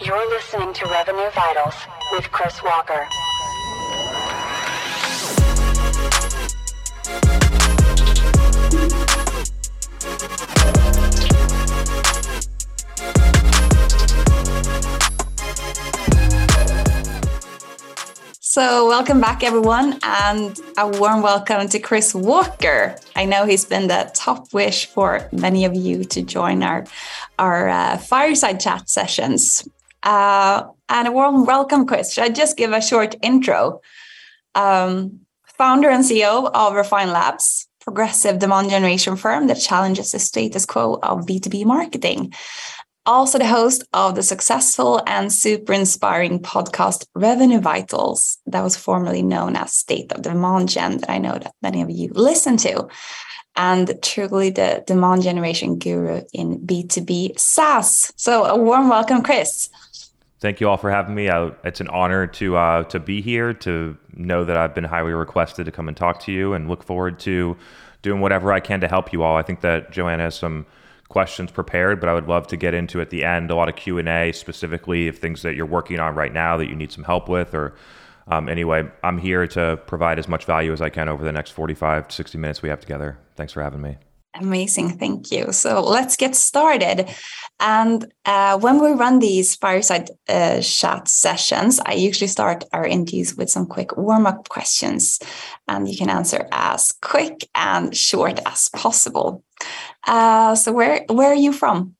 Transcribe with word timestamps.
You're 0.00 0.28
listening 0.28 0.72
to 0.74 0.86
Revenue 0.86 1.30
Vitals 1.34 1.74
with 2.12 2.30
Chris 2.30 2.62
Walker. 2.62 3.06
So, 18.40 18.88
welcome 18.88 19.20
back, 19.20 19.42
everyone, 19.44 19.98
and 20.02 20.58
a 20.78 20.88
warm 20.88 21.20
welcome 21.20 21.68
to 21.68 21.78
Chris 21.78 22.14
Walker. 22.14 22.96
I 23.14 23.26
know 23.26 23.44
he's 23.44 23.66
been 23.66 23.88
the 23.88 24.10
top 24.14 24.54
wish 24.54 24.86
for 24.86 25.28
many 25.30 25.66
of 25.66 25.74
you 25.74 26.04
to 26.04 26.22
join 26.22 26.62
our 26.62 26.86
our 27.38 27.68
uh, 27.68 27.98
fireside 27.98 28.60
chat 28.60 28.88
sessions. 28.88 29.68
Uh, 30.06 30.68
and 30.88 31.08
a 31.08 31.12
warm 31.12 31.44
welcome, 31.44 31.84
Chris. 31.84 32.12
Should 32.12 32.24
I 32.24 32.28
just 32.28 32.56
give 32.56 32.72
a 32.72 32.80
short 32.80 33.16
intro? 33.22 33.80
Um, 34.54 35.20
founder 35.58 35.90
and 35.90 36.04
CEO 36.04 36.48
of 36.54 36.74
Refine 36.74 37.10
Labs, 37.10 37.68
progressive 37.80 38.38
demand 38.38 38.70
generation 38.70 39.16
firm 39.16 39.48
that 39.48 39.60
challenges 39.60 40.12
the 40.12 40.20
status 40.20 40.64
quo 40.64 41.00
of 41.02 41.26
B2B 41.26 41.64
marketing 41.64 42.32
also 43.06 43.38
the 43.38 43.46
host 43.46 43.84
of 43.92 44.14
the 44.16 44.22
successful 44.22 45.00
and 45.06 45.32
super 45.32 45.72
inspiring 45.72 46.40
podcast 46.40 47.06
Revenue 47.14 47.60
Vitals, 47.60 48.38
that 48.46 48.62
was 48.62 48.76
formerly 48.76 49.22
known 49.22 49.56
as 49.56 49.72
State 49.72 50.12
of 50.12 50.22
Demand 50.22 50.68
Gen, 50.68 50.98
that 50.98 51.10
I 51.10 51.18
know 51.18 51.38
that 51.38 51.54
many 51.62 51.82
of 51.82 51.90
you 51.90 52.10
listen 52.12 52.56
to, 52.58 52.88
and 53.54 53.94
truly 54.02 54.50
the 54.50 54.84
demand 54.86 55.22
generation 55.22 55.78
guru 55.78 56.22
in 56.32 56.58
B2B 56.58 57.38
SaaS. 57.38 58.12
So, 58.16 58.44
a 58.44 58.56
warm 58.56 58.88
welcome, 58.88 59.22
Chris. 59.22 59.70
Thank 60.38 60.60
you 60.60 60.68
all 60.68 60.76
for 60.76 60.90
having 60.90 61.14
me. 61.14 61.30
I, 61.30 61.50
it's 61.64 61.80
an 61.80 61.88
honor 61.88 62.26
to 62.26 62.56
uh, 62.56 62.84
to 62.84 63.00
be 63.00 63.22
here. 63.22 63.54
To 63.54 63.96
know 64.14 64.44
that 64.44 64.56
I've 64.56 64.74
been 64.74 64.84
highly 64.84 65.12
requested 65.12 65.64
to 65.66 65.72
come 65.72 65.88
and 65.88 65.96
talk 65.96 66.20
to 66.20 66.32
you, 66.32 66.52
and 66.52 66.68
look 66.68 66.82
forward 66.82 67.18
to 67.20 67.56
doing 68.02 68.20
whatever 68.20 68.52
I 68.52 68.60
can 68.60 68.80
to 68.82 68.88
help 68.88 69.12
you 69.12 69.22
all. 69.22 69.36
I 69.36 69.42
think 69.42 69.62
that 69.62 69.90
Johanna 69.90 70.24
has 70.24 70.34
some 70.34 70.66
questions 71.08 71.50
prepared, 71.50 72.00
but 72.00 72.08
I 72.08 72.14
would 72.14 72.28
love 72.28 72.46
to 72.48 72.56
get 72.56 72.74
into 72.74 73.00
at 73.00 73.10
the 73.10 73.24
end 73.24 73.50
a 73.50 73.54
lot 73.54 73.68
of 73.68 73.76
Q 73.76 73.98
and 73.98 74.08
A, 74.08 74.32
specifically 74.32 75.08
if 75.08 75.18
things 75.18 75.42
that 75.42 75.54
you're 75.54 75.66
working 75.66 76.00
on 76.00 76.14
right 76.14 76.32
now 76.32 76.56
that 76.58 76.68
you 76.68 76.74
need 76.74 76.92
some 76.92 77.04
help 77.04 77.28
with, 77.28 77.54
or 77.54 77.74
um, 78.28 78.48
anyway, 78.48 78.90
I'm 79.02 79.18
here 79.18 79.46
to 79.46 79.78
provide 79.86 80.18
as 80.18 80.28
much 80.28 80.44
value 80.44 80.72
as 80.72 80.82
I 80.82 80.90
can 80.90 81.08
over 81.08 81.24
the 81.24 81.32
next 81.32 81.52
45 81.52 82.08
to 82.08 82.14
60 82.14 82.38
minutes 82.38 82.60
we 82.60 82.68
have 82.68 82.80
together. 82.80 83.18
Thanks 83.36 83.52
for 83.52 83.62
having 83.62 83.80
me. 83.80 83.96
Amazing, 84.40 84.98
thank 84.98 85.32
you. 85.32 85.52
So 85.52 85.82
let's 85.82 86.16
get 86.16 86.36
started. 86.36 87.08
And 87.58 88.12
uh, 88.26 88.58
when 88.58 88.80
we 88.82 88.90
run 88.90 89.18
these 89.18 89.56
fireside 89.56 90.10
uh, 90.28 90.60
chat 90.60 91.08
sessions, 91.08 91.80
I 91.86 91.94
usually 91.94 92.28
start 92.28 92.64
our 92.72 92.86
interviews 92.86 93.34
with 93.34 93.48
some 93.48 93.66
quick 93.66 93.96
warm 93.96 94.26
up 94.26 94.48
questions, 94.48 95.18
and 95.68 95.88
you 95.88 95.96
can 95.96 96.10
answer 96.10 96.46
as 96.52 96.92
quick 97.00 97.48
and 97.54 97.96
short 97.96 98.40
as 98.44 98.68
possible. 98.68 99.42
Uh, 100.06 100.54
so 100.54 100.70
where 100.72 101.04
where 101.08 101.30
are 101.30 101.34
you 101.34 101.52
from? 101.52 101.96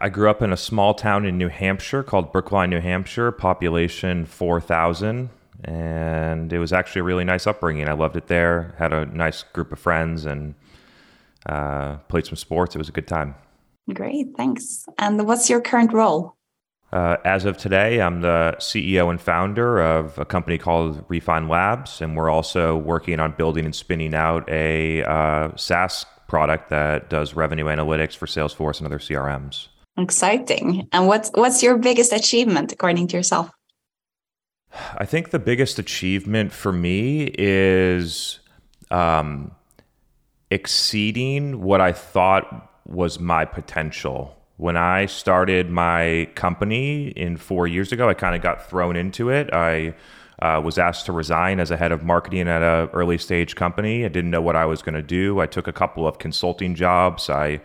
I 0.00 0.08
grew 0.08 0.30
up 0.30 0.42
in 0.42 0.52
a 0.52 0.56
small 0.56 0.94
town 0.94 1.26
in 1.26 1.38
New 1.38 1.48
Hampshire 1.48 2.02
called 2.02 2.32
Brookline, 2.32 2.70
New 2.70 2.80
Hampshire, 2.80 3.30
population 3.30 4.24
4,000. 4.24 5.28
And 5.62 6.52
it 6.52 6.58
was 6.58 6.72
actually 6.72 7.00
a 7.00 7.04
really 7.04 7.24
nice 7.24 7.46
upbringing. 7.46 7.88
I 7.88 7.92
loved 7.92 8.16
it 8.16 8.26
there, 8.26 8.74
had 8.78 8.92
a 8.92 9.06
nice 9.06 9.42
group 9.42 9.72
of 9.72 9.78
friends, 9.78 10.26
and 10.26 10.54
uh, 11.46 11.96
played 12.08 12.26
some 12.26 12.36
sports. 12.36 12.74
It 12.74 12.78
was 12.78 12.88
a 12.88 12.92
good 12.92 13.08
time. 13.08 13.34
Great, 13.92 14.28
thanks. 14.36 14.86
And 14.98 15.26
what's 15.26 15.50
your 15.50 15.60
current 15.60 15.92
role? 15.92 16.36
Uh, 16.92 17.16
as 17.24 17.44
of 17.44 17.56
today, 17.56 18.00
I'm 18.00 18.20
the 18.20 18.54
CEO 18.58 19.10
and 19.10 19.20
founder 19.20 19.82
of 19.82 20.16
a 20.16 20.24
company 20.24 20.58
called 20.58 21.04
Refine 21.08 21.48
Labs, 21.48 22.00
and 22.00 22.16
we're 22.16 22.30
also 22.30 22.76
working 22.76 23.18
on 23.18 23.32
building 23.32 23.64
and 23.64 23.74
spinning 23.74 24.14
out 24.14 24.48
a 24.48 25.02
uh, 25.02 25.50
SaaS 25.56 26.06
product 26.28 26.70
that 26.70 27.10
does 27.10 27.34
revenue 27.34 27.64
analytics 27.64 28.16
for 28.16 28.26
Salesforce 28.26 28.78
and 28.78 28.86
other 28.86 29.00
CRMs. 29.00 29.68
Exciting. 29.98 30.88
And 30.92 31.06
what's 31.06 31.30
what's 31.34 31.62
your 31.62 31.78
biggest 31.78 32.12
achievement 32.12 32.72
according 32.72 33.08
to 33.08 33.16
yourself? 33.16 33.50
I 34.96 35.04
think 35.04 35.30
the 35.30 35.38
biggest 35.38 35.78
achievement 35.78 36.52
for 36.52 36.72
me 36.72 37.30
is 37.36 38.40
um, 38.90 39.52
exceeding 40.54 41.60
what 41.62 41.80
I 41.80 41.92
thought 41.92 42.70
was 42.86 43.18
my 43.18 43.44
potential. 43.44 44.36
When 44.56 44.76
I 44.76 45.06
started 45.06 45.68
my 45.68 46.28
company 46.36 47.08
in 47.08 47.36
four 47.36 47.66
years 47.66 47.90
ago, 47.90 48.08
I 48.08 48.14
kind 48.14 48.36
of 48.36 48.40
got 48.40 48.70
thrown 48.70 48.94
into 48.94 49.30
it. 49.30 49.52
I 49.52 49.94
uh, 50.40 50.60
was 50.64 50.78
asked 50.78 51.06
to 51.06 51.12
resign 51.12 51.58
as 51.58 51.72
a 51.72 51.76
head 51.76 51.90
of 51.90 52.04
marketing 52.04 52.46
at 52.46 52.62
an 52.62 52.88
early 52.92 53.18
stage 53.18 53.56
company. 53.56 54.04
I 54.04 54.08
didn't 54.08 54.30
know 54.30 54.42
what 54.42 54.54
I 54.54 54.64
was 54.64 54.80
going 54.80 54.94
to 54.94 55.02
do. 55.02 55.40
I 55.40 55.46
took 55.46 55.66
a 55.66 55.72
couple 55.72 56.06
of 56.06 56.18
consulting 56.18 56.76
jobs. 56.76 57.28
I 57.28 57.60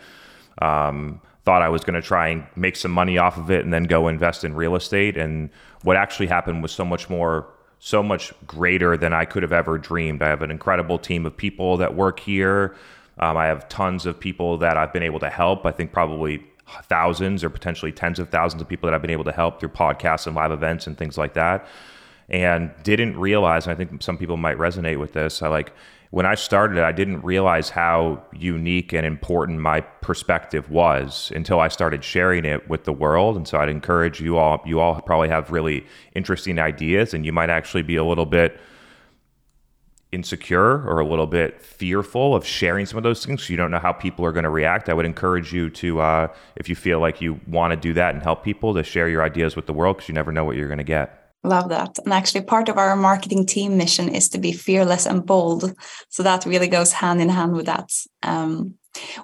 um, 0.60 1.22
thought 1.46 1.62
I 1.62 1.70
was 1.70 1.84
going 1.84 2.02
to 2.02 2.02
try 2.02 2.30
and 2.30 2.44
make 2.56 2.76
some 2.76 2.92
money 2.92 3.20
off 3.20 3.38
of 3.38 3.52
it 3.52 3.64
and 3.64 3.72
then 3.72 3.84
go 3.84 4.08
invest 4.08 4.44
in 4.44 4.56
real 4.56 4.76
estate. 4.76 5.16
And 5.16 5.52
what 5.84 5.96
actually 5.96 6.28
happened 6.28 6.64
was 6.64 6.72
so 6.72 6.86
much 6.86 7.08
more, 7.08 7.48
so 7.80 8.04
much 8.04 8.34
greater 8.46 8.98
than 8.98 9.14
I 9.14 9.26
could 9.26 9.44
have 9.44 9.54
ever 9.54 9.78
dreamed. 9.78 10.22
I 10.22 10.28
have 10.28 10.42
an 10.42 10.52
incredible 10.52 11.00
team 11.00 11.26
of 11.26 11.36
people 11.36 11.78
that 11.78 11.96
work 11.96 12.20
here. 12.20 12.76
Um, 13.18 13.38
I 13.38 13.46
have 13.46 13.68
tons 13.70 14.06
of 14.06 14.20
people 14.20 14.58
that 14.58 14.78
I've 14.78 14.94
been 14.94 15.04
able 15.04 15.20
to 15.20 15.30
help. 15.30 15.66
I 15.66 15.72
think 15.72 15.92
probably 15.92 16.44
thousands 16.84 17.44
or 17.44 17.50
potentially 17.50 17.92
tens 17.92 18.20
of 18.20 18.30
thousands 18.30 18.62
of 18.62 18.68
people 18.68 18.88
that 18.88 18.94
I've 18.94 19.02
been 19.02 19.10
able 19.10 19.24
to 19.24 19.32
help 19.32 19.60
through 19.60 19.70
podcasts 19.70 20.28
and 20.28 20.36
live 20.36 20.52
events 20.52 20.88
and 20.88 20.98
things 20.98 21.18
like 21.18 21.34
that 21.34 21.68
and 22.30 22.72
didn't 22.84 23.18
realize, 23.18 23.66
and 23.66 23.74
I 23.74 23.76
think 23.76 24.04
some 24.04 24.18
people 24.18 24.38
might 24.38 24.58
resonate 24.58 25.00
with 25.00 25.14
this. 25.14 25.42
I 25.42 25.48
like 25.48 25.74
when 26.12 26.26
I 26.26 26.34
started, 26.34 26.80
I 26.80 26.92
didn't 26.92 27.22
realize 27.22 27.70
how 27.70 28.24
unique 28.34 28.94
and 28.94 29.06
important 29.06 29.60
my 29.60 29.82
perspective 29.82 30.70
was 30.72 31.32
until 31.36 31.60
I 31.60 31.68
started 31.68 32.04
sharing 32.04 32.46
it 32.46 32.68
with 32.68 32.86
the 32.86 32.94
world. 32.94 33.38
And 33.38 33.48
so 33.48 33.60
I'd 33.60 33.70
encourage 33.70 34.20
you 34.20 34.38
all, 34.38 34.62
you 34.66 34.80
all 34.80 35.00
probably 35.02 35.30
have 35.30 35.52
really 35.52 35.86
interesting 36.16 36.58
ideas, 36.58 37.14
and 37.14 37.26
you 37.26 37.32
might 37.32 37.52
actually 37.52 37.84
be 37.84 37.96
a 37.96 38.04
little 38.04 38.26
bit 38.26 38.60
insecure 40.12 40.84
or 40.90 41.00
a 41.00 41.06
little 41.06 41.28
bit 41.28 41.62
fearful 41.62 42.36
of 42.36 42.44
sharing 42.44 42.88
some 42.88 42.98
of 42.98 43.04
those 43.04 43.24
things. 43.24 43.48
You 43.48 43.58
don't 43.58 43.70
know 43.70 43.78
how 43.78 43.94
people 43.94 44.26
are 44.26 44.32
going 44.32 44.46
to 44.46 44.50
react. 44.50 44.90
I 44.90 44.96
would 44.96 45.06
encourage 45.06 45.54
you 45.54 45.70
to 45.70 46.02
uh, 46.02 46.28
if 46.56 46.68
you 46.68 46.76
feel 46.76 47.00
like 47.00 47.22
you 47.22 47.40
want 47.46 47.70
to 47.72 47.78
do 47.78 47.94
that 47.94 48.16
and 48.16 48.24
help 48.24 48.44
people 48.44 48.74
to 48.74 48.82
share 48.82 49.08
your 49.08 49.22
ideas 49.22 49.56
with 49.56 49.68
the 49.68 49.74
world 49.74 49.98
because 49.98 50.10
you 50.10 50.16
never 50.16 50.32
know 50.32 50.44
what 50.44 50.56
you're 50.56 50.68
going 50.68 50.80
to 50.80 50.84
get 50.84 51.19
Love 51.44 51.70
that. 51.70 51.98
And 52.00 52.14
actually, 52.14 52.42
part 52.42 52.68
of 52.68 52.78
our 52.78 52.96
marketing 52.96 53.46
team 53.46 53.78
mission 53.78 54.10
is 54.10 54.28
to 54.30 54.38
be 54.38 54.52
fearless 54.52 55.06
and 55.06 55.26
bold. 55.26 55.74
So 56.10 56.22
that 56.24 56.46
really 56.46 56.68
goes 56.68 56.92
hand 56.92 57.22
in 57.22 57.30
hand 57.30 57.54
with 57.54 57.66
that. 57.66 57.92
Um, 58.24 58.76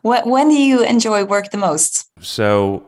what, 0.01 0.25
when 0.25 0.47
do 0.47 0.55
you 0.55 0.83
enjoy 0.83 1.25
work 1.25 1.51
the 1.51 1.57
most? 1.57 2.07
So 2.21 2.85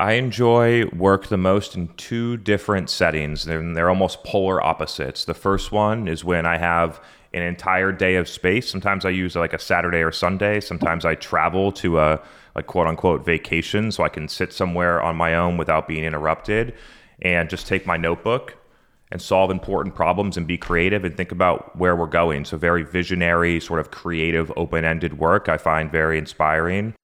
I 0.00 0.12
enjoy 0.14 0.86
work 0.86 1.26
the 1.26 1.36
most 1.36 1.76
in 1.76 1.88
two 1.96 2.38
different 2.38 2.88
settings. 2.88 3.44
They're, 3.44 3.74
they're 3.74 3.90
almost 3.90 4.24
polar 4.24 4.62
opposites. 4.62 5.26
The 5.26 5.34
first 5.34 5.70
one 5.70 6.08
is 6.08 6.24
when 6.24 6.46
I 6.46 6.56
have 6.56 7.02
an 7.34 7.42
entire 7.42 7.92
day 7.92 8.14
of 8.14 8.28
space. 8.28 8.70
Sometimes 8.70 9.04
I 9.04 9.10
use 9.10 9.36
like 9.36 9.52
a 9.52 9.58
Saturday 9.58 10.02
or 10.02 10.12
Sunday. 10.12 10.60
Sometimes 10.60 11.04
I 11.04 11.14
travel 11.14 11.72
to 11.72 11.98
a 11.98 12.22
like 12.54 12.68
quote 12.68 12.86
unquote 12.86 13.24
vacation 13.24 13.92
so 13.92 14.02
I 14.02 14.08
can 14.08 14.28
sit 14.28 14.52
somewhere 14.52 15.02
on 15.02 15.16
my 15.16 15.34
own 15.34 15.58
without 15.58 15.88
being 15.88 16.04
interrupted 16.04 16.74
and 17.22 17.48
just 17.48 17.66
take 17.66 17.86
my 17.86 17.96
notebook 17.96 18.56
and 19.10 19.20
solve 19.20 19.50
important 19.50 19.94
problems 19.94 20.36
and 20.36 20.46
be 20.46 20.58
creative 20.58 21.04
and 21.04 21.16
think 21.16 21.30
about 21.30 21.76
where 21.76 21.94
we're 21.94 22.06
going. 22.06 22.44
So, 22.44 22.56
very 22.56 22.82
visionary, 22.82 23.60
sort 23.60 23.80
of 23.80 23.90
creative, 23.90 24.52
open 24.56 24.84
ended 24.84 25.18
work 25.18 25.48
I 25.48 25.56
find 25.56 25.90
very 25.90 26.18
inspiring. 26.18 26.94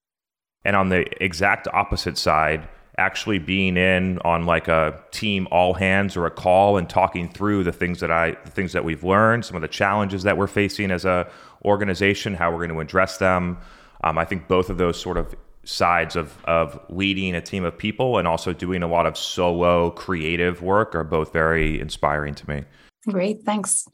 And 0.64 0.76
on 0.76 0.88
the 0.88 1.06
exact 1.22 1.68
opposite 1.72 2.18
side, 2.18 2.68
actually 2.98 3.38
being 3.38 3.76
in 3.76 4.18
on 4.20 4.44
like 4.44 4.68
a 4.68 5.02
team 5.10 5.48
all 5.50 5.72
hands 5.74 6.16
or 6.16 6.26
a 6.26 6.30
call 6.30 6.76
and 6.76 6.88
talking 6.88 7.28
through 7.28 7.64
the 7.64 7.72
things 7.72 8.00
that 8.00 8.10
I 8.10 8.32
the 8.44 8.50
things 8.50 8.72
that 8.72 8.84
we've 8.84 9.02
learned, 9.02 9.44
some 9.44 9.56
of 9.56 9.62
the 9.62 9.68
challenges 9.68 10.22
that 10.24 10.36
we're 10.36 10.46
facing 10.46 10.90
as 10.90 11.04
a 11.04 11.28
organization, 11.64 12.34
how 12.34 12.50
we're 12.50 12.58
going 12.58 12.70
to 12.70 12.80
address 12.80 13.16
them. 13.18 13.58
Um, 14.04 14.18
I 14.18 14.24
think 14.24 14.48
both 14.48 14.70
of 14.70 14.78
those 14.78 15.00
sort 15.00 15.16
of 15.16 15.34
sides 15.64 16.16
of 16.16 16.42
of 16.44 16.80
leading 16.88 17.34
a 17.34 17.40
team 17.40 17.64
of 17.64 17.76
people 17.76 18.18
and 18.18 18.26
also 18.26 18.52
doing 18.52 18.82
a 18.82 18.88
lot 18.88 19.06
of 19.06 19.16
solo 19.16 19.90
creative 19.90 20.62
work 20.62 20.94
are 20.94 21.04
both 21.04 21.32
very 21.32 21.80
inspiring 21.80 22.34
to 22.34 22.48
me. 22.48 22.64
Great, 23.08 23.42
thanks. 23.42 23.86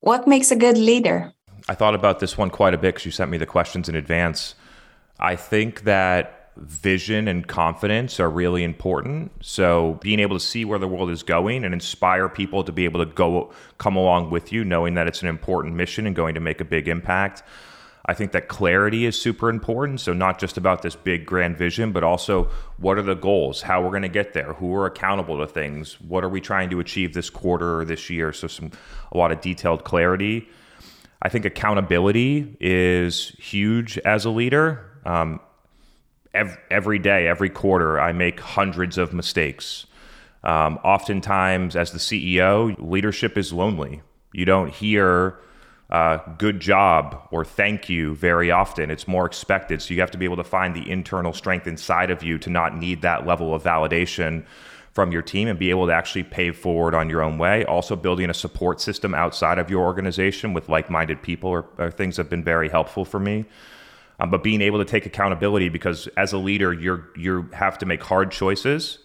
What 0.00 0.26
makes 0.26 0.50
a 0.50 0.56
good 0.56 0.78
leader? 0.78 1.32
I 1.68 1.74
thought 1.74 1.94
about 1.94 2.20
this 2.20 2.38
one 2.38 2.50
quite 2.50 2.74
a 2.74 2.78
bit 2.78 2.94
because 2.94 3.06
you 3.06 3.12
sent 3.12 3.30
me 3.30 3.38
the 3.38 3.46
questions 3.46 3.88
in 3.88 3.94
advance. 3.94 4.54
I 5.18 5.36
think 5.36 5.84
that 5.84 6.52
vision 6.56 7.28
and 7.28 7.46
confidence 7.46 8.18
are 8.18 8.28
really 8.28 8.64
important. 8.64 9.30
So 9.40 9.98
being 10.02 10.20
able 10.20 10.36
to 10.36 10.44
see 10.44 10.64
where 10.64 10.78
the 10.78 10.88
world 10.88 11.10
is 11.10 11.22
going 11.22 11.64
and 11.64 11.72
inspire 11.72 12.28
people 12.28 12.64
to 12.64 12.72
be 12.72 12.84
able 12.84 13.04
to 13.04 13.10
go 13.10 13.52
come 13.78 13.96
along 13.96 14.30
with 14.30 14.52
you, 14.52 14.64
knowing 14.64 14.94
that 14.94 15.06
it's 15.06 15.22
an 15.22 15.28
important 15.28 15.74
mission 15.74 16.06
and 16.06 16.16
going 16.16 16.34
to 16.34 16.40
make 16.40 16.60
a 16.60 16.64
big 16.64 16.88
impact. 16.88 17.42
I 18.10 18.14
think 18.14 18.32
that 18.32 18.48
clarity 18.48 19.06
is 19.06 19.16
super 19.16 19.48
important. 19.48 20.00
So, 20.00 20.12
not 20.12 20.40
just 20.40 20.56
about 20.56 20.82
this 20.82 20.96
big 20.96 21.24
grand 21.24 21.56
vision, 21.56 21.92
but 21.92 22.02
also 22.02 22.50
what 22.78 22.98
are 22.98 23.02
the 23.02 23.14
goals, 23.14 23.62
how 23.62 23.80
we're 23.80 23.90
going 23.90 24.02
to 24.02 24.08
get 24.08 24.32
there, 24.32 24.54
who 24.54 24.74
are 24.74 24.86
accountable 24.86 25.38
to 25.38 25.46
things, 25.46 26.00
what 26.00 26.24
are 26.24 26.28
we 26.28 26.40
trying 26.40 26.70
to 26.70 26.80
achieve 26.80 27.14
this 27.14 27.30
quarter 27.30 27.78
or 27.78 27.84
this 27.84 28.10
year. 28.10 28.32
So, 28.32 28.48
some 28.48 28.72
a 29.12 29.16
lot 29.16 29.30
of 29.30 29.40
detailed 29.40 29.84
clarity. 29.84 30.48
I 31.22 31.28
think 31.28 31.44
accountability 31.44 32.56
is 32.58 33.28
huge 33.38 33.96
as 33.98 34.24
a 34.24 34.30
leader. 34.30 34.90
Um, 35.06 35.38
every, 36.34 36.58
every 36.68 36.98
day, 36.98 37.28
every 37.28 37.50
quarter, 37.50 38.00
I 38.00 38.10
make 38.10 38.40
hundreds 38.40 38.98
of 38.98 39.12
mistakes. 39.12 39.86
Um, 40.42 40.80
oftentimes, 40.82 41.76
as 41.76 41.92
the 41.92 42.00
CEO, 42.00 42.74
leadership 42.80 43.38
is 43.38 43.52
lonely. 43.52 44.02
You 44.32 44.46
don't 44.46 44.74
hear 44.74 45.38
uh, 45.90 46.18
good 46.38 46.60
job 46.60 47.26
or 47.30 47.44
thank 47.44 47.88
you 47.88 48.14
very 48.14 48.50
often. 48.50 48.90
It's 48.90 49.08
more 49.08 49.26
expected. 49.26 49.82
So 49.82 49.92
you 49.92 50.00
have 50.00 50.12
to 50.12 50.18
be 50.18 50.24
able 50.24 50.36
to 50.36 50.44
find 50.44 50.74
the 50.74 50.88
internal 50.88 51.32
strength 51.32 51.66
inside 51.66 52.10
of 52.10 52.22
you 52.22 52.38
to 52.38 52.50
not 52.50 52.76
need 52.76 53.02
that 53.02 53.26
level 53.26 53.54
of 53.54 53.62
validation 53.62 54.44
from 54.92 55.12
your 55.12 55.22
team 55.22 55.48
and 55.48 55.58
be 55.58 55.70
able 55.70 55.86
to 55.86 55.92
actually 55.92 56.24
pay 56.24 56.50
forward 56.52 56.94
on 56.94 57.08
your 57.08 57.22
own 57.22 57.38
way. 57.38 57.64
Also, 57.64 57.96
building 57.96 58.30
a 58.30 58.34
support 58.34 58.80
system 58.80 59.14
outside 59.14 59.58
of 59.58 59.70
your 59.70 59.84
organization 59.84 60.52
with 60.52 60.68
like 60.68 60.90
minded 60.90 61.22
people 61.22 61.50
are, 61.78 61.90
things 61.90 62.16
have 62.16 62.28
been 62.28 62.44
very 62.44 62.68
helpful 62.68 63.04
for 63.04 63.18
me. 63.18 63.44
Um, 64.20 64.30
but 64.30 64.42
being 64.42 64.60
able 64.60 64.78
to 64.78 64.84
take 64.84 65.06
accountability 65.06 65.70
because 65.70 66.06
as 66.16 66.32
a 66.32 66.38
leader, 66.38 66.72
you're 66.72 67.08
you 67.16 67.48
have 67.52 67.78
to 67.78 67.86
make 67.86 68.02
hard 68.02 68.30
choices 68.30 68.98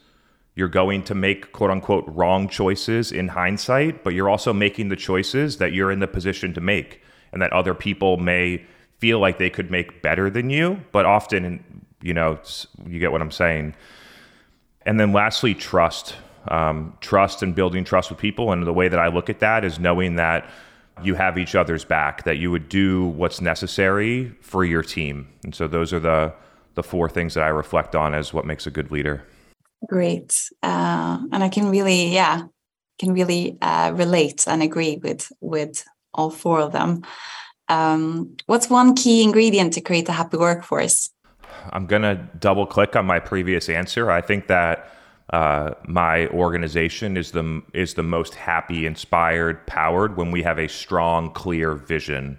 you're 0.55 0.69
going 0.69 1.03
to 1.03 1.15
make 1.15 1.51
quote 1.51 1.69
unquote 1.69 2.05
wrong 2.07 2.47
choices 2.47 3.11
in 3.11 3.27
hindsight, 3.27 4.03
but 4.03 4.13
you're 4.13 4.29
also 4.29 4.53
making 4.53 4.89
the 4.89 4.95
choices 4.95 5.57
that 5.57 5.73
you're 5.73 5.91
in 5.91 5.99
the 5.99 6.07
position 6.07 6.53
to 6.53 6.61
make 6.61 7.01
and 7.31 7.41
that 7.41 7.51
other 7.51 7.73
people 7.73 8.17
may 8.17 8.65
feel 8.99 9.19
like 9.19 9.37
they 9.37 9.49
could 9.49 9.69
make 9.69 10.01
better 10.01 10.29
than 10.29 10.49
you, 10.49 10.81
but 10.93 11.05
often, 11.05 11.85
you 12.01 12.13
know, 12.13 12.39
you 12.87 12.99
get 12.99 13.11
what 13.11 13.21
I'm 13.21 13.31
saying. 13.31 13.75
And 14.85 14.99
then 14.99 15.11
lastly, 15.11 15.53
trust. 15.53 16.15
Um, 16.47 16.95
trust 17.01 17.41
and 17.41 17.55
building 17.55 17.83
trust 17.83 18.11
with 18.11 18.19
people. 18.19 18.51
And 18.51 18.67
the 18.67 18.73
way 18.73 18.87
that 18.87 18.99
I 18.99 19.07
look 19.07 19.31
at 19.31 19.39
that 19.39 19.65
is 19.65 19.79
knowing 19.79 20.15
that 20.17 20.47
you 21.03 21.15
have 21.15 21.39
each 21.39 21.55
other's 21.55 21.83
back, 21.83 22.23
that 22.23 22.37
you 22.37 22.51
would 22.51 22.69
do 22.69 23.05
what's 23.07 23.41
necessary 23.41 24.29
for 24.41 24.63
your 24.63 24.83
team. 24.83 25.27
And 25.43 25.55
so 25.55 25.67
those 25.67 25.91
are 25.91 25.99
the 25.99 26.33
the 26.75 26.83
four 26.83 27.09
things 27.09 27.33
that 27.33 27.43
I 27.43 27.47
reflect 27.47 27.95
on 27.95 28.13
as 28.13 28.33
what 28.33 28.45
makes 28.45 28.67
a 28.67 28.71
good 28.71 28.91
leader. 28.91 29.25
Great. 29.87 30.49
Uh, 30.63 31.19
and 31.31 31.43
I 31.43 31.49
can 31.49 31.69
really, 31.69 32.13
yeah, 32.13 32.43
can 32.99 33.13
really 33.13 33.57
uh, 33.61 33.91
relate 33.95 34.47
and 34.47 34.63
agree 34.63 34.97
with 34.97 35.31
with 35.41 35.85
all 36.13 36.29
four 36.29 36.59
of 36.61 36.71
them. 36.71 37.03
Um, 37.67 38.35
what's 38.45 38.69
one 38.69 38.95
key 38.95 39.23
ingredient 39.23 39.73
to 39.73 39.81
create 39.81 40.07
a 40.09 40.13
happy 40.13 40.37
workforce? 40.37 41.09
I'm 41.71 41.87
gonna 41.87 42.29
double 42.39 42.65
click 42.65 42.95
on 42.95 43.05
my 43.05 43.19
previous 43.19 43.69
answer. 43.69 44.11
I 44.11 44.21
think 44.21 44.47
that 44.47 44.91
uh, 45.31 45.71
my 45.87 46.27
organization 46.27 47.17
is 47.17 47.31
the 47.31 47.61
is 47.73 47.95
the 47.95 48.03
most 48.03 48.35
happy, 48.35 48.85
inspired, 48.85 49.65
powered 49.65 50.15
when 50.15 50.31
we 50.31 50.43
have 50.43 50.59
a 50.59 50.67
strong, 50.67 51.31
clear 51.31 51.73
vision, 51.73 52.37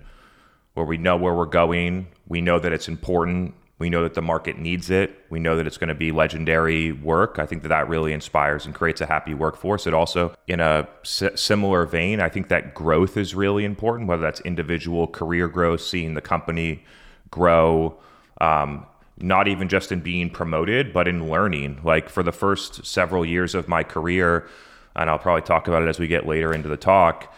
where 0.74 0.86
we 0.86 0.96
know 0.96 1.16
where 1.16 1.34
we're 1.34 1.46
going. 1.46 2.06
We 2.28 2.40
know 2.40 2.58
that 2.58 2.72
it's 2.72 2.88
important. 2.88 3.54
We 3.78 3.90
know 3.90 4.02
that 4.04 4.14
the 4.14 4.22
market 4.22 4.58
needs 4.58 4.88
it. 4.88 5.26
We 5.28 5.38
know 5.38 5.56
that 5.56 5.66
it's 5.66 5.76
going 5.76 5.88
to 5.88 5.94
be 5.94 6.10
legendary 6.10 6.92
work. 6.92 7.38
I 7.38 7.44
think 7.44 7.62
that 7.62 7.68
that 7.68 7.88
really 7.88 8.14
inspires 8.14 8.64
and 8.64 8.74
creates 8.74 9.02
a 9.02 9.06
happy 9.06 9.34
workforce. 9.34 9.86
It 9.86 9.92
also, 9.92 10.34
in 10.46 10.60
a 10.60 10.88
similar 11.02 11.84
vein, 11.84 12.20
I 12.20 12.30
think 12.30 12.48
that 12.48 12.74
growth 12.74 13.18
is 13.18 13.34
really 13.34 13.66
important, 13.66 14.08
whether 14.08 14.22
that's 14.22 14.40
individual 14.40 15.06
career 15.06 15.46
growth, 15.46 15.82
seeing 15.82 16.14
the 16.14 16.22
company 16.22 16.84
grow, 17.30 17.98
um, 18.40 18.86
not 19.18 19.46
even 19.46 19.68
just 19.68 19.92
in 19.92 20.00
being 20.00 20.30
promoted, 20.30 20.94
but 20.94 21.06
in 21.06 21.28
learning. 21.28 21.80
Like 21.84 22.08
for 22.08 22.22
the 22.22 22.32
first 22.32 22.86
several 22.86 23.26
years 23.26 23.54
of 23.54 23.68
my 23.68 23.82
career, 23.82 24.48
and 24.94 25.10
I'll 25.10 25.18
probably 25.18 25.42
talk 25.42 25.68
about 25.68 25.82
it 25.82 25.88
as 25.88 25.98
we 25.98 26.06
get 26.06 26.26
later 26.26 26.54
into 26.54 26.68
the 26.68 26.78
talk 26.78 27.34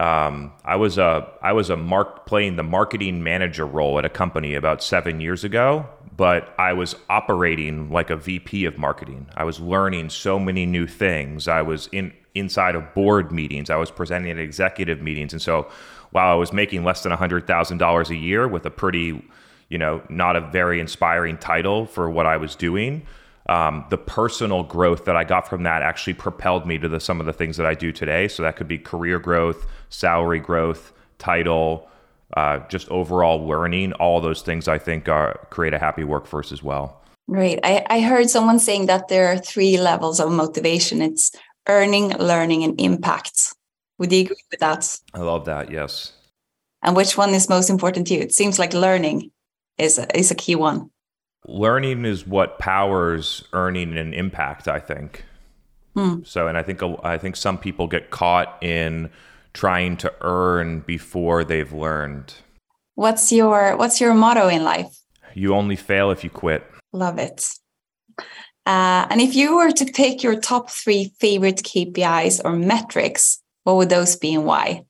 um, 0.00 0.52
I 0.64 0.76
was 0.76 0.98
a 0.98 1.28
I 1.42 1.52
was 1.52 1.70
a 1.70 1.76
mark 1.76 2.26
playing 2.26 2.56
the 2.56 2.62
marketing 2.62 3.22
manager 3.22 3.66
role 3.66 3.98
at 3.98 4.04
a 4.04 4.08
company 4.08 4.54
about 4.54 4.82
seven 4.82 5.20
years 5.20 5.44
ago, 5.44 5.86
but 6.16 6.54
I 6.58 6.72
was 6.72 6.94
operating 7.08 7.90
like 7.90 8.10
a 8.10 8.16
VP 8.16 8.64
of 8.64 8.78
marketing. 8.78 9.28
I 9.36 9.44
was 9.44 9.58
learning 9.58 10.10
so 10.10 10.38
many 10.38 10.66
new 10.66 10.86
things. 10.86 11.48
I 11.48 11.62
was 11.62 11.88
in 11.90 12.12
inside 12.34 12.76
of 12.76 12.94
board 12.94 13.32
meetings. 13.32 13.70
I 13.70 13.76
was 13.76 13.90
presenting 13.90 14.30
at 14.30 14.38
executive 14.38 15.02
meetings, 15.02 15.32
and 15.32 15.42
so 15.42 15.68
while 16.10 16.30
I 16.30 16.36
was 16.36 16.52
making 16.52 16.84
less 16.84 17.02
than 17.02 17.10
hundred 17.12 17.46
thousand 17.46 17.78
dollars 17.78 18.10
a 18.10 18.16
year 18.16 18.46
with 18.46 18.66
a 18.66 18.70
pretty, 18.70 19.20
you 19.68 19.78
know, 19.78 20.02
not 20.08 20.36
a 20.36 20.40
very 20.40 20.80
inspiring 20.80 21.38
title 21.38 21.86
for 21.86 22.08
what 22.08 22.26
I 22.26 22.36
was 22.36 22.54
doing 22.54 23.06
um, 23.48 23.84
the 23.88 23.96
personal 23.98 24.62
growth 24.62 25.06
that 25.06 25.16
I 25.16 25.24
got 25.24 25.48
from 25.48 25.62
that 25.62 25.82
actually 25.82 26.14
propelled 26.14 26.66
me 26.66 26.78
to 26.78 26.88
the, 26.88 27.00
some 27.00 27.18
of 27.20 27.26
the 27.26 27.32
things 27.32 27.56
that 27.56 27.66
I 27.66 27.74
do 27.74 27.92
today. 27.92 28.28
So 28.28 28.42
that 28.42 28.56
could 28.56 28.68
be 28.68 28.78
career 28.78 29.18
growth, 29.18 29.66
salary 29.88 30.38
growth, 30.38 30.92
title, 31.18 31.88
uh, 32.36 32.58
just 32.68 32.88
overall 32.90 33.46
learning. 33.46 33.94
All 33.94 34.20
those 34.20 34.42
things 34.42 34.68
I 34.68 34.78
think 34.78 35.08
are, 35.08 35.46
create 35.50 35.72
a 35.72 35.78
happy 35.78 36.04
workforce 36.04 36.52
as 36.52 36.62
well. 36.62 37.02
Great. 37.30 37.58
I, 37.62 37.84
I 37.88 38.00
heard 38.00 38.28
someone 38.28 38.58
saying 38.58 38.86
that 38.86 39.08
there 39.08 39.28
are 39.28 39.38
three 39.38 39.78
levels 39.78 40.20
of 40.20 40.30
motivation. 40.30 41.00
It's 41.00 41.30
earning, 41.68 42.16
learning, 42.18 42.64
and 42.64 42.78
impact. 42.80 43.54
Would 43.98 44.12
you 44.12 44.22
agree 44.22 44.36
with 44.50 44.60
that? 44.60 44.98
I 45.14 45.20
love 45.20 45.46
that. 45.46 45.70
Yes. 45.70 46.12
And 46.82 46.94
which 46.94 47.16
one 47.16 47.30
is 47.30 47.48
most 47.48 47.70
important 47.70 48.06
to 48.08 48.14
you? 48.14 48.20
It 48.20 48.32
seems 48.32 48.58
like 48.58 48.72
learning 48.72 49.30
is 49.78 49.98
a, 49.98 50.16
is 50.16 50.30
a 50.30 50.34
key 50.34 50.54
one 50.54 50.90
learning 51.46 52.04
is 52.04 52.26
what 52.26 52.58
powers 52.58 53.44
earning 53.52 53.96
and 53.96 54.14
impact 54.14 54.68
i 54.68 54.78
think. 54.78 55.24
Hmm. 55.94 56.22
so 56.24 56.46
and 56.46 56.56
i 56.58 56.62
think 56.62 56.82
i 57.02 57.18
think 57.18 57.36
some 57.36 57.58
people 57.58 57.86
get 57.86 58.10
caught 58.10 58.62
in 58.62 59.10
trying 59.58 59.96
to 59.96 60.12
earn 60.20 60.80
before 60.80 61.42
they've 61.42 61.72
learned. 61.72 62.34
What's 62.94 63.32
your 63.32 63.76
what's 63.76 64.00
your 64.00 64.14
motto 64.14 64.48
in 64.48 64.62
life? 64.62 64.96
You 65.34 65.54
only 65.54 65.76
fail 65.76 66.10
if 66.10 66.22
you 66.22 66.30
quit. 66.30 66.64
Love 66.92 67.18
it. 67.18 67.54
Uh, 68.66 69.06
and 69.10 69.20
if 69.20 69.34
you 69.34 69.56
were 69.56 69.72
to 69.72 69.84
pick 69.86 70.22
your 70.22 70.38
top 70.38 70.70
three 70.70 71.12
favorite 71.20 71.62
kpis 71.62 72.40
or 72.44 72.52
metrics 72.52 73.42
what 73.64 73.76
would 73.76 73.90
those 73.90 74.16
be 74.16 74.34
and 74.34 74.44
why? 74.44 74.84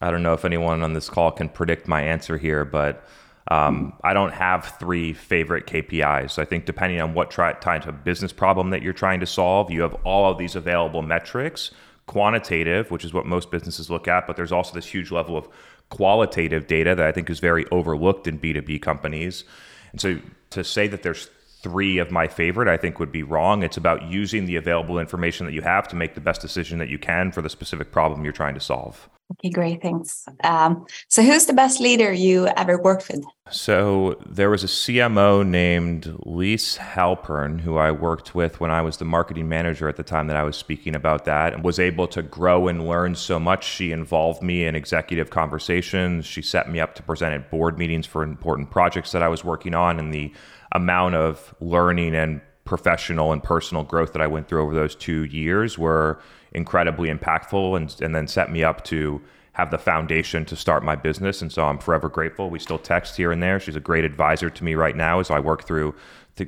I 0.00 0.10
don't 0.10 0.22
know 0.22 0.34
if 0.34 0.44
anyone 0.44 0.82
on 0.82 0.92
this 0.92 1.10
call 1.10 1.32
can 1.32 1.48
predict 1.48 1.88
my 1.88 2.02
answer 2.02 2.38
here 2.38 2.64
but 2.64 3.04
um, 3.48 3.94
I 4.04 4.12
don't 4.12 4.32
have 4.32 4.76
three 4.78 5.12
favorite 5.12 5.66
KPIs. 5.66 6.38
I 6.38 6.44
think 6.44 6.66
depending 6.66 7.00
on 7.00 7.14
what 7.14 7.30
try, 7.30 7.52
type 7.54 7.86
of 7.86 8.04
business 8.04 8.32
problem 8.32 8.70
that 8.70 8.82
you're 8.82 8.92
trying 8.92 9.20
to 9.20 9.26
solve, 9.26 9.70
you 9.70 9.82
have 9.82 9.94
all 10.04 10.30
of 10.30 10.38
these 10.38 10.54
available 10.54 11.02
metrics. 11.02 11.70
Quantitative, 12.06 12.90
which 12.90 13.04
is 13.04 13.12
what 13.12 13.26
most 13.26 13.50
businesses 13.50 13.88
look 13.88 14.08
at, 14.08 14.26
but 14.26 14.36
there's 14.36 14.52
also 14.52 14.74
this 14.74 14.86
huge 14.86 15.12
level 15.12 15.36
of 15.36 15.48
qualitative 15.90 16.66
data 16.66 16.94
that 16.94 17.06
I 17.06 17.12
think 17.12 17.30
is 17.30 17.38
very 17.40 17.66
overlooked 17.70 18.26
in 18.26 18.38
B2B 18.38 18.82
companies. 18.82 19.44
And 19.92 20.00
so 20.00 20.18
to 20.50 20.64
say 20.64 20.88
that 20.88 21.02
there's 21.02 21.30
three 21.62 21.98
of 21.98 22.10
my 22.10 22.26
favorite, 22.26 22.68
I 22.68 22.76
think 22.76 22.98
would 22.98 23.12
be 23.12 23.22
wrong. 23.22 23.62
It's 23.62 23.76
about 23.76 24.02
using 24.04 24.46
the 24.46 24.56
available 24.56 24.98
information 24.98 25.46
that 25.46 25.52
you 25.52 25.62
have 25.62 25.88
to 25.88 25.96
make 25.96 26.14
the 26.14 26.20
best 26.20 26.40
decision 26.40 26.78
that 26.78 26.88
you 26.88 26.98
can 26.98 27.32
for 27.32 27.42
the 27.42 27.50
specific 27.50 27.92
problem 27.92 28.24
you're 28.24 28.32
trying 28.32 28.54
to 28.54 28.60
solve. 28.60 29.08
Okay, 29.32 29.50
great. 29.50 29.80
Thanks. 29.80 30.26
Um, 30.42 30.86
so, 31.06 31.22
who's 31.22 31.46
the 31.46 31.52
best 31.52 31.80
leader 31.80 32.12
you 32.12 32.48
ever 32.56 32.82
worked 32.82 33.08
with? 33.08 33.24
So, 33.48 34.20
there 34.28 34.50
was 34.50 34.64
a 34.64 34.66
CMO 34.66 35.46
named 35.46 36.18
Lise 36.26 36.78
Halpern 36.78 37.60
who 37.60 37.76
I 37.76 37.92
worked 37.92 38.34
with 38.34 38.58
when 38.58 38.72
I 38.72 38.82
was 38.82 38.96
the 38.96 39.04
marketing 39.04 39.48
manager 39.48 39.88
at 39.88 39.96
the 39.96 40.02
time 40.02 40.26
that 40.26 40.36
I 40.36 40.42
was 40.42 40.56
speaking 40.56 40.96
about 40.96 41.26
that 41.26 41.52
and 41.52 41.62
was 41.62 41.78
able 41.78 42.08
to 42.08 42.22
grow 42.22 42.66
and 42.66 42.88
learn 42.88 43.14
so 43.14 43.38
much. 43.38 43.64
She 43.64 43.92
involved 43.92 44.42
me 44.42 44.64
in 44.64 44.74
executive 44.74 45.30
conversations. 45.30 46.26
She 46.26 46.42
set 46.42 46.68
me 46.68 46.80
up 46.80 46.96
to 46.96 47.02
present 47.02 47.32
at 47.32 47.52
board 47.52 47.78
meetings 47.78 48.06
for 48.06 48.24
important 48.24 48.72
projects 48.72 49.12
that 49.12 49.22
I 49.22 49.28
was 49.28 49.44
working 49.44 49.76
on. 49.76 50.00
And 50.00 50.12
the 50.12 50.32
amount 50.72 51.14
of 51.14 51.54
learning 51.60 52.14
and 52.14 52.40
professional 52.64 53.32
and 53.32 53.42
personal 53.42 53.82
growth 53.82 54.12
that 54.12 54.22
I 54.22 54.26
went 54.26 54.48
through 54.48 54.62
over 54.62 54.74
those 54.74 54.94
two 54.94 55.24
years 55.24 55.76
were 55.76 56.20
incredibly 56.52 57.08
impactful 57.08 57.76
and, 57.76 57.94
and 58.00 58.14
then 58.14 58.26
set 58.26 58.50
me 58.50 58.62
up 58.62 58.84
to 58.84 59.20
have 59.52 59.70
the 59.70 59.78
foundation 59.78 60.44
to 60.44 60.56
start 60.56 60.84
my 60.84 60.94
business. 60.94 61.42
And 61.42 61.50
so 61.52 61.64
I'm 61.64 61.78
forever 61.78 62.08
grateful. 62.08 62.48
We 62.48 62.58
still 62.58 62.78
text 62.78 63.16
here 63.16 63.32
and 63.32 63.42
there. 63.42 63.58
She's 63.58 63.76
a 63.76 63.80
great 63.80 64.04
advisor 64.04 64.48
to 64.50 64.64
me 64.64 64.74
right 64.74 64.96
now 64.96 65.20
as 65.20 65.30
I 65.30 65.40
work 65.40 65.64
through 65.64 65.94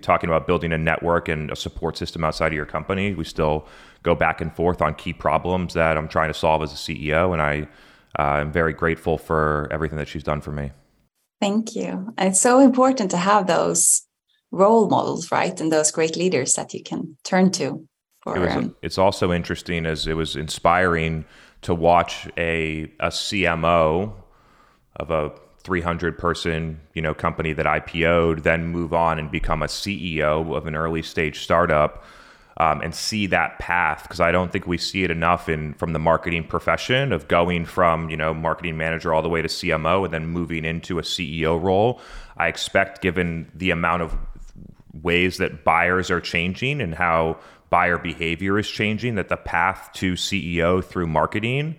talking 0.01 0.31
about 0.31 0.47
building 0.47 0.73
a 0.73 0.79
network 0.79 1.29
and 1.29 1.51
a 1.51 1.57
support 1.57 1.99
system 1.99 2.25
outside 2.25 2.47
of 2.47 2.53
your 2.55 2.65
company. 2.65 3.15
We 3.15 3.25
still 3.25 3.67
go 4.03 4.15
back 4.15 4.41
and 4.41 4.55
forth 4.55 4.81
on 4.81 4.95
key 4.95 5.13
problems 5.13 5.75
that 5.75 5.99
I'm 5.99 6.09
trying 6.09 6.29
to 6.29 6.35
solve 6.35 6.63
as 6.63 6.73
a 6.73 6.77
CEO. 6.77 7.33
And 7.33 7.43
I 7.43 7.69
uh, 8.19 8.41
am 8.41 8.53
very 8.53 8.73
grateful 8.73 9.19
for 9.19 9.69
everything 9.71 9.99
that 9.99 10.09
she's 10.09 10.23
done 10.23 10.41
for 10.41 10.53
me. 10.53 10.71
Thank 11.41 11.75
you. 11.75 12.15
It's 12.17 12.41
so 12.41 12.61
important 12.61 13.11
to 13.11 13.17
have 13.17 13.47
those 13.47 14.03
role 14.53 14.89
models, 14.89 15.33
right? 15.33 15.59
And 15.61 15.73
those 15.73 15.91
great 15.91 16.17
leaders 16.17 16.55
that 16.55 16.73
you 16.73 16.83
can 16.83 17.17
turn 17.25 17.51
to. 17.53 17.87
For, 18.21 18.37
it 18.37 18.41
was, 18.41 18.53
um, 18.53 18.77
it's 18.83 18.99
also 18.99 19.33
interesting 19.33 19.85
as 19.85 20.07
it 20.07 20.15
was 20.15 20.37
inspiring 20.37 21.25
to 21.63 21.75
watch 21.75 22.29
a, 22.37 22.85
a 23.01 23.09
CMO 23.09 24.13
of 24.97 25.11
a 25.11 25.33
300 25.65 26.19
person 26.19 26.81
you 26.95 27.03
know 27.03 27.15
company 27.15 27.53
that 27.53 27.67
IPO'd, 27.67 28.43
then 28.43 28.67
move 28.67 28.93
on 28.93 29.19
and 29.19 29.31
become 29.31 29.63
a 29.63 29.67
CEO 29.67 30.57
of 30.57 30.67
an 30.67 30.75
early 30.75 31.03
stage 31.03 31.43
startup. 31.43 32.05
Um, 32.59 32.83
and 32.83 32.95
see 32.95 33.27
that 33.29 33.59
path 33.59 34.03
because 34.03 34.21
I 34.21 34.31
don't 34.31 34.53
think 34.53 34.67
we 34.67 34.77
see 34.77 35.05
it 35.05 35.11
enough 35.11 35.49
in 35.49 35.73
from 35.73 35.95
the 35.95 35.99
marketing 35.99 36.47
profession 36.47 37.11
of 37.11 37.27
going 37.27 37.65
from 37.65 38.11
you 38.11 38.17
know 38.17 38.35
marketing 38.35 38.77
manager 38.77 39.15
all 39.15 39.23
the 39.23 39.29
way 39.31 39.41
to 39.41 39.49
CMO 39.49 40.05
and 40.05 40.13
then 40.13 40.27
moving 40.27 40.67
into 40.67 40.99
a 40.99 41.03
CEO 41.03 41.61
role. 41.61 41.99
I 42.37 42.49
expect, 42.49 43.01
given 43.01 43.51
the 43.55 43.71
amount 43.71 44.03
of 44.03 44.17
ways 44.93 45.39
that 45.39 45.65
buyers 45.65 46.11
are 46.11 46.21
changing 46.21 46.81
and 46.81 46.95
how 46.95 47.39
buyer 47.71 47.99
behavior 47.99 48.59
is 48.59 48.69
changing, 48.69 49.15
that 49.15 49.29
the 49.29 49.37
path 49.37 49.91
to 49.95 50.13
CEO 50.13 50.85
through 50.85 51.07
marketing 51.07 51.77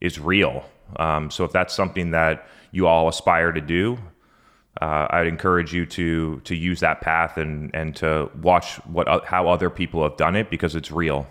is 0.00 0.18
real. 0.18 0.64
Um, 0.96 1.30
so 1.30 1.44
if 1.44 1.52
that's 1.52 1.74
something 1.74 2.10
that 2.10 2.46
you 2.72 2.86
all 2.86 3.08
aspire 3.08 3.52
to 3.52 3.60
do, 3.60 3.98
uh, 4.80 5.06
I'd 5.10 5.26
encourage 5.26 5.74
you 5.74 5.84
to 5.86 6.40
to 6.40 6.54
use 6.54 6.80
that 6.80 7.00
path 7.00 7.36
and 7.36 7.70
and 7.74 7.94
to 7.96 8.30
watch 8.40 8.76
what 8.86 9.08
uh, 9.08 9.20
how 9.24 9.48
other 9.48 9.68
people 9.68 10.02
have 10.02 10.16
done 10.16 10.36
it 10.36 10.50
because 10.50 10.74
it's 10.74 10.90
real. 10.90 11.26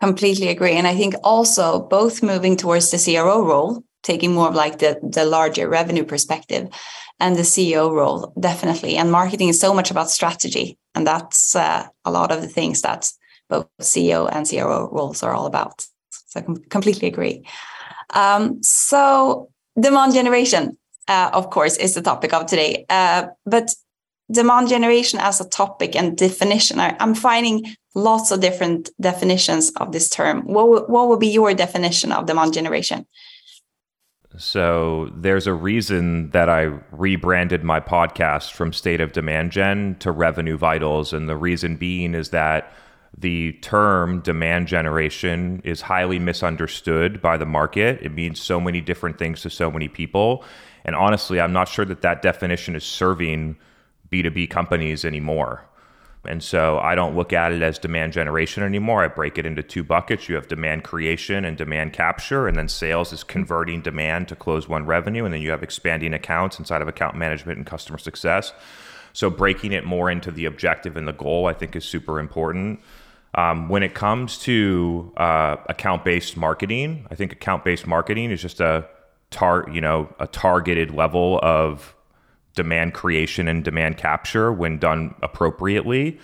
Completely 0.00 0.48
agree, 0.48 0.72
and 0.72 0.86
I 0.86 0.94
think 0.94 1.14
also 1.24 1.80
both 1.80 2.22
moving 2.22 2.56
towards 2.56 2.90
the 2.90 2.98
CRO 2.98 3.44
role, 3.44 3.82
taking 4.08 4.34
more 4.34 4.48
of 4.48 4.54
like 4.64 4.78
the 4.78 4.92
the 5.16 5.24
larger 5.24 5.68
revenue 5.68 6.04
perspective, 6.04 6.64
and 7.20 7.36
the 7.36 7.46
CEO 7.52 7.84
role 8.00 8.32
definitely. 8.40 8.96
And 8.96 9.10
marketing 9.10 9.48
is 9.50 9.60
so 9.60 9.74
much 9.74 9.90
about 9.90 10.10
strategy, 10.10 10.66
and 10.94 11.06
that's 11.06 11.54
uh, 11.54 11.86
a 12.04 12.10
lot 12.10 12.32
of 12.32 12.40
the 12.40 12.52
things 12.58 12.82
that 12.82 13.12
both 13.48 13.66
CEO 13.80 14.28
and 14.32 14.48
CRO 14.48 14.88
roles 14.92 15.22
are 15.22 15.34
all 15.34 15.46
about. 15.46 15.86
So 16.10 16.40
I 16.40 16.44
completely 16.68 17.08
agree. 17.08 17.36
Um, 18.14 18.62
so 18.62 19.48
demand 19.80 20.14
generation, 20.14 20.76
uh, 21.08 21.30
of 21.32 21.50
course, 21.50 21.76
is 21.76 21.94
the 21.94 22.02
topic 22.02 22.32
of 22.32 22.46
today. 22.46 22.84
Uh, 22.88 23.26
but 23.44 23.74
demand 24.30 24.68
generation 24.68 25.18
as 25.20 25.40
a 25.40 25.48
topic 25.48 25.96
and 25.96 26.16
definition, 26.16 26.80
I, 26.80 26.96
am 27.00 27.14
finding 27.14 27.64
lots 27.94 28.30
of 28.30 28.40
different 28.40 28.90
definitions 29.00 29.72
of 29.76 29.92
this 29.92 30.08
term. 30.08 30.42
What, 30.42 30.90
what 30.90 31.08
would 31.08 31.20
be 31.20 31.28
your 31.28 31.54
definition 31.54 32.12
of 32.12 32.26
demand 32.26 32.52
generation? 32.52 33.06
So 34.38 35.10
there's 35.16 35.48
a 35.48 35.52
reason 35.52 36.30
that 36.30 36.48
I 36.48 36.70
rebranded 36.92 37.64
my 37.64 37.80
podcast 37.80 38.52
from 38.52 38.72
State 38.72 39.00
of 39.00 39.12
Demand 39.12 39.50
Gen 39.50 39.96
to 39.98 40.12
Revenue 40.12 40.56
Vitals. 40.56 41.12
And 41.12 41.28
the 41.28 41.36
reason 41.36 41.76
being 41.76 42.14
is 42.14 42.30
that 42.30 42.72
the 43.16 43.52
term 43.54 44.20
demand 44.20 44.68
generation 44.68 45.60
is 45.64 45.80
highly 45.80 46.20
misunderstood 46.20 47.20
by 47.20 47.36
the 47.36 47.46
market. 47.46 48.00
It 48.00 48.12
means 48.12 48.40
so 48.40 48.60
many 48.60 48.80
different 48.80 49.18
things 49.18 49.42
to 49.42 49.50
so 49.50 49.72
many 49.72 49.88
people. 49.88 50.44
And 50.84 50.94
honestly, 50.94 51.40
I'm 51.40 51.52
not 51.52 51.68
sure 51.68 51.84
that 51.84 52.02
that 52.02 52.22
definition 52.22 52.76
is 52.76 52.84
serving 52.84 53.56
B2B 54.12 54.50
companies 54.50 55.04
anymore. 55.04 55.68
And 56.24 56.42
so 56.42 56.78
I 56.78 56.94
don't 56.94 57.16
look 57.16 57.32
at 57.32 57.52
it 57.52 57.62
as 57.62 57.78
demand 57.78 58.12
generation 58.12 58.62
anymore. 58.62 59.04
I 59.04 59.08
break 59.08 59.38
it 59.38 59.46
into 59.46 59.62
two 59.62 59.84
buckets. 59.84 60.28
You 60.28 60.34
have 60.34 60.48
demand 60.48 60.84
creation 60.84 61.44
and 61.44 61.56
demand 61.56 61.92
capture, 61.92 62.48
and 62.48 62.56
then 62.56 62.68
sales 62.68 63.12
is 63.12 63.22
converting 63.24 63.82
demand 63.82 64.28
to 64.28 64.36
closed 64.36 64.68
won 64.68 64.84
revenue. 64.84 65.24
And 65.24 65.32
then 65.32 65.40
you 65.40 65.50
have 65.50 65.62
expanding 65.62 66.12
accounts 66.12 66.58
inside 66.58 66.82
of 66.82 66.88
account 66.88 67.16
management 67.16 67.58
and 67.58 67.66
customer 67.66 67.98
success. 67.98 68.52
So 69.12 69.30
breaking 69.30 69.72
it 69.72 69.84
more 69.84 70.10
into 70.10 70.30
the 70.30 70.44
objective 70.44 70.96
and 70.96 71.08
the 71.08 71.12
goal, 71.12 71.46
I 71.46 71.52
think, 71.52 71.74
is 71.76 71.84
super 71.84 72.18
important. 72.18 72.80
Um, 73.34 73.68
when 73.68 73.82
it 73.82 73.94
comes 73.94 74.38
to 74.40 75.12
uh, 75.16 75.56
account-based 75.66 76.36
marketing, 76.36 77.06
I 77.10 77.14
think 77.14 77.32
account-based 77.32 77.86
marketing 77.86 78.30
is 78.30 78.42
just 78.42 78.60
a 78.60 78.88
tar, 79.30 79.68
you 79.72 79.80
know, 79.80 80.12
a 80.18 80.26
targeted 80.26 80.92
level 80.92 81.38
of 81.42 81.94
demand 82.58 82.92
creation 82.92 83.46
and 83.46 83.62
demand 83.62 83.96
capture 83.96 84.52
when 84.52 84.78
done 84.78 85.14
appropriately. 85.22 86.18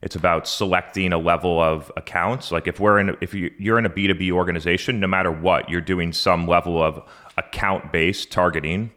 It's 0.00 0.14
about 0.14 0.46
selecting 0.46 1.12
a 1.12 1.18
level 1.18 1.60
of 1.60 1.90
accounts. 1.96 2.52
Like 2.52 2.68
if 2.68 2.78
we're 2.78 3.00
in, 3.00 3.16
if 3.20 3.34
you're 3.34 3.80
in 3.80 3.84
a 3.84 3.90
B2B 3.90 4.30
organization, 4.30 5.00
no 5.00 5.08
matter 5.08 5.32
what, 5.32 5.68
you're 5.68 5.80
doing 5.80 6.12
some 6.12 6.46
level 6.46 6.80
of 6.80 7.02
account-based 7.36 8.30
targeting. 8.30 8.92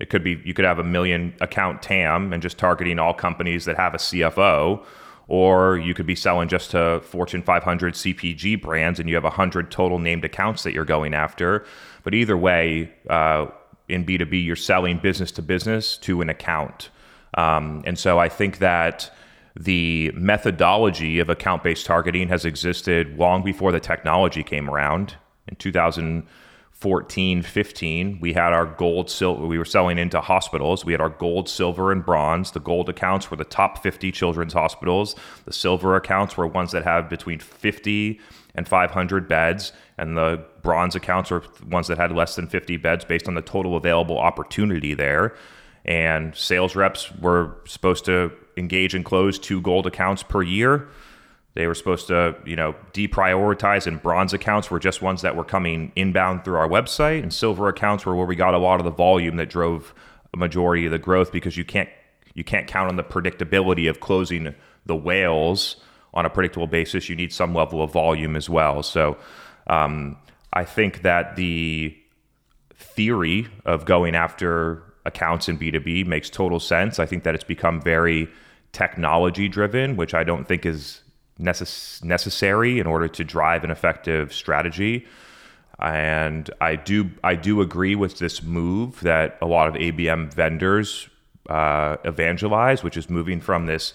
It 0.00 0.08
could 0.08 0.24
be 0.24 0.40
you 0.46 0.54
could 0.54 0.64
have 0.64 0.78
a 0.78 0.84
million 0.84 1.34
account 1.42 1.82
TAM 1.82 2.32
and 2.32 2.42
just 2.42 2.56
targeting 2.56 2.98
all 2.98 3.12
companies 3.12 3.66
that 3.66 3.76
have 3.76 3.92
a 3.92 3.98
CFO 3.98 4.82
or 5.26 5.76
you 5.76 5.92
could 5.92 6.06
be 6.06 6.14
selling 6.14 6.48
just 6.48 6.70
to 6.70 7.02
Fortune 7.04 7.42
500 7.42 7.92
CPG 7.92 8.62
brands 8.62 8.98
and 8.98 9.10
you 9.10 9.14
have 9.14 9.24
100 9.24 9.70
total 9.70 9.98
named 9.98 10.24
accounts 10.24 10.62
that 10.62 10.72
you're 10.72 10.86
going 10.86 11.12
after. 11.12 11.66
But 12.02 12.14
either 12.14 12.36
way, 12.36 12.90
uh, 13.10 13.48
in 13.88 14.04
B2B, 14.04 14.44
you're 14.44 14.56
selling 14.56 14.98
business 14.98 15.32
to 15.32 15.42
business 15.42 15.96
to 15.98 16.20
an 16.20 16.28
account. 16.28 16.90
Um, 17.34 17.82
and 17.86 17.98
so 17.98 18.18
I 18.18 18.28
think 18.28 18.58
that 18.58 19.10
the 19.58 20.12
methodology 20.14 21.18
of 21.18 21.28
account 21.28 21.62
based 21.64 21.84
targeting 21.86 22.28
has 22.28 22.44
existed 22.44 23.18
long 23.18 23.42
before 23.42 23.72
the 23.72 23.80
technology 23.80 24.42
came 24.42 24.70
around. 24.70 25.16
In 25.48 25.56
2014, 25.56 27.42
15, 27.42 28.18
we 28.20 28.32
had 28.34 28.52
our 28.52 28.66
gold, 28.66 29.10
silver, 29.10 29.46
we 29.46 29.58
were 29.58 29.64
selling 29.64 29.98
into 29.98 30.20
hospitals. 30.20 30.84
We 30.84 30.92
had 30.92 31.00
our 31.00 31.08
gold, 31.08 31.48
silver, 31.48 31.90
and 31.90 32.04
bronze. 32.04 32.52
The 32.52 32.60
gold 32.60 32.88
accounts 32.88 33.30
were 33.30 33.36
the 33.36 33.44
top 33.44 33.82
50 33.82 34.12
children's 34.12 34.52
hospitals. 34.52 35.16
The 35.44 35.52
silver 35.52 35.96
accounts 35.96 36.36
were 36.36 36.46
ones 36.46 36.70
that 36.72 36.84
have 36.84 37.08
between 37.08 37.40
50 37.40 38.20
and 38.54 38.68
500 38.68 39.28
beds. 39.28 39.72
And 39.98 40.16
the 40.16 40.44
bronze 40.62 40.94
accounts 40.94 41.30
were 41.30 41.42
ones 41.68 41.88
that 41.88 41.98
had 41.98 42.12
less 42.12 42.36
than 42.36 42.46
50 42.46 42.76
beds 42.76 43.04
based 43.04 43.26
on 43.26 43.34
the 43.34 43.42
total 43.42 43.76
available 43.76 44.18
opportunity 44.18 44.94
there. 44.94 45.34
And 45.84 46.34
sales 46.36 46.76
reps 46.76 47.12
were 47.16 47.56
supposed 47.66 48.04
to 48.04 48.32
engage 48.56 48.94
and 48.94 49.04
close 49.04 49.38
two 49.38 49.60
gold 49.60 49.86
accounts 49.86 50.22
per 50.22 50.42
year 50.42 50.88
they 51.58 51.66
were 51.66 51.74
supposed 51.74 52.06
to, 52.06 52.36
you 52.44 52.54
know, 52.54 52.76
deprioritize, 52.92 53.88
and 53.88 54.00
bronze 54.00 54.32
accounts 54.32 54.70
were 54.70 54.78
just 54.78 55.02
ones 55.02 55.22
that 55.22 55.34
were 55.34 55.42
coming 55.42 55.90
inbound 55.96 56.44
through 56.44 56.56
our 56.56 56.68
website, 56.68 57.20
and 57.20 57.34
silver 57.34 57.66
accounts 57.66 58.06
were 58.06 58.14
where 58.14 58.26
we 58.26 58.36
got 58.36 58.54
a 58.54 58.58
lot 58.58 58.78
of 58.78 58.84
the 58.84 58.92
volume 58.92 59.34
that 59.38 59.50
drove 59.50 59.92
a 60.32 60.36
majority 60.36 60.86
of 60.86 60.92
the 60.92 61.00
growth 61.00 61.32
because 61.32 61.56
you 61.56 61.64
can't 61.64 61.88
you 62.34 62.44
can't 62.44 62.68
count 62.68 62.88
on 62.88 62.94
the 62.94 63.02
predictability 63.02 63.90
of 63.90 63.98
closing 63.98 64.54
the 64.86 64.94
whales 64.94 65.82
on 66.14 66.24
a 66.24 66.30
predictable 66.30 66.68
basis. 66.68 67.08
You 67.08 67.16
need 67.16 67.32
some 67.32 67.52
level 67.56 67.82
of 67.82 67.90
volume 67.90 68.36
as 68.36 68.48
well. 68.48 68.84
So 68.84 69.16
um, 69.68 70.16
I 70.52 70.64
think 70.64 71.02
that 71.02 71.36
the 71.36 71.96
theory 72.74 73.48
of 73.64 73.84
going 73.84 74.14
after 74.14 74.82
accounts 75.04 75.48
in 75.48 75.58
B2B 75.58 76.06
makes 76.06 76.30
total 76.30 76.60
sense. 76.60 76.98
I 76.98 77.06
think 77.06 77.24
that 77.24 77.34
it's 77.34 77.44
become 77.44 77.80
very 77.80 78.28
technology 78.72 79.48
driven, 79.48 79.96
which 79.96 80.14
I 80.14 80.24
don't 80.24 80.46
think 80.46 80.64
is 80.64 81.02
necess- 81.40 82.02
necessary 82.02 82.78
in 82.78 82.86
order 82.86 83.08
to 83.08 83.24
drive 83.24 83.64
an 83.64 83.70
effective 83.70 84.32
strategy. 84.32 85.06
And 85.80 86.50
I 86.60 86.76
do 86.76 87.10
I 87.22 87.36
do 87.36 87.60
agree 87.60 87.94
with 87.94 88.18
this 88.18 88.42
move 88.42 89.00
that 89.00 89.38
a 89.40 89.46
lot 89.46 89.68
of 89.68 89.74
ABM 89.74 90.34
vendors 90.34 91.08
uh, 91.48 91.96
evangelize, 92.04 92.82
which 92.82 92.96
is 92.96 93.08
moving 93.08 93.40
from 93.40 93.66
this 93.66 93.94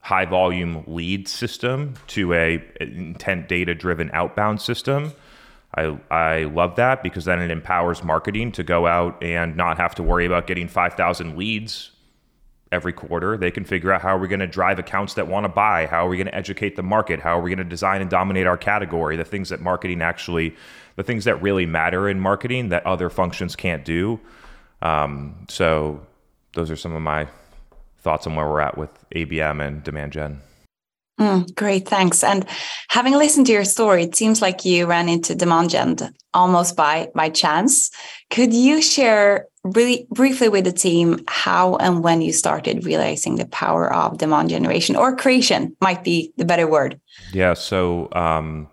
high 0.00 0.24
volume 0.24 0.84
lead 0.86 1.28
system 1.28 1.94
to 2.08 2.32
a 2.32 2.62
intent 2.80 3.48
data 3.48 3.74
driven 3.74 4.10
outbound 4.12 4.60
system. 4.60 5.12
I, 5.76 5.98
I 6.10 6.44
love 6.44 6.76
that 6.76 7.02
because 7.02 7.26
then 7.26 7.40
it 7.40 7.50
empowers 7.50 8.02
marketing 8.02 8.52
to 8.52 8.64
go 8.64 8.86
out 8.86 9.22
and 9.22 9.56
not 9.56 9.76
have 9.76 9.94
to 9.96 10.02
worry 10.02 10.26
about 10.26 10.46
getting 10.46 10.66
5,000 10.66 11.36
leads 11.36 11.92
every 12.72 12.92
quarter. 12.92 13.36
They 13.36 13.50
can 13.50 13.64
figure 13.64 13.92
out 13.92 14.00
how 14.00 14.16
are 14.16 14.18
we 14.18 14.28
going 14.28 14.40
to 14.40 14.46
drive 14.46 14.78
accounts 14.78 15.14
that 15.14 15.28
want 15.28 15.44
to 15.44 15.48
buy? 15.48 15.86
How 15.86 16.06
are 16.06 16.08
we 16.08 16.16
going 16.16 16.26
to 16.26 16.34
educate 16.34 16.76
the 16.76 16.82
market? 16.82 17.20
How 17.20 17.38
are 17.38 17.42
we 17.42 17.50
going 17.50 17.58
to 17.58 17.64
design 17.64 18.00
and 18.00 18.10
dominate 18.10 18.46
our 18.46 18.56
category? 18.56 19.16
The 19.16 19.24
things 19.24 19.48
that 19.50 19.60
marketing 19.60 20.02
actually, 20.02 20.56
the 20.96 21.02
things 21.02 21.24
that 21.24 21.40
really 21.42 21.66
matter 21.66 22.08
in 22.08 22.20
marketing 22.20 22.70
that 22.70 22.86
other 22.86 23.10
functions 23.10 23.54
can't 23.54 23.84
do. 23.84 24.20
Um, 24.82 25.46
so 25.48 26.04
those 26.54 26.70
are 26.70 26.76
some 26.76 26.94
of 26.94 27.02
my 27.02 27.28
thoughts 28.00 28.26
on 28.26 28.34
where 28.34 28.48
we're 28.48 28.60
at 28.60 28.78
with 28.78 28.90
ABM 29.14 29.66
and 29.66 29.82
demand 29.82 30.12
gen. 30.12 30.40
Mm, 31.20 31.54
great, 31.54 31.86
thanks. 31.86 32.24
And 32.24 32.46
having 32.88 33.12
listened 33.12 33.46
to 33.46 33.52
your 33.52 33.64
story, 33.64 34.04
it 34.04 34.16
seems 34.16 34.40
like 34.40 34.64
you 34.64 34.86
ran 34.86 35.08
into 35.08 35.34
demand 35.34 35.70
gen 35.70 35.96
almost 36.32 36.76
by 36.76 37.10
by 37.14 37.28
chance. 37.28 37.90
Could 38.30 38.54
you 38.54 38.80
share 38.80 39.46
really 39.62 40.06
briefly 40.10 40.48
with 40.48 40.64
the 40.64 40.72
team 40.72 41.22
how 41.28 41.76
and 41.76 42.02
when 42.02 42.22
you 42.22 42.32
started 42.32 42.86
realizing 42.86 43.36
the 43.36 43.46
power 43.46 43.92
of 43.92 44.16
demand 44.16 44.48
generation 44.48 44.96
or 44.96 45.14
creation 45.14 45.76
might 45.82 46.02
be 46.02 46.32
the 46.38 46.46
better 46.46 46.66
word? 46.66 46.98
Yeah, 47.34 47.52
so 47.52 48.08
um, 48.12 48.68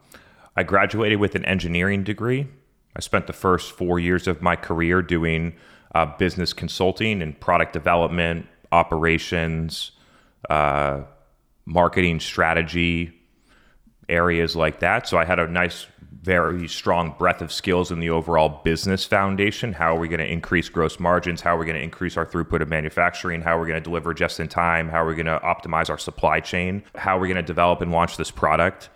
I 0.56 0.64
graduated 0.64 1.20
with 1.20 1.36
an 1.36 1.44
engineering 1.44 2.04
degree. 2.04 2.48
I 2.96 3.02
spent 3.02 3.28
the 3.28 3.34
first 3.34 3.74
four 3.74 4.00
years 4.00 4.26
of 4.26 4.42
my 4.42 4.56
career 4.56 5.02
doing 5.02 5.54
uh, 5.94 6.06
business 6.18 6.54
consulting 6.54 7.22
and 7.22 7.38
product 7.40 7.74
development, 7.74 8.48
operations. 8.72 9.92
Uh, 10.50 11.04
marketing 11.68 12.20
strategy 12.20 13.12
areas 14.10 14.56
like 14.56 14.80
that. 14.80 15.08
So 15.08 15.18
I 15.18 15.26
had 15.26 15.38
a 15.38 15.48
nice 15.48 15.86
very 16.22 16.68
strong 16.68 17.14
breadth 17.18 17.42
of 17.42 17.52
skills 17.52 17.92
in 17.92 18.00
the 18.00 18.10
overall 18.10 18.62
business 18.64 19.06
foundation. 19.06 19.74
How 19.74 19.96
are 19.96 20.00
we 20.00 20.08
going 20.08 20.20
to 20.20 20.32
increase 20.32 20.70
gross 20.70 21.00
margins? 21.00 21.42
How 21.42 21.56
are 21.56 21.60
we 21.60 21.66
going 21.66 21.78
to 21.78 21.84
increase 21.84 22.18
our 22.18 22.26
throughput 22.26 22.62
of 22.62 22.70
manufacturing? 22.70 23.42
How 23.42 23.58
are 23.58 23.62
we 23.62 23.68
going 23.68 23.82
to 23.82 23.84
deliver 23.84 24.14
just 24.14 24.40
in 24.40 24.48
time? 24.48 24.90
How 24.90 25.04
are 25.04 25.08
we 25.08 25.16
going 25.16 25.26
to 25.26 25.40
optimize 25.40 25.90
our 25.90 25.98
supply 25.98 26.40
chain? 26.40 26.84
How 26.96 27.18
are 27.18 27.20
we 27.20 27.28
going 27.28 27.36
to 27.36 27.44
develop 27.44 27.82
and 27.82 27.92
launch 27.92 28.18
this 28.18 28.32
product? 28.32 28.90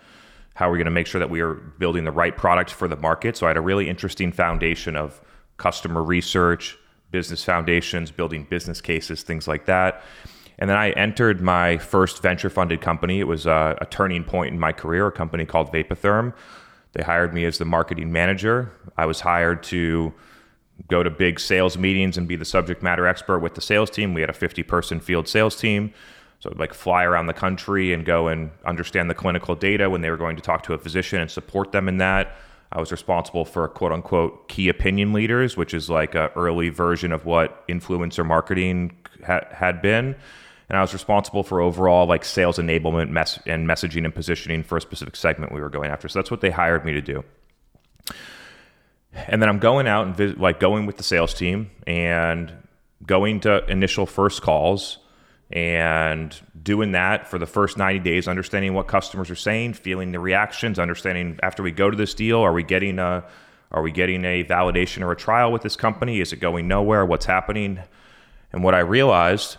How 0.54 0.70
are 0.70 0.72
we 0.72 0.78
going 0.78 0.86
to 0.86 0.92
make 0.92 1.08
sure 1.08 1.20
that 1.20 1.30
we 1.30 1.42
are 1.42 1.54
building 1.54 2.06
the 2.06 2.12
right 2.12 2.36
product 2.36 2.72
for 2.72 2.88
the 2.88 2.98
market? 2.98 3.36
So 3.36 3.48
I 3.48 3.50
had 3.50 3.58
a 3.58 3.62
really 3.62 3.90
interesting 3.90 4.32
foundation 4.32 4.96
of 4.96 5.22
customer 5.58 6.04
research, 6.04 6.78
business 7.12 7.44
foundations, 7.44 8.12
building 8.12 8.46
business 8.50 8.82
cases, 8.82 9.24
things 9.24 9.48
like 9.48 9.66
that. 9.66 10.04
And 10.58 10.70
then 10.70 10.78
I 10.78 10.92
entered 10.92 11.42
my 11.42 11.78
first 11.78 12.22
venture 12.22 12.50
funded 12.50 12.82
company. 12.82 13.20
It 13.20 13.28
was 13.28 13.46
a, 13.46 13.78
a 13.82 13.86
turning 13.86 14.24
point 14.24 14.54
in 14.54 14.60
my 14.60 14.72
career, 14.72 15.08
a 15.08 15.12
company 15.12 15.46
called 15.46 15.72
Vapotherm. 15.72 16.34
They 16.94 17.04
hired 17.04 17.34
me 17.34 17.46
as 17.46 17.58
the 17.58 17.66
marketing 17.66 18.12
manager. 18.12 18.72
I 18.98 19.06
was 19.06 19.22
hired 19.22 19.64
to 19.64 20.14
go 20.88 21.04
to 21.04 21.10
big 21.10 21.40
sales 21.40 21.78
meetings 21.78 22.18
and 22.18 22.28
be 22.28 22.36
the 22.36 22.46
subject 22.46 22.84
matter 22.84 23.08
expert 23.08 23.40
with 23.40 23.56
the 23.56 23.62
sales 23.62 23.90
team. 23.90 24.14
We 24.14 24.22
had 24.22 24.30
a 24.30 24.34
50 24.34 24.64
person 24.64 25.00
field 25.00 25.28
sales 25.28 25.56
team. 25.56 25.94
So 26.40 26.52
like 26.58 26.74
fly 26.74 27.04
around 27.04 27.28
the 27.28 27.34
country 27.34 27.94
and 27.94 28.04
go 28.04 28.28
and 28.28 28.50
understand 28.66 29.10
the 29.10 29.16
clinical 29.16 29.56
data 29.56 29.90
when 29.90 30.02
they 30.02 30.10
were 30.10 30.18
going 30.18 30.36
to 30.36 30.42
talk 30.42 30.64
to 30.64 30.74
a 30.74 30.78
physician 30.78 31.22
and 31.22 31.30
support 31.30 31.72
them 31.72 31.88
in 31.88 31.98
that. 31.98 32.36
I 32.72 32.80
was 32.80 32.92
responsible 32.92 33.44
for 33.44 33.68
quote 33.68 33.92
unquote 33.92 34.48
key 34.48 34.70
opinion 34.70 35.14
leaders, 35.14 35.58
which 35.58 35.74
is 35.74 35.90
like 35.90 36.16
an 36.16 36.30
early 36.36 36.70
version 36.70 37.12
of 37.12 37.26
what 37.26 37.68
influencer 37.68 38.26
marketing 38.26 38.98
ha- 39.26 39.46
had 39.52 39.82
been. 39.82 40.16
And 40.70 40.78
I 40.78 40.82
was 40.82 40.94
responsible 40.94 41.44
for 41.44 41.60
overall 41.60 42.08
like 42.08 42.24
sales 42.24 42.58
enablement 42.58 43.10
and 43.46 43.68
messaging 43.68 44.06
and 44.06 44.16
positioning 44.16 44.64
for 44.64 44.78
a 44.78 44.82
specific 44.82 45.18
segment 45.18 45.52
we 45.52 45.60
were 45.60 45.70
going 45.70 45.92
after. 45.92 46.08
So 46.08 46.20
that's 46.20 46.32
what 46.32 46.40
they 46.40 46.50
hired 46.50 46.86
me 46.86 46.94
to 46.94 47.02
do. 47.02 47.26
And 49.14 49.42
then 49.42 49.50
I'm 49.50 49.60
going 49.60 49.88
out 49.88 50.08
and 50.08 50.16
visit, 50.16 50.40
like 50.40 50.62
going 50.62 50.86
with 50.86 50.96
the 50.96 51.04
sales 51.04 51.34
team 51.34 51.72
and 51.86 52.54
going 53.06 53.42
to 53.42 53.66
initial 53.70 54.06
first 54.06 54.42
calls 54.42 55.00
and 55.52 56.40
doing 56.62 56.94
that 56.94 57.28
for 57.28 57.38
the 57.38 57.46
first 57.46 57.78
90 57.78 58.00
days 58.00 58.28
understanding 58.28 58.74
what 58.74 58.88
customers 58.88 59.30
are 59.30 59.36
saying 59.36 59.74
feeling 59.74 60.12
the 60.12 60.20
reactions 60.20 60.80
understanding 60.80 61.38
after 61.44 61.62
we 61.62 61.72
go 61.72 61.90
to 61.90 61.98
this 61.98 62.14
deal 62.14 62.40
are 62.40 62.54
we 62.54 62.64
getting 62.64 63.00
a 63.00 63.24
are 63.72 63.82
we 63.82 63.92
getting 63.92 64.26
a 64.26 64.44
validation 64.44 65.02
or 65.02 65.12
a 65.12 65.16
trial 65.16 65.52
with 65.52 65.62
this 65.62 65.76
company? 65.76 66.20
Is 66.20 66.34
it 66.34 66.38
going 66.38 66.68
nowhere? 66.68 67.06
What's 67.06 67.26
happening? 67.26 67.80
And 68.52 68.64
what 68.64 68.76
i 68.76 68.80
realized 68.80 69.58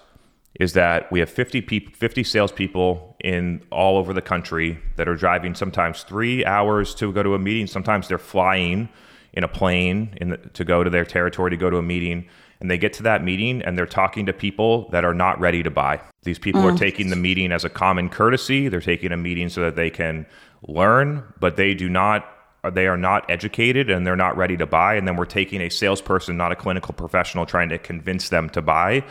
is 0.61 0.75
that 0.75 1.11
we 1.11 1.19
have 1.21 1.31
50 1.31 1.63
people 1.63 1.95
50 1.95 2.25
salespeople 2.25 3.17
in 3.25 3.63
all 3.71 3.97
over 3.97 4.13
the 4.13 4.21
country 4.21 4.79
that 4.97 5.09
are 5.09 5.17
driving 5.17 5.55
sometimes 5.55 6.03
three 6.03 6.45
hours 6.45 6.95
to 6.97 7.11
go 7.11 7.23
to 7.23 7.35
a 7.35 7.39
meeting. 7.39 7.67
Sometimes 7.67 8.07
they're 8.07 8.19
flying 8.19 8.91
in 9.33 9.45
a 9.45 9.49
plane 9.49 10.17
in 10.21 10.29
the, 10.29 10.37
to 10.37 10.63
go 10.63 10.85
to 10.85 10.91
their 10.91 11.07
territory 11.07 11.51
to 11.51 11.57
go 11.57 11.71
to 11.71 11.79
a 11.79 11.83
meeting 11.83 12.29
and 12.63 12.71
they 12.71 12.79
get 12.79 12.93
to 12.93 13.03
that 13.03 13.25
meeting 13.25 13.61
and 13.61 13.77
they're 13.77 13.87
talking 13.87 14.25
to 14.27 14.33
people 14.33 14.89
that 14.91 15.05
are 15.05 15.15
not 15.15 15.41
ready 15.41 15.65
to 15.65 15.71
buy. 15.71 16.01
These 16.23 16.39
people 16.39 16.63
mm. 16.63 16.73
are 16.73 16.79
taking 16.79 17.11
the 17.11 17.17
meeting 17.17 17.51
as 17.51 17.65
a 17.65 17.69
common 17.69 18.09
courtesy. 18.09 18.69
They're 18.69 18.81
taking 18.81 19.11
a 19.11 19.17
meeting 19.17 19.49
so 19.49 19.63
that 19.63 19.75
they 19.75 19.91
can 19.91 20.27
learn, 20.69 21.25
but 21.41 21.57
they 21.57 21.75
do 21.75 21.89
not 21.89 22.25
they 22.73 22.87
are 22.87 22.97
not 22.97 23.29
educated 23.29 23.91
and 23.91 24.07
they're 24.07 24.15
not 24.15 24.37
ready 24.37 24.57
to 24.57 24.67
buy 24.67 24.95
and 24.95 25.09
then 25.09 25.17
we're 25.17 25.25
taking 25.25 25.61
a 25.61 25.69
salesperson, 25.69 26.37
not 26.37 26.53
a 26.53 26.55
clinical 26.55 26.95
professional 26.95 27.45
trying 27.45 27.69
to 27.69 27.79
convince 27.79 28.29
them 28.29 28.49
to 28.51 28.63
buy. 28.63 29.03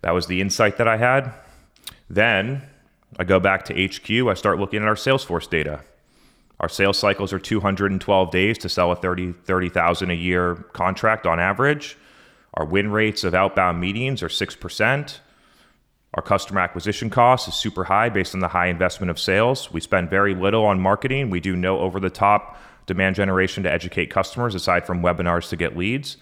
That 0.00 0.10
was 0.10 0.26
the 0.26 0.40
insight 0.40 0.78
that 0.78 0.88
I 0.88 0.96
had. 0.96 1.32
Then 2.10 2.62
I 3.16 3.22
go 3.22 3.38
back 3.38 3.64
to 3.66 3.86
HQ, 3.86 4.28
I 4.28 4.34
start 4.34 4.58
looking 4.58 4.82
at 4.82 4.88
our 4.88 4.96
Salesforce 4.96 5.48
data. 5.48 5.84
Our 6.58 6.68
sales 6.68 6.98
cycles 6.98 7.32
are 7.32 7.38
212 7.38 8.30
days 8.32 8.58
to 8.58 8.68
sell 8.68 8.90
a 8.90 8.96
30 8.96 9.34
30,000 9.44 10.10
a 10.10 10.14
year 10.14 10.56
contract 10.72 11.28
on 11.28 11.38
average. 11.38 11.96
Our 12.54 12.64
win 12.66 12.90
rates 12.90 13.24
of 13.24 13.34
outbound 13.34 13.80
meetings 13.80 14.22
are 14.22 14.28
6%. 14.28 15.18
Our 16.14 16.22
customer 16.22 16.60
acquisition 16.60 17.08
cost 17.08 17.48
is 17.48 17.54
super 17.54 17.84
high 17.84 18.10
based 18.10 18.34
on 18.34 18.40
the 18.40 18.48
high 18.48 18.66
investment 18.66 19.10
of 19.10 19.18
sales. 19.18 19.72
We 19.72 19.80
spend 19.80 20.10
very 20.10 20.34
little 20.34 20.64
on 20.66 20.78
marketing. 20.78 21.30
We 21.30 21.40
do 21.40 21.56
no 21.56 21.78
over 21.78 21.98
the 21.98 22.10
top 22.10 22.58
demand 22.86 23.16
generation 23.16 23.62
to 23.62 23.72
educate 23.72 24.10
customers 24.10 24.54
aside 24.54 24.86
from 24.86 25.02
webinars 25.02 25.48
to 25.48 25.56
get 25.56 25.76
leads. 25.76 26.18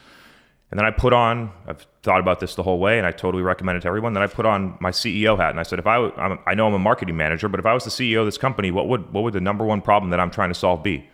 And 0.71 0.79
then 0.79 0.87
I 0.87 0.93
put 0.93 1.13
on, 1.13 1.51
I've 1.67 1.85
thought 2.05 2.21
about 2.21 2.39
this 2.39 2.55
the 2.55 2.63
whole 2.63 2.79
way 2.79 2.99
and 2.99 3.07
I 3.07 3.11
totally 3.11 3.43
recommend 3.43 3.79
it 3.79 3.81
to 3.81 3.89
everyone. 3.89 4.13
Then 4.13 4.23
I 4.23 4.29
put 4.29 4.47
on 4.47 4.79
my 4.81 4.93
CEO 4.93 5.37
hat 5.37 5.51
and 5.51 5.59
I 5.59 5.65
said, 5.65 5.81
if 5.81 5.87
I, 5.89 5.97
I'm, 5.97 6.39
I 6.47 6.55
know 6.55 6.69
I'm 6.69 6.75
a 6.75 6.79
marketing 6.79 7.17
manager, 7.17 7.49
but 7.49 7.59
if 7.59 7.67
I 7.67 7.75
was 7.75 7.83
the 7.83 7.91
CEO 7.91 8.21
of 8.21 8.27
this 8.27 8.39
company, 8.39 8.71
what 8.71 8.87
would, 8.87 9.13
what 9.13 9.25
would 9.25 9.33
the 9.33 9.41
number 9.41 9.65
one 9.65 9.83
problem 9.83 10.11
that 10.11 10.21
I'm 10.21 10.31
trying 10.31 10.51
to 10.51 10.55
solve 10.55 10.85
be? 10.85 11.09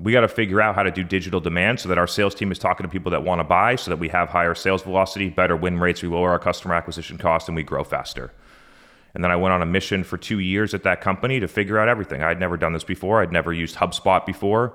We 0.00 0.12
got 0.12 0.20
to 0.20 0.28
figure 0.28 0.60
out 0.60 0.74
how 0.74 0.82
to 0.82 0.90
do 0.90 1.02
digital 1.02 1.40
demand 1.40 1.80
so 1.80 1.88
that 1.88 1.98
our 1.98 2.06
sales 2.06 2.34
team 2.34 2.52
is 2.52 2.58
talking 2.58 2.84
to 2.84 2.90
people 2.90 3.10
that 3.12 3.24
want 3.24 3.40
to 3.40 3.44
buy 3.44 3.76
so 3.76 3.90
that 3.90 3.98
we 3.98 4.08
have 4.08 4.28
higher 4.28 4.54
sales 4.54 4.82
velocity, 4.82 5.30
better 5.30 5.56
win 5.56 5.78
rates, 5.78 6.02
we 6.02 6.08
lower 6.08 6.30
our 6.30 6.38
customer 6.38 6.74
acquisition 6.74 7.16
cost, 7.16 7.48
and 7.48 7.56
we 7.56 7.62
grow 7.62 7.82
faster. 7.82 8.32
And 9.14 9.24
then 9.24 9.30
I 9.30 9.36
went 9.36 9.54
on 9.54 9.62
a 9.62 9.66
mission 9.66 10.04
for 10.04 10.18
two 10.18 10.38
years 10.38 10.74
at 10.74 10.82
that 10.82 11.00
company 11.00 11.40
to 11.40 11.48
figure 11.48 11.78
out 11.78 11.88
everything. 11.88 12.22
I'd 12.22 12.38
never 12.38 12.58
done 12.58 12.74
this 12.74 12.84
before. 12.84 13.22
I'd 13.22 13.32
never 13.32 13.50
used 13.50 13.76
HubSpot 13.76 14.26
before. 14.26 14.74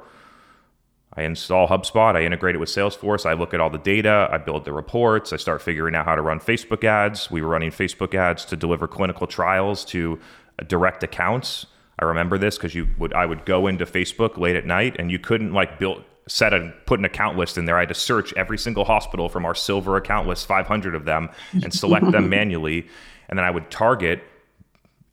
I 1.14 1.24
install 1.24 1.68
HubSpot, 1.68 2.16
I 2.16 2.24
integrate 2.24 2.56
it 2.56 2.60
with 2.60 2.70
Salesforce, 2.70 3.26
I 3.26 3.34
look 3.34 3.54
at 3.54 3.60
all 3.60 3.70
the 3.70 3.78
data, 3.78 4.30
I 4.32 4.38
build 4.38 4.64
the 4.64 4.72
reports, 4.72 5.34
I 5.34 5.36
start 5.36 5.62
figuring 5.62 5.94
out 5.94 6.06
how 6.06 6.16
to 6.16 6.22
run 6.22 6.40
Facebook 6.40 6.86
ads. 6.86 7.30
We 7.30 7.42
were 7.42 7.50
running 7.50 7.70
Facebook 7.70 8.16
ads 8.16 8.46
to 8.46 8.56
deliver 8.56 8.88
clinical 8.88 9.28
trials 9.28 9.84
to 9.86 10.20
direct 10.68 11.04
accounts 11.04 11.66
I 12.02 12.06
remember 12.06 12.38
this 12.38 12.58
because 12.58 12.74
you 12.74 12.88
would 12.98 13.14
I 13.14 13.26
would 13.26 13.46
go 13.46 13.68
into 13.68 13.86
Facebook 13.86 14.38
late 14.38 14.56
at 14.56 14.66
night 14.66 14.96
and 14.98 15.12
you 15.12 15.20
couldn't 15.20 15.54
like 15.54 15.80
build 15.80 16.04
set 16.28 16.54
a 16.54 16.74
put 16.86 17.00
an 17.00 17.06
account 17.06 17.38
list 17.38 17.58
in 17.58 17.66
there. 17.66 17.78
I 17.78 17.82
had 17.82 17.90
to 17.90 17.96
search 17.96 18.34
every 18.34 18.58
single 18.58 18.86
hospital 18.86 19.30
from 19.30 19.46
our 19.46 19.56
silver 19.56 19.98
account 19.98 20.28
list, 20.28 20.48
500 20.48 20.96
of 20.96 21.06
them, 21.06 21.30
and 21.54 21.74
select 21.74 22.12
them 22.12 22.30
manually. 22.38 22.88
And 23.30 23.38
then 23.38 23.46
I 23.46 23.52
would 23.52 23.70
target 23.70 24.24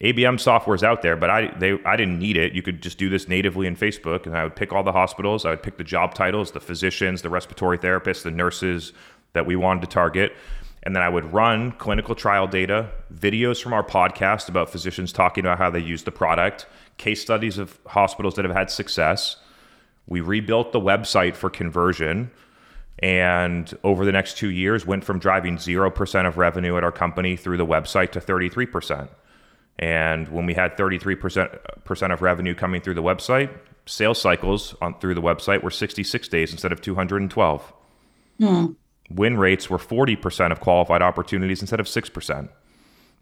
ABM 0.00 0.38
software 0.38 0.76
is 0.76 0.84
out 0.84 1.02
there, 1.02 1.16
but 1.16 1.28
I 1.28 1.48
they 1.58 1.78
I 1.84 1.96
didn't 1.96 2.18
need 2.18 2.36
it. 2.36 2.52
You 2.52 2.62
could 2.62 2.80
just 2.80 2.98
do 2.98 3.08
this 3.08 3.28
natively 3.28 3.66
in 3.66 3.76
Facebook, 3.76 4.26
and 4.26 4.36
I 4.36 4.44
would 4.44 4.56
pick 4.56 4.72
all 4.72 4.82
the 4.82 4.92
hospitals. 4.92 5.44
I 5.44 5.50
would 5.50 5.62
pick 5.62 5.76
the 5.76 5.84
job 5.84 6.14
titles, 6.14 6.52
the 6.52 6.60
physicians, 6.60 7.22
the 7.22 7.30
respiratory 7.30 7.78
therapists, 7.78 8.22
the 8.22 8.30
nurses 8.30 8.92
that 9.32 9.44
we 9.44 9.56
wanted 9.56 9.82
to 9.82 9.88
target. 9.88 10.34
And 10.82 10.94
then 10.94 11.02
I 11.02 11.08
would 11.08 11.32
run 11.32 11.72
clinical 11.72 12.14
trial 12.14 12.46
data, 12.46 12.90
videos 13.12 13.62
from 13.62 13.72
our 13.72 13.82
podcast 13.82 14.48
about 14.48 14.70
physicians 14.70 15.12
talking 15.12 15.44
about 15.44 15.58
how 15.58 15.70
they 15.70 15.80
use 15.80 16.04
the 16.04 16.12
product, 16.12 16.66
case 16.96 17.20
studies 17.20 17.58
of 17.58 17.78
hospitals 17.86 18.34
that 18.36 18.44
have 18.44 18.54
had 18.54 18.70
success. 18.70 19.36
We 20.06 20.20
rebuilt 20.20 20.72
the 20.72 20.80
website 20.80 21.34
for 21.34 21.50
conversion. 21.50 22.30
And 23.00 23.72
over 23.84 24.04
the 24.04 24.12
next 24.12 24.38
two 24.38 24.50
years, 24.50 24.86
went 24.86 25.04
from 25.04 25.18
driving 25.18 25.56
0% 25.56 26.26
of 26.26 26.38
revenue 26.38 26.76
at 26.76 26.84
our 26.84 26.92
company 26.92 27.36
through 27.36 27.58
the 27.58 27.66
website 27.66 28.12
to 28.12 28.20
33%. 28.20 29.08
And 29.78 30.28
when 30.28 30.46
we 30.46 30.54
had 30.54 30.76
33% 30.76 32.12
of 32.12 32.22
revenue 32.22 32.54
coming 32.54 32.80
through 32.80 32.94
the 32.94 33.02
website, 33.02 33.50
sales 33.86 34.20
cycles 34.20 34.74
on, 34.80 34.98
through 34.98 35.14
the 35.14 35.22
website 35.22 35.62
were 35.62 35.70
66 35.70 36.26
days 36.28 36.50
instead 36.50 36.72
of 36.72 36.80
212. 36.80 37.72
Hmm 38.40 38.66
win 39.10 39.38
rates 39.38 39.70
were 39.70 39.78
40% 39.78 40.52
of 40.52 40.60
qualified 40.60 41.02
opportunities 41.02 41.60
instead 41.60 41.80
of 41.80 41.86
6%. 41.86 42.48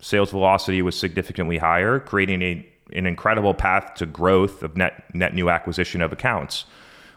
Sales 0.01 0.31
velocity 0.31 0.83
was 0.83 0.99
significantly 0.99 1.59
higher, 1.59 2.01
creating 2.01 2.43
a, 2.43 2.67
an 2.93 3.07
incredible 3.07 3.55
path 3.55 3.95
to 3.95 4.07
growth 4.07 4.63
of 4.63 4.77
net, 4.77 5.05
net 5.15 5.35
new 5.35 5.49
acquisition 5.49 6.03
of 6.03 6.13
accounts, 6.13 6.67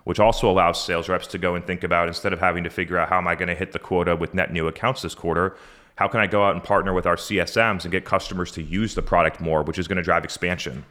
which 0.05 0.19
also 0.19 0.49
allows 0.49 0.83
sales 0.83 1.09
reps 1.09 1.27
to 1.27 1.37
go 1.37 1.55
and 1.55 1.65
think 1.65 1.83
about 1.83 2.07
instead 2.07 2.31
of 2.31 2.39
having 2.39 2.63
to 2.63 2.69
figure 2.69 2.97
out 2.97 3.09
how 3.09 3.17
am 3.17 3.27
I 3.27 3.35
going 3.35 3.49
to 3.49 3.55
hit 3.55 3.73
the 3.73 3.79
quota 3.79 4.15
with 4.15 4.33
net 4.33 4.53
new 4.53 4.67
accounts 4.67 5.01
this 5.01 5.15
quarter, 5.15 5.57
how 5.95 6.07
can 6.07 6.21
I 6.21 6.27
go 6.27 6.45
out 6.45 6.55
and 6.55 6.63
partner 6.63 6.93
with 6.93 7.05
our 7.05 7.17
CSMs 7.17 7.83
and 7.83 7.91
get 7.91 8.05
customers 8.05 8.51
to 8.53 8.63
use 8.63 8.95
the 8.95 9.01
product 9.01 9.41
more, 9.41 9.63
which 9.63 9.77
is 9.77 9.87
going 9.87 9.97
to 9.97 10.03
drive 10.03 10.23
expansion. 10.23 10.85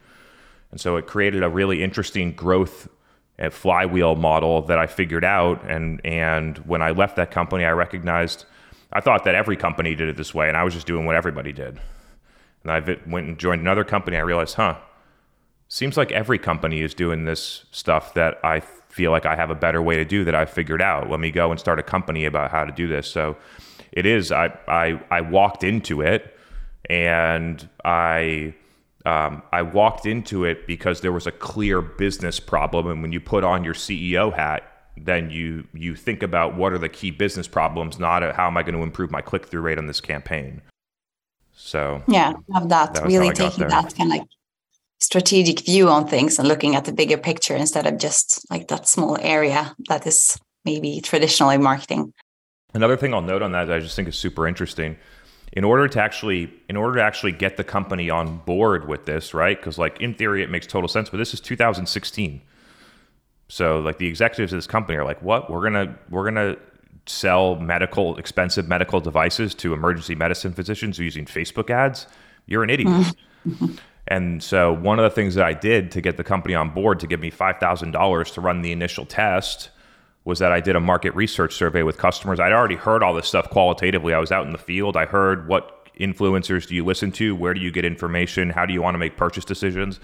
And 0.71 0.79
so 0.79 0.97
it 0.97 1.07
created 1.07 1.43
a 1.43 1.49
really 1.49 1.83
interesting 1.83 2.33
growth 2.33 2.89
flywheel 3.51 4.17
model 4.17 4.63
that 4.63 4.79
I 4.79 4.87
figured 4.87 5.25
out. 5.25 5.63
And 5.69 6.01
and 6.05 6.59
when 6.59 6.83
I 6.83 6.91
left 6.91 7.17
that 7.17 7.31
company, 7.31 7.65
I 7.65 7.71
recognized 7.71 8.45
I 8.93 9.01
thought 9.01 9.25
that 9.25 9.35
every 9.35 9.57
company 9.57 9.95
did 9.95 10.09
it 10.09 10.17
this 10.17 10.35
way, 10.35 10.49
and 10.49 10.57
I 10.57 10.65
was 10.65 10.75
just 10.75 10.87
doing 10.87 11.05
what 11.05 11.15
everybody 11.15 11.53
did. 11.53 11.79
And 12.63 12.73
I 12.73 12.97
went 13.07 13.29
and 13.29 13.39
joined 13.39 13.61
another 13.61 13.85
company. 13.85 14.17
I 14.17 14.21
realized, 14.21 14.55
huh, 14.55 14.79
seems 15.69 15.97
like 15.97 16.11
every 16.11 16.39
company 16.39 16.81
is 16.81 16.95
doing 16.95 17.25
this 17.25 17.65
stuff 17.71 18.15
that 18.15 18.39
I 18.43 18.61
feel 18.89 19.11
like 19.11 19.27
I 19.27 19.37
have 19.37 19.51
a 19.51 19.55
better 19.55 19.83
way 19.83 19.97
to 19.97 20.05
do 20.05 20.25
that 20.25 20.35
I 20.35 20.47
figured 20.47 20.81
out. 20.81 21.11
Let 21.11 21.21
me 21.21 21.31
go 21.31 21.51
and 21.51 21.61
start 21.61 21.79
a 21.79 21.83
company 21.83 22.25
about 22.25 22.51
how 22.51 22.65
to 22.65 22.73
do 22.73 22.89
this. 22.89 23.07
So 23.07 23.37
it 23.93 24.07
is. 24.07 24.33
I 24.33 24.59
I 24.67 25.01
I 25.11 25.21
walked 25.21 25.65
into 25.65 26.01
it, 26.01 26.35
and 26.89 27.69
I 27.85 28.55
um, 29.09 29.43
I 29.53 29.63
walked 29.63 30.05
into 30.05 30.45
it 30.45 30.67
because 30.67 31.01
there 31.01 31.13
was 31.13 31.27
a 31.27 31.33
clear 31.33 31.81
business 31.81 32.39
problem, 32.39 32.87
and 32.89 33.01
when 33.01 33.11
you 33.11 33.21
put 33.21 33.43
on 33.43 33.65
your 33.65 33.73
CEO 33.73 34.35
hat, 34.35 34.71
then 34.99 35.31
you 35.31 35.67
you 35.73 35.95
think 35.97 36.23
about 36.23 36.57
what 36.57 36.75
are 36.75 36.79
the 36.79 36.91
key 36.91 37.11
business 37.11 37.49
problems, 37.49 37.99
not 37.99 38.23
a, 38.23 38.35
how 38.35 38.47
am 38.47 38.59
I 38.59 38.63
going 38.63 38.75
to 38.75 38.83
improve 38.83 39.11
my 39.11 39.23
click 39.23 39.47
through 39.47 39.63
rate 39.63 39.79
on 39.79 39.87
this 39.87 40.03
campaign. 40.03 40.61
So 41.57 42.03
yeah, 42.07 42.35
love 42.49 42.69
that. 42.69 42.95
that 42.95 43.07
really 43.07 43.33
taking 43.33 43.67
that 43.69 43.95
kind 43.97 44.13
of 44.13 44.19
like 44.19 44.29
strategic 45.01 45.61
view 45.61 45.89
on 45.89 46.07
things 46.07 46.39
and 46.39 46.47
looking 46.47 46.77
at 46.77 46.85
the 46.85 46.93
bigger 46.93 47.17
picture 47.17 47.57
instead 47.57 47.87
of 47.87 47.99
just 47.99 48.45
like 48.51 48.69
that 48.69 48.87
small 48.87 49.17
area 49.23 49.75
that 49.89 50.07
is 50.07 50.39
maybe 50.67 51.01
traditionally 51.01 51.57
marketing. 51.57 52.13
Another 52.75 52.99
thing 52.99 53.15
I'll 53.15 53.23
note 53.23 53.41
on 53.41 53.53
that 53.53 53.73
I 53.73 53.79
just 53.79 53.97
think 53.97 54.09
is 54.09 54.19
super 54.19 54.47
interesting. 54.47 54.99
In 55.53 55.65
order 55.65 55.89
to 55.89 56.01
actually, 56.01 56.53
in 56.69 56.77
order 56.77 56.97
to 56.97 57.03
actually 57.03 57.33
get 57.33 57.57
the 57.57 57.65
company 57.65 58.11
on 58.11 58.39
board 58.39 58.87
with 58.87 59.07
this, 59.07 59.35
right? 59.35 59.59
Because 59.59 59.79
like 59.79 60.01
in 60.01 60.15
theory 60.15 60.43
it 60.43 60.51
makes 60.51 60.67
total 60.67 60.89
sense, 60.89 61.09
but 61.11 61.17
this 61.17 61.33
is 61.33 61.41
2016. 61.41 62.43
So 63.49 63.81
like 63.81 63.99
the 63.99 64.07
executives 64.07 64.53
of 64.53 64.59
this 64.59 64.67
company 64.67 64.99
are 64.99 65.05
like, 65.05 65.23
what? 65.23 65.51
We're 65.51 65.63
gonna 65.63 65.99
we're 66.11 66.25
gonna 66.25 66.57
sell 67.07 67.57
medical 67.57 68.17
expensive 68.19 68.69
medical 68.69 69.01
devices 69.01 69.55
to 69.57 69.73
emergency 69.73 70.15
medicine 70.15 70.53
physicians 70.53 70.99
using 70.99 71.25
Facebook 71.25 71.71
ads. 71.71 72.07
You're 72.47 72.63
an 72.63 72.71
idiot. 72.71 73.15
And 74.09 74.43
so 74.43 74.73
one 74.73 74.99
of 74.99 75.03
the 75.03 75.15
things 75.15 75.35
that 75.35 75.45
I 75.45 75.53
did 75.53 75.91
to 75.93 76.01
get 76.01 76.17
the 76.17 76.25
company 76.25 76.55
on 76.55 76.71
board 76.71 76.99
to 77.01 77.07
give 77.07 77.21
me 77.21 77.31
$5,000 77.31 78.33
to 78.33 78.41
run 78.41 78.63
the 78.63 78.73
initial 78.73 79.05
test 79.05 79.69
was 80.29 80.41
that 80.41 80.53
I 80.53 80.61
did 80.61 80.77
a 80.77 80.81
market 80.81 81.15
research 81.15 81.55
survey 81.55 81.83
with 81.83 81.97
customers. 81.97 82.39
I'd 82.39 82.53
already 82.53 82.75
heard 82.75 83.03
all 83.03 83.15
this 83.15 83.27
stuff 83.27 83.49
qualitatively. 83.49 84.13
I 84.13 84.19
was 84.19 84.31
out 84.31 84.45
in 84.45 84.53
the 84.53 84.59
field. 84.59 84.95
I 84.95 85.07
heard 85.07 85.49
what 85.49 85.89
influencers 85.99 86.69
do 86.69 86.75
you 86.75 86.85
listen 86.85 87.11
to? 87.13 87.35
Where 87.35 87.55
do 87.55 87.61
you 87.61 87.71
get 87.71 87.87
information? 87.87 88.51
How 88.51 88.67
do 88.67 88.75
you 88.75 88.83
want 88.83 88.95
to 88.95 88.99
make 88.99 89.17
purchase 89.17 89.47
decisions? 89.47 90.01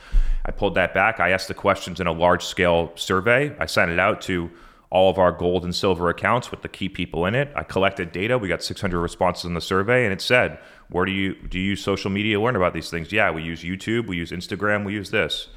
I 0.46 0.50
pulled 0.50 0.76
that 0.76 0.94
back. 0.94 1.20
I 1.20 1.32
asked 1.32 1.48
the 1.48 1.54
questions 1.54 2.00
in 2.00 2.06
a 2.06 2.12
large 2.12 2.42
scale 2.42 2.90
survey. 2.94 3.54
I 3.60 3.66
sent 3.66 3.90
it 3.90 3.98
out 3.98 4.22
to 4.22 4.50
all 4.88 5.10
of 5.10 5.18
our 5.18 5.30
gold 5.30 5.62
and 5.62 5.74
silver 5.74 6.08
accounts 6.08 6.50
with 6.50 6.62
the 6.62 6.68
key 6.70 6.88
people 6.88 7.26
in 7.26 7.34
it. 7.34 7.52
I 7.54 7.62
collected 7.62 8.10
data. 8.10 8.38
We 8.38 8.48
got 8.48 8.62
600 8.62 8.98
responses 8.98 9.44
in 9.44 9.52
the 9.52 9.60
survey, 9.60 10.04
and 10.04 10.12
it 10.12 10.22
said, 10.22 10.58
"Where 10.88 11.04
do 11.04 11.12
you 11.12 11.34
do 11.34 11.58
you 11.58 11.70
use 11.70 11.82
social 11.82 12.10
media 12.10 12.40
learn 12.40 12.56
about 12.56 12.72
these 12.72 12.88
things?" 12.88 13.12
Yeah, 13.12 13.30
we 13.30 13.42
use 13.42 13.62
YouTube, 13.62 14.06
we 14.06 14.16
use 14.16 14.30
Instagram, 14.30 14.84
we 14.84 14.94
use 14.94 15.10
this. 15.10 15.48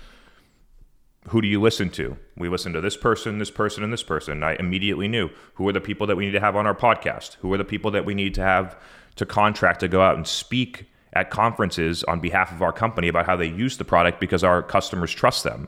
Who 1.29 1.41
do 1.41 1.47
you 1.47 1.61
listen 1.61 1.89
to? 1.91 2.17
We 2.37 2.49
listen 2.49 2.73
to 2.73 2.81
this 2.81 2.97
person, 2.97 3.37
this 3.37 3.51
person, 3.51 3.83
and 3.83 3.91
this 3.91 4.03
person. 4.03 4.33
And 4.33 4.45
I 4.45 4.55
immediately 4.59 5.07
knew 5.07 5.29
who 5.55 5.67
are 5.67 5.73
the 5.73 5.81
people 5.81 6.07
that 6.07 6.15
we 6.15 6.25
need 6.25 6.31
to 6.31 6.39
have 6.39 6.55
on 6.55 6.65
our 6.65 6.75
podcast. 6.75 7.35
Who 7.41 7.51
are 7.53 7.57
the 7.57 7.65
people 7.65 7.91
that 7.91 8.05
we 8.05 8.13
need 8.13 8.33
to 8.35 8.41
have 8.41 8.77
to 9.15 9.25
contract 9.25 9.81
to 9.81 9.87
go 9.87 10.01
out 10.01 10.15
and 10.15 10.25
speak 10.25 10.89
at 11.13 11.29
conferences 11.29 12.03
on 12.03 12.19
behalf 12.19 12.51
of 12.51 12.61
our 12.61 12.71
company 12.71 13.07
about 13.07 13.25
how 13.25 13.35
they 13.35 13.47
use 13.47 13.77
the 13.77 13.85
product 13.85 14.19
because 14.19 14.43
our 14.43 14.61
customers 14.61 15.11
trust 15.11 15.43
them 15.43 15.67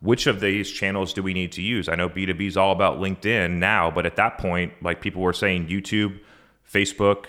which 0.00 0.26
of 0.26 0.40
these 0.40 0.70
channels 0.70 1.12
do 1.12 1.22
we 1.22 1.34
need 1.34 1.52
to 1.52 1.62
use? 1.62 1.88
I 1.88 1.94
know 1.94 2.08
B2B 2.08 2.46
is 2.46 2.56
all 2.56 2.72
about 2.72 2.98
LinkedIn 2.98 3.52
now, 3.52 3.90
but 3.90 4.06
at 4.06 4.16
that 4.16 4.38
point, 4.38 4.72
like 4.82 5.00
people 5.00 5.22
were 5.22 5.32
saying, 5.32 5.68
YouTube, 5.68 6.20
Facebook, 6.70 7.26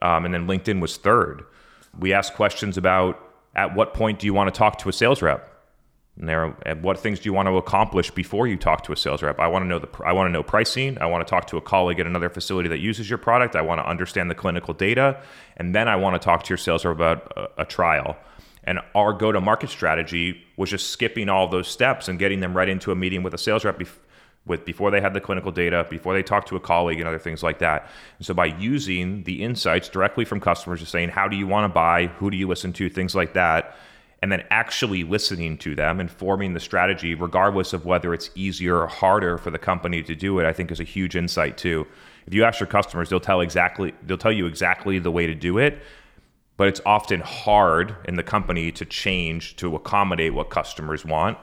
um, 0.00 0.24
and 0.24 0.34
then 0.34 0.46
LinkedIn 0.46 0.80
was 0.80 0.96
third. 0.96 1.44
We 1.98 2.12
asked 2.12 2.34
questions 2.34 2.76
about 2.76 3.20
at 3.54 3.74
what 3.74 3.92
point 3.94 4.18
do 4.18 4.26
you 4.26 4.34
want 4.34 4.52
to 4.52 4.58
talk 4.58 4.78
to 4.78 4.88
a 4.88 4.92
sales 4.92 5.20
rep? 5.20 5.51
And 6.20 6.82
what 6.82 6.98
things 6.98 7.20
do 7.20 7.28
you 7.28 7.32
want 7.32 7.48
to 7.48 7.56
accomplish 7.56 8.10
before 8.10 8.46
you 8.46 8.56
talk 8.56 8.84
to 8.84 8.92
a 8.92 8.96
sales 8.96 9.22
rep? 9.22 9.40
I 9.40 9.48
want 9.48 9.64
to 9.64 9.66
know 9.66 9.78
the, 9.78 9.88
I 10.04 10.12
want 10.12 10.28
to 10.28 10.32
know 10.32 10.42
pricing. 10.42 10.98
I 11.00 11.06
want 11.06 11.26
to 11.26 11.30
talk 11.30 11.46
to 11.48 11.56
a 11.56 11.60
colleague 11.62 12.00
at 12.00 12.06
another 12.06 12.28
facility 12.28 12.68
that 12.68 12.80
uses 12.80 13.08
your 13.08 13.18
product. 13.18 13.56
I 13.56 13.62
want 13.62 13.80
to 13.80 13.88
understand 13.88 14.30
the 14.30 14.34
clinical 14.34 14.74
data, 14.74 15.22
and 15.56 15.74
then 15.74 15.88
I 15.88 15.96
want 15.96 16.20
to 16.20 16.24
talk 16.24 16.42
to 16.44 16.50
your 16.50 16.58
sales 16.58 16.84
rep 16.84 16.96
about 16.96 17.32
a, 17.36 17.62
a 17.62 17.64
trial. 17.64 18.16
And 18.64 18.78
our 18.94 19.12
go 19.12 19.32
to 19.32 19.40
market 19.40 19.70
strategy 19.70 20.44
was 20.56 20.70
just 20.70 20.90
skipping 20.90 21.28
all 21.28 21.48
those 21.48 21.66
steps 21.66 22.08
and 22.08 22.18
getting 22.18 22.40
them 22.40 22.54
right 22.56 22.68
into 22.68 22.92
a 22.92 22.94
meeting 22.94 23.22
with 23.22 23.34
a 23.34 23.38
sales 23.38 23.64
rep 23.64 23.80
with 24.44 24.64
before 24.64 24.90
they 24.90 25.00
had 25.00 25.14
the 25.14 25.20
clinical 25.20 25.50
data, 25.50 25.86
before 25.88 26.14
they 26.14 26.22
talked 26.22 26.48
to 26.48 26.56
a 26.56 26.60
colleague 26.60 26.98
and 26.98 27.08
other 27.08 27.18
things 27.18 27.42
like 27.42 27.58
that. 27.60 27.88
And 28.18 28.26
so 28.26 28.34
by 28.34 28.46
using 28.46 29.22
the 29.24 29.42
insights 29.42 29.88
directly 29.88 30.24
from 30.24 30.40
customers, 30.40 30.80
just 30.80 30.92
saying, 30.92 31.08
how 31.08 31.26
do 31.26 31.36
you 31.36 31.46
want 31.46 31.64
to 31.64 31.74
buy? 31.74 32.08
Who 32.18 32.30
do 32.30 32.36
you 32.36 32.46
listen 32.46 32.72
to? 32.74 32.90
Things 32.90 33.14
like 33.14 33.32
that. 33.32 33.76
And 34.22 34.30
then 34.30 34.44
actually 34.50 35.02
listening 35.02 35.58
to 35.58 35.74
them 35.74 35.98
and 35.98 36.08
forming 36.08 36.54
the 36.54 36.60
strategy, 36.60 37.14
regardless 37.14 37.72
of 37.72 37.84
whether 37.84 38.14
it's 38.14 38.30
easier 38.36 38.78
or 38.78 38.86
harder 38.86 39.36
for 39.36 39.50
the 39.50 39.58
company 39.58 40.00
to 40.04 40.14
do 40.14 40.38
it, 40.38 40.46
I 40.46 40.52
think 40.52 40.70
is 40.70 40.78
a 40.78 40.84
huge 40.84 41.16
insight 41.16 41.58
too. 41.58 41.86
If 42.26 42.32
you 42.32 42.44
ask 42.44 42.60
your 42.60 42.68
customers, 42.68 43.08
they'll 43.08 43.18
tell 43.18 43.40
exactly 43.40 43.94
they'll 44.04 44.16
tell 44.16 44.32
you 44.32 44.46
exactly 44.46 45.00
the 45.00 45.10
way 45.10 45.26
to 45.26 45.34
do 45.34 45.58
it 45.58 45.82
but 46.56 46.68
it's 46.68 46.80
often 46.86 47.20
hard 47.20 47.96
in 48.04 48.14
the 48.16 48.22
company 48.22 48.70
to 48.72 48.84
change 48.84 49.56
to 49.56 49.74
accommodate 49.74 50.34
what 50.34 50.50
customers 50.50 51.04
want. 51.04 51.38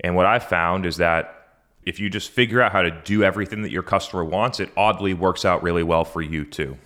And 0.00 0.16
what 0.16 0.26
I've 0.26 0.44
found 0.44 0.86
is 0.86 0.96
that 0.96 1.34
if 1.84 2.00
you 2.00 2.10
just 2.10 2.30
figure 2.30 2.60
out 2.60 2.72
how 2.72 2.82
to 2.82 2.90
do 2.90 3.22
everything 3.22 3.62
that 3.62 3.70
your 3.70 3.82
customer 3.82 4.24
wants, 4.24 4.60
it 4.60 4.70
oddly 4.76 5.14
works 5.14 5.44
out 5.44 5.62
really 5.62 5.82
well 5.82 6.04
for 6.04 6.20
you 6.20 6.44
too. 6.44 6.76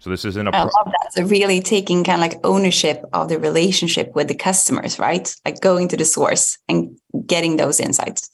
So 0.00 0.10
this 0.10 0.24
isn't 0.24 0.46
a. 0.46 0.50
Pro- 0.50 0.60
I 0.60 0.64
love 0.64 0.86
that. 0.86 1.12
So 1.12 1.24
really 1.24 1.60
taking 1.60 2.04
kind 2.04 2.22
of 2.22 2.30
like 2.30 2.40
ownership 2.44 3.04
of 3.12 3.28
the 3.28 3.38
relationship 3.38 4.14
with 4.14 4.28
the 4.28 4.34
customers, 4.34 4.98
right? 4.98 5.34
Like 5.44 5.60
going 5.60 5.88
to 5.88 5.96
the 5.96 6.04
source 6.04 6.58
and 6.68 6.96
getting 7.26 7.56
those 7.56 7.80
insights. 7.80 8.30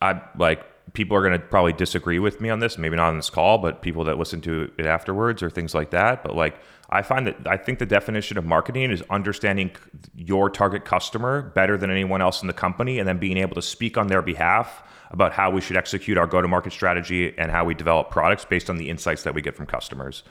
I 0.00 0.20
like 0.38 0.64
people 0.94 1.16
are 1.16 1.20
going 1.20 1.38
to 1.38 1.46
probably 1.46 1.72
disagree 1.72 2.18
with 2.18 2.40
me 2.40 2.48
on 2.48 2.60
this, 2.60 2.78
maybe 2.78 2.96
not 2.96 3.08
on 3.08 3.16
this 3.16 3.30
call, 3.30 3.58
but 3.58 3.82
people 3.82 4.04
that 4.04 4.18
listen 4.18 4.40
to 4.42 4.70
it 4.78 4.86
afterwards 4.86 5.42
or 5.42 5.50
things 5.50 5.74
like 5.74 5.90
that. 5.90 6.22
But 6.22 6.34
like 6.34 6.58
I 6.90 7.02
find 7.02 7.26
that 7.26 7.36
I 7.46 7.56
think 7.56 7.78
the 7.78 7.86
definition 7.86 8.38
of 8.38 8.46
marketing 8.46 8.90
is 8.90 9.02
understanding 9.10 9.70
your 10.14 10.48
target 10.48 10.84
customer 10.84 11.42
better 11.54 11.76
than 11.76 11.90
anyone 11.90 12.22
else 12.22 12.40
in 12.40 12.46
the 12.46 12.54
company 12.54 12.98
and 12.98 13.06
then 13.06 13.18
being 13.18 13.36
able 13.36 13.54
to 13.54 13.62
speak 13.62 13.98
on 13.98 14.06
their 14.06 14.22
behalf 14.22 14.82
about 15.10 15.32
how 15.32 15.50
we 15.50 15.60
should 15.60 15.76
execute 15.76 16.16
our 16.16 16.26
go 16.26 16.40
to 16.40 16.48
market 16.48 16.72
strategy 16.72 17.34
and 17.38 17.50
how 17.50 17.64
we 17.64 17.74
develop 17.74 18.10
products 18.10 18.44
based 18.44 18.70
on 18.70 18.76
the 18.76 18.88
insights 18.88 19.22
that 19.22 19.34
we 19.34 19.42
get 19.42 19.56
from 19.56 19.66
customers. 19.66 20.22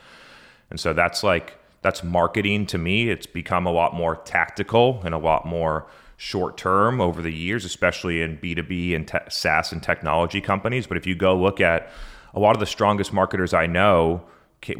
And 0.70 0.78
so 0.78 0.92
that's 0.92 1.22
like, 1.22 1.58
that's 1.82 2.02
marketing 2.02 2.66
to 2.66 2.78
me. 2.78 3.10
It's 3.10 3.26
become 3.26 3.66
a 3.66 3.72
lot 3.72 3.94
more 3.94 4.16
tactical 4.16 5.00
and 5.04 5.14
a 5.14 5.18
lot 5.18 5.46
more 5.46 5.86
short 6.16 6.56
term 6.56 7.00
over 7.00 7.22
the 7.22 7.32
years, 7.32 7.64
especially 7.64 8.22
in 8.22 8.38
B2B 8.38 8.94
and 8.94 9.06
te- 9.06 9.18
SaaS 9.28 9.72
and 9.72 9.82
technology 9.82 10.40
companies. 10.40 10.86
But 10.86 10.96
if 10.96 11.06
you 11.06 11.14
go 11.14 11.36
look 11.36 11.60
at 11.60 11.90
a 12.34 12.40
lot 12.40 12.56
of 12.56 12.60
the 12.60 12.66
strongest 12.66 13.12
marketers 13.12 13.54
I 13.54 13.66
know 13.66 14.24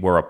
were 0.01 0.19
a 0.19 0.25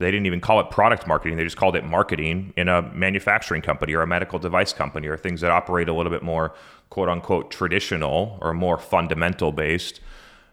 they 0.00 0.10
didn't 0.10 0.24
even 0.24 0.40
call 0.40 0.60
it 0.60 0.70
product 0.70 1.06
marketing. 1.06 1.36
They 1.36 1.44
just 1.44 1.58
called 1.58 1.76
it 1.76 1.84
marketing 1.84 2.54
in 2.56 2.68
a 2.68 2.80
manufacturing 2.80 3.60
company 3.60 3.92
or 3.92 4.00
a 4.00 4.06
medical 4.06 4.38
device 4.38 4.72
company 4.72 5.06
or 5.06 5.18
things 5.18 5.42
that 5.42 5.50
operate 5.50 5.90
a 5.90 5.92
little 5.92 6.10
bit 6.10 6.22
more 6.22 6.54
quote 6.88 7.10
unquote 7.10 7.50
traditional 7.50 8.38
or 8.40 8.54
more 8.54 8.78
fundamental 8.78 9.52
based. 9.52 10.00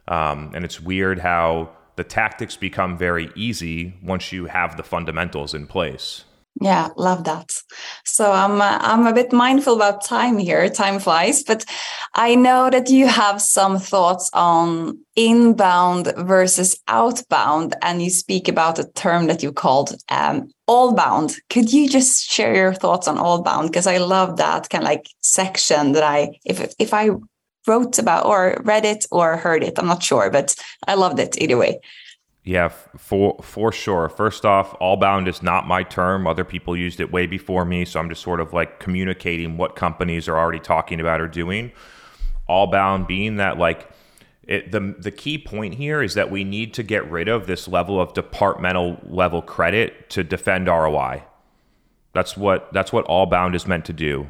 Um, 0.09 0.51
and 0.53 0.65
it's 0.65 0.81
weird 0.81 1.19
how 1.19 1.69
the 1.97 2.03
tactics 2.03 2.55
become 2.55 2.97
very 2.97 3.29
easy 3.35 3.93
once 4.01 4.31
you 4.31 4.45
have 4.45 4.77
the 4.77 4.83
fundamentals 4.83 5.53
in 5.53 5.67
place. 5.67 6.23
Yeah, 6.59 6.89
love 6.95 7.23
that. 7.25 7.51
So 8.03 8.31
I'm 8.31 8.61
uh, 8.61 8.79
I'm 8.81 9.05
a 9.05 9.13
bit 9.13 9.31
mindful 9.31 9.75
about 9.75 10.03
time 10.03 10.39
here. 10.39 10.69
Time 10.69 10.97
flies, 10.99 11.43
but 11.43 11.63
I 12.15 12.33
know 12.33 12.71
that 12.71 12.89
you 12.89 13.05
have 13.05 13.41
some 13.41 13.77
thoughts 13.77 14.31
on 14.33 14.97
inbound 15.15 16.13
versus 16.17 16.79
outbound, 16.87 17.75
and 17.83 18.01
you 18.01 18.09
speak 18.09 18.47
about 18.47 18.79
a 18.79 18.89
term 18.93 19.27
that 19.27 19.43
you 19.43 19.51
called 19.51 19.95
um, 20.09 20.49
allbound. 20.67 21.35
Could 21.51 21.71
you 21.71 21.87
just 21.87 22.27
share 22.27 22.55
your 22.55 22.73
thoughts 22.73 23.07
on 23.07 23.19
all 23.19 23.43
bound? 23.43 23.69
Because 23.69 23.85
I 23.85 23.97
love 23.97 24.37
that 24.37 24.69
kind 24.69 24.83
of 24.83 24.89
like 24.89 25.05
section 25.21 25.91
that 25.91 26.03
I 26.03 26.39
if 26.43 26.73
if 26.79 26.91
I 26.91 27.09
wrote 27.67 27.99
about 27.99 28.25
or 28.25 28.61
read 28.63 28.85
it 28.85 29.05
or 29.11 29.37
heard 29.37 29.63
it, 29.63 29.77
I'm 29.77 29.87
not 29.87 30.03
sure, 30.03 30.29
but 30.29 30.55
I 30.87 30.95
loved 30.95 31.19
it 31.19 31.41
either 31.41 31.57
way. 31.57 31.79
Yeah, 32.47 32.69
for 32.69 33.37
for 33.41 33.73
sure. 33.73 34.07
First 34.07 34.45
off, 34.45 34.73
all 34.79 34.95
bound 34.95 35.27
is 35.27 35.43
not 35.43 35.67
my 35.67 35.83
term. 35.83 36.25
Other 36.25 36.45
people 36.45 36.77
used 36.77 37.01
it 37.01 37.11
way 37.11 37.27
before 37.27 37.65
me, 37.65 37.83
so 37.83 37.99
I'm 37.99 38.07
just 38.07 38.21
sort 38.21 38.39
of 38.39 38.53
like 38.53 38.79
communicating 38.79 39.57
what 39.57 39.75
companies 39.75 40.29
are 40.29 40.37
already 40.37 40.61
talking 40.61 41.01
about 41.01 41.19
or 41.19 41.27
doing. 41.27 41.73
All 42.47 42.67
bound 42.67 43.05
being 43.05 43.35
that 43.35 43.57
like 43.57 43.89
it, 44.43 44.71
the 44.71 44.95
the 44.97 45.11
key 45.11 45.37
point 45.37 45.73
here 45.73 46.01
is 46.01 46.13
that 46.13 46.31
we 46.31 46.45
need 46.45 46.73
to 46.75 46.83
get 46.83 47.09
rid 47.11 47.27
of 47.27 47.47
this 47.47 47.67
level 47.67 47.99
of 47.99 48.13
departmental 48.13 48.97
level 49.03 49.41
credit 49.41 50.09
to 50.11 50.23
defend 50.23 50.67
ROI. 50.67 51.25
That's 52.13 52.37
what 52.37 52.71
that's 52.71 52.93
what 52.93 53.03
all 53.07 53.25
bound 53.25 53.55
is 53.55 53.67
meant 53.67 53.83
to 53.85 53.93
do. 53.93 54.29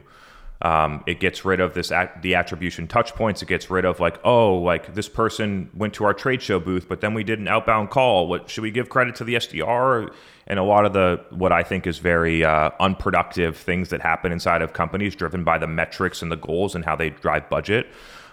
Um, 0.62 1.04
it 1.06 1.20
gets 1.20 1.46
rid 1.46 1.60
of 1.60 1.74
this 1.74 1.91
at 1.91 2.22
the 2.22 2.36
attribution 2.36 2.88
touch 2.88 3.13
points. 3.13 3.41
It 3.41 3.48
gets 3.48 3.70
rid 3.70 3.86
of 3.86 4.00
like, 4.00 4.20
oh, 4.24 4.56
like 4.56 4.96
this 4.96 5.08
person 5.08 5.70
went 5.76 5.93
to 5.96 6.06
our 6.06 6.13
trade 6.13 6.41
show 6.41 6.60
booth, 6.60 6.88
but 6.89 7.02
then 7.02 7.13
we 7.13 7.24
did 7.24 7.39
an 7.39 7.48
outbound 7.48 7.91
call. 7.91 8.28
What 8.28 8.50
should 8.50 8.63
we 8.63 8.72
give 8.72 8.89
credit 8.89 9.15
to 9.15 9.24
the 9.24 9.36
SDR? 9.36 10.12
And 10.48 10.58
a 10.58 10.63
lot 10.63 10.86
of 10.86 10.93
the 10.93 11.24
what 11.30 11.52
I 11.52 11.62
think 11.62 11.86
is 11.86 12.00
very 12.00 12.43
uh, 12.43 12.72
unproductive 12.80 13.56
things 13.56 13.89
that 13.89 14.02
happen 14.02 14.32
inside 14.32 14.62
of 14.62 14.74
companies, 14.74 15.15
driven 15.15 15.43
by 15.43 15.58
the 15.58 15.67
metrics 15.67 16.22
and 16.22 16.32
the 16.32 16.38
goals 16.38 16.74
and 16.74 16.84
how 16.84 16.96
they 16.96 17.12
drive 17.12 17.50
budget. 17.50 17.88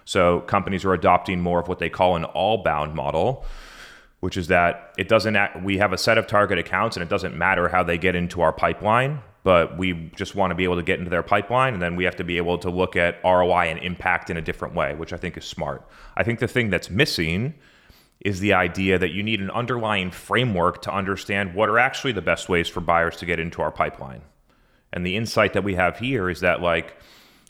So 0.07 0.41
companies 0.41 0.85
are 0.85 0.95
adopting 0.95 1.41
more 1.41 1.61
of 1.61 1.69
what 1.69 1.79
they 1.79 1.91
call 1.91 2.17
an 2.17 2.25
all 2.25 2.63
bound 2.63 2.95
model, 2.95 3.45
which 4.21 4.37
is 4.37 4.49
that 4.49 4.95
it 4.97 5.09
doesn't. 5.09 5.37
Act, 5.37 5.63
we 5.63 5.77
have 5.79 5.93
a 5.93 5.99
set 5.99 6.17
of 6.17 6.27
target 6.27 6.59
accounts, 6.59 6.97
and 6.97 7.03
it 7.03 7.11
doesn't 7.11 7.37
matter 7.37 7.69
how 7.69 7.83
they 7.83 7.99
get 7.99 8.15
into 8.15 8.41
our 8.41 8.53
pipeline 8.53 9.21
but 9.45 9.77
we 9.79 10.11
just 10.17 10.35
want 10.35 10.51
to 10.51 10.55
be 10.55 10.65
able 10.65 10.77
to 10.77 10.83
get 10.83 10.99
into 10.99 11.11
their 11.11 11.23
pipeline 11.23 11.75
and 11.75 11.83
then 11.83 11.95
we 11.95 12.05
have 12.05 12.17
to 12.17 12.25
be 12.25 12.39
able 12.39 12.59
to 12.59 12.71
look 12.71 12.97
at 12.97 13.23
ROI 13.23 13.67
and 13.67 13.79
impact 13.81 14.31
in 14.31 14.37
a 14.39 14.43
different 14.43 14.75
way, 14.75 14.95
which 14.95 15.13
I 15.13 15.19
think 15.19 15.37
is 15.37 15.45
smart. 15.45 15.87
I 16.17 16.25
think 16.25 16.41
the 16.41 16.49
thing 16.49 16.71
that's 16.71 16.91
missing 16.91 17.55
is 18.21 18.41
the 18.41 18.55
idea 18.55 18.99
that 18.99 19.11
you 19.11 19.23
need 19.23 19.41
an 19.41 19.51
underlying 19.51 20.11
framework 20.11 20.81
to 20.83 20.93
understand 20.93 21.55
what 21.55 21.69
are 21.69 21.79
actually 21.79 22.13
the 22.13 22.23
best 22.23 22.49
ways 22.49 22.69
for 22.69 22.81
buyers 22.81 23.17
to 23.19 23.27
get 23.27 23.39
into 23.39 23.61
our 23.61 23.71
pipeline. 23.71 24.23
And 24.95 25.05
the 25.05 25.15
insight 25.15 25.53
that 25.53 25.63
we 25.63 25.75
have 25.75 25.99
here 25.99 26.31
is 26.31 26.41
that 26.41 26.63
like 26.63 26.97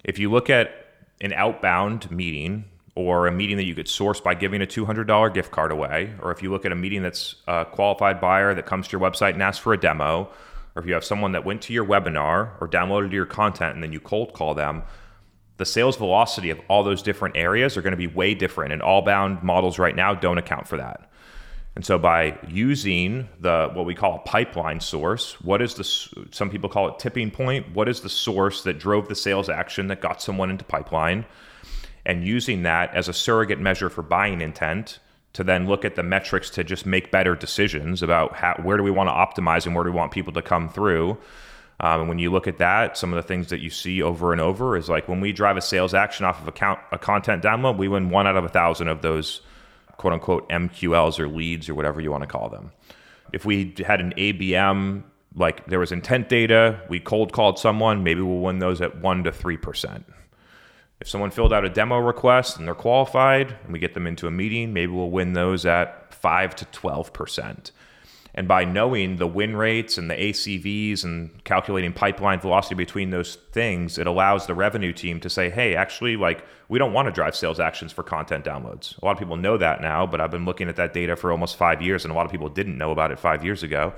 if 0.02 0.18
you 0.18 0.30
look 0.30 0.50
at 0.50 0.72
an 1.20 1.32
outbound 1.32 2.10
meeting 2.10 2.64
or 2.96 3.28
a 3.28 3.32
meeting 3.32 3.56
that 3.56 3.66
you 3.66 3.74
could 3.74 3.88
source 3.88 4.20
by 4.20 4.34
giving 4.34 4.62
a 4.62 4.66
$200 4.66 5.32
gift 5.32 5.52
card 5.52 5.70
away, 5.70 6.12
or 6.20 6.32
if 6.32 6.42
you 6.42 6.50
look 6.50 6.64
at 6.64 6.72
a 6.72 6.76
meeting 6.76 7.02
that's 7.02 7.36
a 7.46 7.64
qualified 7.64 8.20
buyer 8.20 8.52
that 8.52 8.66
comes 8.66 8.88
to 8.88 8.92
your 8.98 9.00
website 9.00 9.34
and 9.34 9.42
asks 9.42 9.62
for 9.62 9.72
a 9.72 9.78
demo, 9.78 10.28
or 10.74 10.82
if 10.82 10.88
you 10.88 10.94
have 10.94 11.04
someone 11.04 11.32
that 11.32 11.44
went 11.44 11.62
to 11.62 11.72
your 11.72 11.84
webinar 11.84 12.50
or 12.60 12.68
downloaded 12.68 13.12
your 13.12 13.26
content 13.26 13.74
and 13.74 13.82
then 13.82 13.92
you 13.92 14.00
cold 14.00 14.32
call 14.32 14.54
them, 14.54 14.82
the 15.56 15.64
sales 15.64 15.96
velocity 15.96 16.50
of 16.50 16.60
all 16.68 16.82
those 16.82 17.02
different 17.02 17.36
areas 17.36 17.76
are 17.76 17.82
going 17.82 17.92
to 17.92 17.96
be 17.96 18.08
way 18.08 18.34
different. 18.34 18.72
And 18.72 18.82
all 18.82 19.02
bound 19.02 19.42
models 19.42 19.78
right 19.78 19.94
now 19.94 20.14
don't 20.14 20.38
account 20.38 20.66
for 20.66 20.76
that. 20.76 21.10
And 21.76 21.84
so 21.84 21.98
by 21.98 22.38
using 22.48 23.28
the 23.40 23.70
what 23.72 23.84
we 23.84 23.94
call 23.94 24.16
a 24.16 24.18
pipeline 24.20 24.80
source, 24.80 25.40
what 25.40 25.60
is 25.60 25.74
the 25.74 25.84
some 26.30 26.50
people 26.50 26.68
call 26.68 26.88
it 26.88 26.98
tipping 26.98 27.30
point, 27.30 27.74
what 27.74 27.88
is 27.88 28.00
the 28.00 28.08
source 28.08 28.62
that 28.62 28.78
drove 28.78 29.08
the 29.08 29.16
sales 29.16 29.48
action 29.48 29.88
that 29.88 30.00
got 30.00 30.22
someone 30.22 30.50
into 30.50 30.64
pipeline? 30.64 31.24
And 32.06 32.24
using 32.24 32.62
that 32.62 32.94
as 32.94 33.08
a 33.08 33.12
surrogate 33.12 33.58
measure 33.58 33.90
for 33.90 34.02
buying 34.02 34.40
intent 34.40 35.00
to 35.34 35.44
then 35.44 35.66
look 35.66 35.84
at 35.84 35.96
the 35.96 36.02
metrics 36.02 36.48
to 36.50 36.64
just 36.64 36.86
make 36.86 37.10
better 37.10 37.34
decisions 37.34 38.02
about 38.02 38.34
how, 38.34 38.54
where 38.62 38.76
do 38.76 38.82
we 38.82 38.90
want 38.90 39.08
to 39.08 39.12
optimize 39.42 39.66
and 39.66 39.74
where 39.74 39.84
do 39.84 39.90
we 39.90 39.96
want 39.96 40.12
people 40.12 40.32
to 40.32 40.42
come 40.42 40.68
through. 40.68 41.18
Um, 41.80 42.00
and 42.00 42.08
when 42.08 42.20
you 42.20 42.30
look 42.30 42.46
at 42.46 42.58
that, 42.58 42.96
some 42.96 43.12
of 43.12 43.16
the 43.16 43.26
things 43.26 43.48
that 43.48 43.60
you 43.60 43.68
see 43.68 44.00
over 44.00 44.32
and 44.32 44.40
over 44.40 44.76
is 44.76 44.88
like 44.88 45.08
when 45.08 45.20
we 45.20 45.32
drive 45.32 45.56
a 45.56 45.60
sales 45.60 45.92
action 45.92 46.24
off 46.24 46.40
of 46.40 46.48
a, 46.48 46.78
a 46.92 46.98
content 46.98 47.42
download, 47.42 47.76
we 47.76 47.88
win 47.88 48.10
one 48.10 48.28
out 48.28 48.36
of 48.36 48.44
a 48.44 48.48
thousand 48.48 48.88
of 48.88 49.02
those 49.02 49.40
quote 49.96 50.12
unquote 50.12 50.48
MQLs 50.48 51.18
or 51.18 51.28
leads 51.28 51.68
or 51.68 51.74
whatever 51.74 52.00
you 52.00 52.12
want 52.12 52.22
to 52.22 52.28
call 52.28 52.48
them. 52.48 52.70
If 53.32 53.44
we 53.44 53.74
had 53.84 54.00
an 54.00 54.14
ABM, 54.16 55.02
like 55.34 55.66
there 55.66 55.80
was 55.80 55.90
intent 55.90 56.28
data, 56.28 56.80
we 56.88 57.00
cold 57.00 57.32
called 57.32 57.58
someone, 57.58 58.04
maybe 58.04 58.20
we'll 58.20 58.38
win 58.38 58.60
those 58.60 58.80
at 58.80 59.00
1% 59.00 59.24
to 59.24 59.32
3%. 59.32 60.04
If 61.00 61.08
someone 61.08 61.30
filled 61.30 61.52
out 61.52 61.64
a 61.64 61.68
demo 61.68 61.98
request 61.98 62.56
and 62.56 62.66
they're 62.66 62.74
qualified 62.74 63.56
and 63.64 63.72
we 63.72 63.78
get 63.78 63.94
them 63.94 64.06
into 64.06 64.26
a 64.26 64.30
meeting, 64.30 64.72
maybe 64.72 64.92
we'll 64.92 65.10
win 65.10 65.32
those 65.32 65.66
at 65.66 66.14
5 66.14 66.56
to 66.56 66.64
12%. 66.66 67.70
And 68.36 68.48
by 68.48 68.64
knowing 68.64 69.16
the 69.16 69.28
win 69.28 69.56
rates 69.56 69.96
and 69.96 70.10
the 70.10 70.14
ACVs 70.14 71.04
and 71.04 71.44
calculating 71.44 71.92
pipeline 71.92 72.40
velocity 72.40 72.74
between 72.74 73.10
those 73.10 73.36
things, 73.52 73.96
it 73.96 74.08
allows 74.08 74.46
the 74.46 74.54
revenue 74.54 74.92
team 74.92 75.20
to 75.20 75.30
say, 75.30 75.50
hey, 75.50 75.76
actually, 75.76 76.16
like, 76.16 76.44
we 76.68 76.80
don't 76.80 76.92
want 76.92 77.06
to 77.06 77.12
drive 77.12 77.36
sales 77.36 77.60
actions 77.60 77.92
for 77.92 78.02
content 78.02 78.44
downloads. 78.44 79.00
A 79.00 79.04
lot 79.04 79.12
of 79.12 79.18
people 79.18 79.36
know 79.36 79.56
that 79.58 79.80
now, 79.80 80.04
but 80.04 80.20
I've 80.20 80.32
been 80.32 80.44
looking 80.44 80.68
at 80.68 80.74
that 80.76 80.92
data 80.92 81.14
for 81.14 81.30
almost 81.30 81.56
five 81.56 81.80
years, 81.80 82.04
and 82.04 82.10
a 82.10 82.14
lot 82.16 82.26
of 82.26 82.32
people 82.32 82.48
didn't 82.48 82.76
know 82.76 82.90
about 82.90 83.12
it 83.12 83.20
five 83.20 83.44
years 83.44 83.62
ago. 83.62 83.94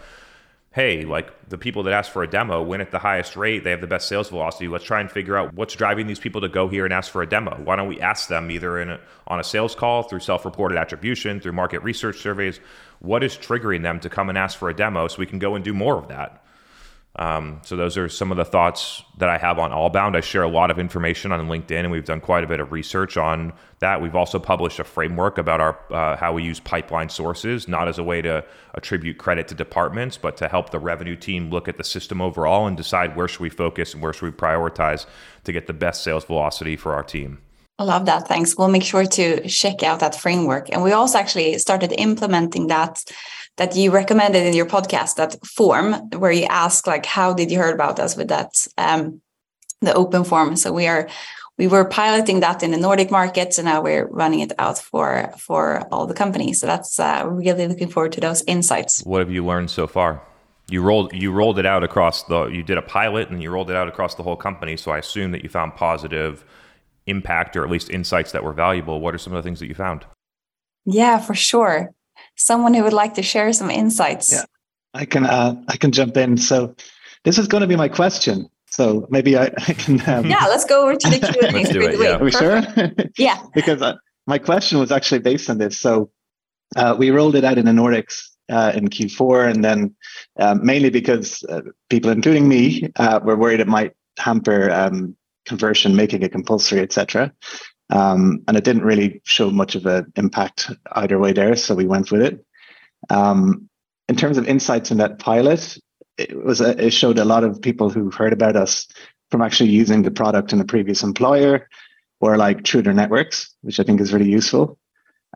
Hey, 0.76 1.06
like 1.06 1.48
the 1.48 1.56
people 1.56 1.84
that 1.84 1.94
ask 1.94 2.12
for 2.12 2.22
a 2.22 2.28
demo 2.28 2.62
win 2.62 2.82
at 2.82 2.90
the 2.90 2.98
highest 2.98 3.34
rate, 3.34 3.64
they 3.64 3.70
have 3.70 3.80
the 3.80 3.86
best 3.86 4.08
sales 4.08 4.28
velocity. 4.28 4.68
Let's 4.68 4.84
try 4.84 5.00
and 5.00 5.10
figure 5.10 5.34
out 5.34 5.54
what's 5.54 5.74
driving 5.74 6.06
these 6.06 6.18
people 6.18 6.42
to 6.42 6.50
go 6.50 6.68
here 6.68 6.84
and 6.84 6.92
ask 6.92 7.10
for 7.10 7.22
a 7.22 7.26
demo. 7.26 7.58
Why 7.64 7.76
don't 7.76 7.88
we 7.88 7.98
ask 7.98 8.28
them 8.28 8.50
either 8.50 8.78
in 8.78 8.90
a, 8.90 9.00
on 9.26 9.40
a 9.40 9.42
sales 9.42 9.74
call, 9.74 10.02
through 10.02 10.20
self 10.20 10.44
reported 10.44 10.76
attribution, 10.76 11.40
through 11.40 11.52
market 11.52 11.82
research 11.82 12.18
surveys? 12.18 12.60
what 13.00 13.22
is 13.22 13.36
triggering 13.36 13.82
them 13.82 14.00
to 14.00 14.08
come 14.08 14.28
and 14.28 14.38
ask 14.38 14.58
for 14.58 14.68
a 14.68 14.74
demo 14.74 15.08
so 15.08 15.18
we 15.18 15.26
can 15.26 15.38
go 15.38 15.54
and 15.54 15.64
do 15.64 15.74
more 15.74 15.98
of 15.98 16.08
that. 16.08 16.42
Um, 17.18 17.62
so 17.64 17.76
those 17.76 17.96
are 17.96 18.10
some 18.10 18.30
of 18.30 18.36
the 18.36 18.44
thoughts 18.44 19.02
that 19.16 19.30
I 19.30 19.38
have 19.38 19.58
on 19.58 19.70
Allbound. 19.70 20.16
I 20.16 20.20
share 20.20 20.42
a 20.42 20.48
lot 20.48 20.70
of 20.70 20.78
information 20.78 21.32
on 21.32 21.48
LinkedIn, 21.48 21.80
and 21.80 21.90
we've 21.90 22.04
done 22.04 22.20
quite 22.20 22.44
a 22.44 22.46
bit 22.46 22.60
of 22.60 22.72
research 22.72 23.16
on 23.16 23.54
that. 23.78 24.02
We've 24.02 24.14
also 24.14 24.38
published 24.38 24.78
a 24.80 24.84
framework 24.84 25.38
about 25.38 25.60
our 25.60 25.78
uh, 25.90 26.16
how 26.16 26.34
we 26.34 26.42
use 26.42 26.60
pipeline 26.60 27.08
sources, 27.08 27.68
not 27.68 27.88
as 27.88 27.98
a 27.98 28.02
way 28.02 28.20
to 28.20 28.44
attribute 28.74 29.16
credit 29.16 29.48
to 29.48 29.54
departments, 29.54 30.18
but 30.18 30.36
to 30.36 30.48
help 30.48 30.70
the 30.70 30.78
revenue 30.78 31.16
team 31.16 31.50
look 31.50 31.68
at 31.68 31.78
the 31.78 31.84
system 31.84 32.20
overall 32.20 32.66
and 32.66 32.76
decide 32.76 33.16
where 33.16 33.28
should 33.28 33.40
we 33.40 33.50
focus 33.50 33.94
and 33.94 34.02
where 34.02 34.12
should 34.12 34.26
we 34.26 34.32
prioritize 34.32 35.06
to 35.44 35.52
get 35.52 35.66
the 35.66 35.72
best 35.72 36.04
sales 36.04 36.24
velocity 36.24 36.76
for 36.76 36.92
our 36.92 37.02
team. 37.02 37.38
I 37.78 37.84
love 37.84 38.06
that. 38.06 38.26
Thanks. 38.26 38.56
We'll 38.56 38.68
make 38.68 38.82
sure 38.82 39.04
to 39.04 39.46
check 39.48 39.82
out 39.82 40.00
that 40.00 40.14
framework. 40.14 40.70
And 40.72 40.82
we 40.82 40.92
also 40.92 41.18
actually 41.18 41.58
started 41.58 41.92
implementing 41.98 42.68
that 42.68 43.04
that 43.56 43.74
you 43.74 43.90
recommended 43.90 44.44
in 44.44 44.54
your 44.54 44.66
podcast, 44.66 45.16
that 45.16 45.36
form 45.46 45.94
where 46.10 46.32
you 46.32 46.44
ask 46.44 46.86
like, 46.86 47.06
how 47.06 47.32
did 47.32 47.50
you 47.50 47.58
heard 47.58 47.74
about 47.74 47.98
us 47.98 48.16
with 48.16 48.28
that 48.28 48.52
um, 48.76 49.20
the 49.80 49.94
open 49.94 50.24
form. 50.24 50.56
So 50.56 50.72
we 50.72 50.86
are 50.86 51.08
we 51.58 51.66
were 51.66 51.86
piloting 51.86 52.40
that 52.40 52.62
in 52.62 52.70
the 52.70 52.76
Nordic 52.76 53.10
markets, 53.10 53.56
and 53.58 53.64
now 53.64 53.80
we're 53.80 54.06
running 54.08 54.40
it 54.40 54.52
out 54.58 54.78
for 54.78 55.32
for 55.38 55.86
all 55.90 56.06
the 56.06 56.14
companies. 56.14 56.60
So 56.60 56.66
that's 56.66 56.98
uh, 56.98 57.24
really 57.26 57.66
looking 57.66 57.88
forward 57.88 58.12
to 58.12 58.20
those 58.20 58.42
insights. 58.46 59.02
What 59.04 59.20
have 59.20 59.30
you 59.30 59.44
learned 59.44 59.70
so 59.70 59.86
far? 59.86 60.22
You 60.68 60.82
rolled 60.82 61.12
you 61.12 61.32
rolled 61.32 61.58
it 61.58 61.66
out 61.66 61.84
across 61.84 62.24
the 62.24 62.46
you 62.46 62.62
did 62.62 62.78
a 62.78 62.82
pilot 62.82 63.30
and 63.30 63.42
you 63.42 63.50
rolled 63.50 63.70
it 63.70 63.76
out 63.76 63.88
across 63.88 64.14
the 64.14 64.22
whole 64.22 64.36
company. 64.36 64.76
So 64.76 64.90
I 64.90 64.98
assume 64.98 65.30
that 65.32 65.42
you 65.42 65.48
found 65.48 65.76
positive 65.76 66.44
impact 67.06 67.56
or 67.56 67.64
at 67.64 67.70
least 67.70 67.88
insights 67.88 68.32
that 68.32 68.42
were 68.42 68.52
valuable. 68.52 69.00
What 69.00 69.14
are 69.14 69.18
some 69.18 69.32
of 69.32 69.42
the 69.42 69.46
things 69.46 69.60
that 69.60 69.68
you 69.68 69.74
found? 69.74 70.04
Yeah, 70.84 71.18
for 71.18 71.34
sure. 71.34 71.90
Someone 72.36 72.74
who 72.74 72.82
would 72.82 72.92
like 72.92 73.14
to 73.14 73.22
share 73.22 73.52
some 73.52 73.70
insights. 73.70 74.32
Yeah, 74.32 74.44
I 74.94 75.04
can. 75.04 75.26
Uh, 75.26 75.62
I 75.68 75.76
can 75.76 75.92
jump 75.92 76.16
in. 76.16 76.36
So, 76.36 76.74
this 77.24 77.38
is 77.38 77.48
going 77.48 77.62
to 77.62 77.66
be 77.66 77.76
my 77.76 77.88
question. 77.88 78.48
So 78.68 79.06
maybe 79.10 79.38
I, 79.38 79.44
I 79.44 79.72
can. 79.72 80.00
Um, 80.08 80.26
yeah, 80.26 80.46
let's 80.46 80.64
go 80.64 80.82
over 80.82 80.96
to 80.96 81.08
the 81.10 81.18
Q 81.32 81.40
and 81.48 81.56
A. 81.56 81.72
do 81.72 81.80
it. 81.82 81.98
Yeah. 81.98 82.16
Are 82.16 82.24
we 82.24 82.30
sure? 82.30 82.62
yeah. 83.18 83.42
because 83.54 83.80
uh, 83.80 83.94
my 84.26 84.38
question 84.38 84.78
was 84.78 84.92
actually 84.92 85.20
based 85.20 85.48
on 85.48 85.58
this. 85.58 85.78
So 85.78 86.10
uh, 86.76 86.94
we 86.98 87.10
rolled 87.10 87.36
it 87.36 87.44
out 87.44 87.58
in 87.58 87.64
the 87.64 87.72
Nordics 87.72 88.28
uh, 88.50 88.72
in 88.74 88.88
Q4, 88.88 89.50
and 89.50 89.64
then 89.64 89.94
um, 90.38 90.64
mainly 90.64 90.90
because 90.90 91.42
uh, 91.44 91.62
people, 91.88 92.10
including 92.10 92.48
me, 92.48 92.90
uh, 92.96 93.20
were 93.22 93.36
worried 93.36 93.60
it 93.60 93.66
might 93.66 93.92
hamper 94.18 94.70
um, 94.70 95.16
conversion, 95.44 95.96
making 95.96 96.22
it 96.22 96.32
compulsory, 96.32 96.80
etc. 96.80 97.32
Um, 97.90 98.42
and 98.48 98.56
it 98.56 98.64
didn't 98.64 98.84
really 98.84 99.20
show 99.24 99.50
much 99.50 99.74
of 99.74 99.86
an 99.86 100.12
impact 100.16 100.70
either 100.92 101.18
way 101.18 101.32
there, 101.32 101.54
so 101.56 101.74
we 101.74 101.86
went 101.86 102.10
with 102.10 102.22
it. 102.22 102.44
Um, 103.10 103.68
in 104.08 104.16
terms 104.16 104.38
of 104.38 104.48
insights 104.48 104.90
in 104.90 104.98
that 104.98 105.18
pilot, 105.18 105.78
it 106.18 106.44
was 106.44 106.60
a, 106.60 106.86
it 106.86 106.90
showed 106.90 107.18
a 107.18 107.24
lot 107.24 107.44
of 107.44 107.60
people 107.60 107.90
who 107.90 108.10
heard 108.10 108.32
about 108.32 108.56
us 108.56 108.88
from 109.30 109.42
actually 109.42 109.70
using 109.70 110.02
the 110.02 110.10
product 110.10 110.52
in 110.52 110.60
a 110.60 110.64
previous 110.64 111.02
employer 111.02 111.68
or 112.20 112.36
like 112.36 112.66
through 112.66 112.82
their 112.82 112.94
networks, 112.94 113.54
which 113.62 113.78
I 113.78 113.82
think 113.82 114.00
is 114.00 114.12
really 114.12 114.30
useful. 114.30 114.78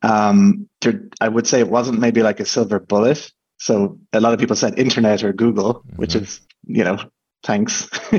Um, 0.02 0.68
there, 0.80 1.02
I 1.20 1.28
would 1.28 1.46
say 1.46 1.60
it 1.60 1.68
wasn't 1.68 2.00
maybe 2.00 2.22
like 2.22 2.40
a 2.40 2.44
silver 2.44 2.78
bullet. 2.78 3.30
So 3.58 3.98
a 4.12 4.20
lot 4.20 4.32
of 4.32 4.40
people 4.40 4.56
said 4.56 4.78
internet 4.78 5.22
or 5.22 5.32
Google, 5.32 5.74
mm-hmm. 5.74 5.96
which 5.96 6.14
is 6.14 6.40
you 6.66 6.84
know 6.84 6.98
thanks. 7.44 7.88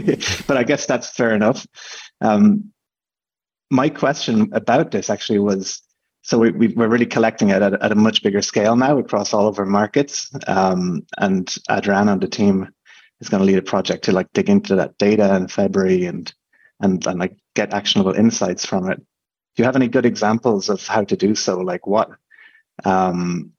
but 0.47 0.57
I 0.57 0.63
guess 0.63 0.85
that's 0.85 1.09
fair 1.09 1.33
enough. 1.33 1.65
Um, 2.19 2.71
my 3.71 3.89
question 3.89 4.49
about 4.51 4.91
this 4.91 5.09
actually 5.09 5.39
was 5.39 5.81
so 6.23 6.37
we, 6.37 6.67
are 6.75 6.87
really 6.87 7.07
collecting 7.07 7.49
it 7.49 7.63
at, 7.63 7.73
at, 7.81 7.91
a 7.91 7.95
much 7.95 8.21
bigger 8.21 8.43
scale 8.43 8.75
now 8.75 8.99
across 8.99 9.33
all 9.33 9.47
of 9.47 9.57
our 9.57 9.65
markets. 9.65 10.29
Um, 10.45 11.03
and 11.17 11.55
Adrian 11.67 12.09
on 12.09 12.19
the 12.19 12.27
team 12.27 12.69
is 13.21 13.29
going 13.29 13.39
to 13.39 13.45
lead 13.45 13.57
a 13.57 13.63
project 13.63 14.03
to 14.05 14.11
like 14.11 14.31
dig 14.33 14.47
into 14.47 14.75
that 14.75 14.99
data 14.99 15.35
in 15.35 15.47
February 15.47 16.05
and, 16.05 16.31
and, 16.79 17.03
and 17.07 17.19
like 17.19 17.35
get 17.55 17.73
actionable 17.73 18.13
insights 18.13 18.67
from 18.67 18.91
it. 18.91 18.97
Do 18.97 19.63
you 19.63 19.65
have 19.65 19.75
any 19.75 19.87
good 19.87 20.05
examples 20.05 20.69
of 20.69 20.85
how 20.85 21.03
to 21.05 21.17
do 21.17 21.33
so? 21.33 21.57
Like 21.57 21.87
what? 21.87 22.11
Um, 22.85 23.53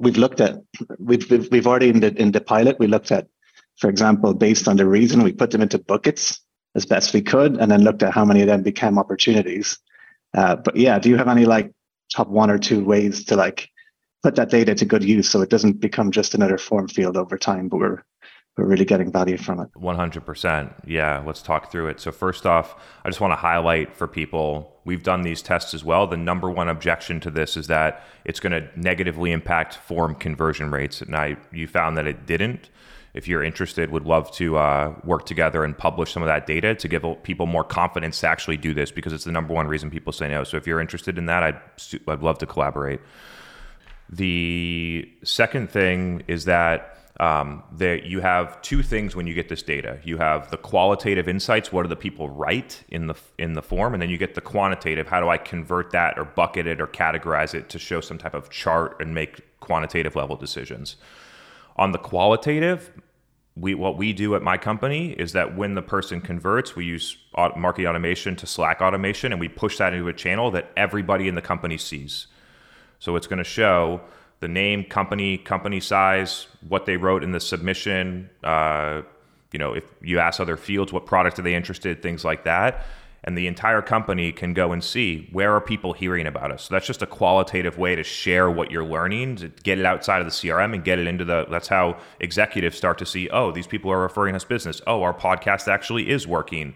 we've 0.00 0.18
looked 0.18 0.40
at 0.40 0.56
we've, 0.98 1.30
we've 1.30 1.48
we've 1.50 1.66
already 1.66 1.88
in 1.88 2.00
the 2.00 2.12
in 2.20 2.32
the 2.32 2.42
pilot 2.42 2.78
we 2.78 2.88
looked 2.88 3.10
at 3.10 3.26
for 3.78 3.88
example, 3.88 4.34
based 4.34 4.68
on 4.68 4.76
the 4.76 4.86
reason, 4.86 5.22
we 5.22 5.32
put 5.32 5.52
them 5.52 5.62
into 5.62 5.78
buckets 5.78 6.40
as 6.74 6.86
best 6.86 7.14
we 7.14 7.22
could, 7.22 7.56
and 7.56 7.70
then 7.70 7.82
looked 7.82 8.02
at 8.02 8.12
how 8.12 8.24
many 8.24 8.40
of 8.42 8.46
them 8.46 8.62
became 8.62 8.98
opportunities. 8.98 9.78
Uh, 10.36 10.56
but 10.56 10.76
yeah, 10.76 10.98
do 10.98 11.08
you 11.08 11.16
have 11.16 11.28
any 11.28 11.46
like 11.46 11.72
top 12.14 12.28
one 12.28 12.50
or 12.50 12.58
two 12.58 12.84
ways 12.84 13.24
to 13.24 13.36
like 13.36 13.70
put 14.22 14.34
that 14.34 14.50
data 14.50 14.74
to 14.74 14.84
good 14.84 15.04
use 15.04 15.30
so 15.30 15.40
it 15.40 15.50
doesn't 15.50 15.80
become 15.80 16.10
just 16.10 16.34
another 16.34 16.58
form 16.58 16.88
field 16.88 17.16
over 17.16 17.38
time, 17.38 17.68
but 17.68 17.78
we're 17.78 18.04
we're 18.58 18.66
really 18.66 18.84
getting 18.84 19.12
value 19.12 19.36
from 19.36 19.60
it. 19.60 19.68
100%. 19.76 20.72
Yeah, 20.84 21.22
let's 21.24 21.42
talk 21.42 21.70
through 21.70 21.86
it. 21.86 22.00
So, 22.00 22.10
first 22.10 22.44
off, 22.44 22.74
I 23.04 23.08
just 23.08 23.20
want 23.20 23.30
to 23.30 23.36
highlight 23.36 23.96
for 23.96 24.08
people 24.08 24.80
we've 24.84 25.04
done 25.04 25.22
these 25.22 25.42
tests 25.42 25.74
as 25.74 25.84
well. 25.84 26.08
The 26.08 26.16
number 26.16 26.50
one 26.50 26.68
objection 26.68 27.20
to 27.20 27.30
this 27.30 27.56
is 27.56 27.68
that 27.68 28.04
it's 28.24 28.40
going 28.40 28.52
to 28.52 28.68
negatively 28.74 29.30
impact 29.30 29.76
form 29.76 30.16
conversion 30.16 30.72
rates. 30.72 31.00
And 31.00 31.14
I, 31.14 31.36
you 31.52 31.68
found 31.68 31.96
that 31.98 32.08
it 32.08 32.26
didn't 32.26 32.68
if 33.14 33.26
you're 33.26 33.42
interested, 33.42 33.90
would 33.90 34.04
love 34.04 34.30
to 34.32 34.56
uh, 34.56 34.94
work 35.04 35.26
together 35.26 35.64
and 35.64 35.76
publish 35.76 36.12
some 36.12 36.22
of 36.22 36.26
that 36.26 36.46
data 36.46 36.74
to 36.74 36.88
give 36.88 37.04
people 37.22 37.46
more 37.46 37.64
confidence 37.64 38.20
to 38.20 38.28
actually 38.28 38.56
do 38.56 38.74
this 38.74 38.90
because 38.90 39.12
it's 39.12 39.24
the 39.24 39.32
number 39.32 39.54
one 39.54 39.66
reason 39.66 39.90
people 39.90 40.12
say 40.12 40.28
no. 40.28 40.44
So 40.44 40.56
if 40.56 40.66
you're 40.66 40.80
interested 40.80 41.18
in 41.18 41.26
that, 41.26 41.42
I'd 41.42 41.60
I'd 42.06 42.22
love 42.22 42.38
to 42.38 42.46
collaborate. 42.46 43.00
The 44.10 45.10
second 45.22 45.70
thing 45.70 46.22
is 46.28 46.44
that 46.46 46.98
um, 47.20 47.64
that 47.72 48.04
you 48.04 48.20
have 48.20 48.62
two 48.62 48.82
things 48.82 49.16
when 49.16 49.26
you 49.26 49.34
get 49.34 49.48
this 49.48 49.62
data. 49.62 49.98
You 50.04 50.18
have 50.18 50.50
the 50.50 50.56
qualitative 50.56 51.28
insights. 51.28 51.72
What 51.72 51.82
do 51.82 51.88
the 51.88 51.96
people 51.96 52.28
write 52.28 52.84
in 52.88 53.08
the 53.08 53.14
in 53.38 53.54
the 53.54 53.62
form, 53.62 53.92
and 53.92 54.00
then 54.00 54.08
you 54.08 54.18
get 54.18 54.34
the 54.34 54.40
quantitative. 54.40 55.08
How 55.08 55.20
do 55.20 55.28
I 55.28 55.36
convert 55.36 55.90
that, 55.90 56.18
or 56.18 56.24
bucket 56.24 56.66
it, 56.66 56.80
or 56.80 56.86
categorize 56.86 57.54
it 57.54 57.68
to 57.70 57.78
show 57.78 58.00
some 58.00 58.18
type 58.18 58.34
of 58.34 58.50
chart 58.50 58.96
and 59.00 59.14
make 59.14 59.58
quantitative 59.60 60.14
level 60.14 60.36
decisions? 60.36 60.96
On 61.78 61.92
the 61.92 61.98
qualitative, 61.98 62.90
we 63.56 63.74
what 63.74 63.96
we 63.96 64.12
do 64.12 64.34
at 64.34 64.42
my 64.42 64.56
company 64.56 65.12
is 65.12 65.32
that 65.32 65.56
when 65.56 65.74
the 65.74 65.82
person 65.82 66.20
converts, 66.20 66.76
we 66.76 66.84
use 66.84 67.16
marketing 67.56 67.86
automation 67.86 68.36
to 68.36 68.46
Slack 68.46 68.80
automation, 68.80 69.32
and 69.32 69.40
we 69.40 69.48
push 69.48 69.78
that 69.78 69.92
into 69.92 70.08
a 70.08 70.12
channel 70.12 70.50
that 70.50 70.70
everybody 70.76 71.28
in 71.28 71.34
the 71.34 71.42
company 71.42 71.78
sees. 71.78 72.26
So 72.98 73.16
it's 73.16 73.26
going 73.26 73.38
to 73.38 73.44
show 73.44 74.00
the 74.40 74.48
name, 74.48 74.84
company, 74.84 75.38
company 75.38 75.80
size, 75.80 76.48
what 76.68 76.86
they 76.86 76.96
wrote 76.96 77.22
in 77.24 77.32
the 77.32 77.40
submission. 77.40 78.30
Uh, 78.42 79.02
you 79.52 79.58
know, 79.58 79.72
if 79.72 79.84
you 80.02 80.18
ask 80.18 80.40
other 80.40 80.56
fields, 80.56 80.92
what 80.92 81.06
product 81.06 81.38
are 81.38 81.42
they 81.42 81.54
interested, 81.54 82.02
things 82.02 82.24
like 82.24 82.44
that 82.44 82.84
and 83.28 83.36
the 83.36 83.46
entire 83.46 83.82
company 83.82 84.32
can 84.32 84.54
go 84.54 84.72
and 84.72 84.82
see 84.82 85.28
where 85.32 85.54
are 85.54 85.60
people 85.60 85.92
hearing 85.92 86.26
about 86.26 86.50
us. 86.50 86.62
So 86.62 86.74
that's 86.74 86.86
just 86.86 87.02
a 87.02 87.06
qualitative 87.06 87.76
way 87.76 87.94
to 87.94 88.02
share 88.02 88.50
what 88.50 88.70
you're 88.70 88.82
learning, 88.82 89.36
to 89.36 89.48
get 89.48 89.78
it 89.78 89.84
outside 89.84 90.20
of 90.20 90.26
the 90.26 90.30
CRM 90.30 90.72
and 90.72 90.82
get 90.82 90.98
it 90.98 91.06
into 91.06 91.26
the. 91.26 91.44
That's 91.50 91.68
how 91.68 91.98
executives 92.20 92.78
start 92.78 92.96
to 93.00 93.04
see, 93.04 93.28
oh, 93.28 93.52
these 93.52 93.66
people 93.66 93.92
are 93.92 94.00
referring 94.00 94.34
us 94.34 94.44
business. 94.44 94.80
Oh, 94.86 95.02
our 95.02 95.12
podcast 95.12 95.68
actually 95.68 96.08
is 96.08 96.26
working. 96.26 96.74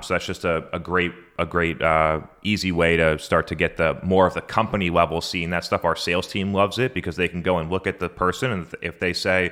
So 0.00 0.14
that's 0.14 0.24
just 0.24 0.44
a, 0.44 0.68
a 0.72 0.78
great 0.78 1.10
a 1.36 1.44
great 1.44 1.82
uh, 1.82 2.20
easy 2.44 2.70
way 2.70 2.96
to 2.96 3.18
start 3.18 3.48
to 3.48 3.56
get 3.56 3.76
the 3.76 3.98
more 4.04 4.24
of 4.28 4.34
the 4.34 4.40
company 4.40 4.90
level 4.90 5.20
seeing 5.20 5.50
that 5.50 5.64
stuff. 5.64 5.84
Our 5.84 5.96
sales 5.96 6.28
team 6.28 6.54
loves 6.54 6.78
it 6.78 6.94
because 6.94 7.16
they 7.16 7.26
can 7.26 7.42
go 7.42 7.58
and 7.58 7.72
look 7.72 7.88
at 7.88 7.98
the 7.98 8.08
person 8.08 8.52
and 8.52 8.72
if 8.82 9.00
they 9.00 9.12
say 9.12 9.50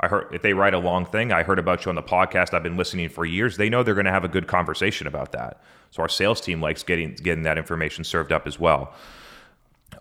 I 0.00 0.08
heard 0.08 0.28
if 0.32 0.42
they 0.42 0.54
write 0.54 0.74
a 0.74 0.78
long 0.78 1.06
thing, 1.06 1.32
I 1.32 1.42
heard 1.42 1.58
about 1.58 1.84
you 1.84 1.88
on 1.88 1.96
the 1.96 2.02
podcast. 2.02 2.54
I've 2.54 2.62
been 2.62 2.76
listening 2.76 3.08
for 3.08 3.24
years. 3.24 3.56
They 3.56 3.68
know 3.68 3.82
they're 3.82 3.94
going 3.94 4.06
to 4.06 4.12
have 4.12 4.24
a 4.24 4.28
good 4.28 4.46
conversation 4.46 5.06
about 5.06 5.32
that. 5.32 5.60
So 5.90 6.02
our 6.02 6.08
sales 6.08 6.40
team 6.40 6.60
likes 6.60 6.82
getting 6.82 7.14
getting 7.14 7.44
that 7.44 7.58
information 7.58 8.04
served 8.04 8.30
up 8.30 8.46
as 8.46 8.60
well. 8.60 8.94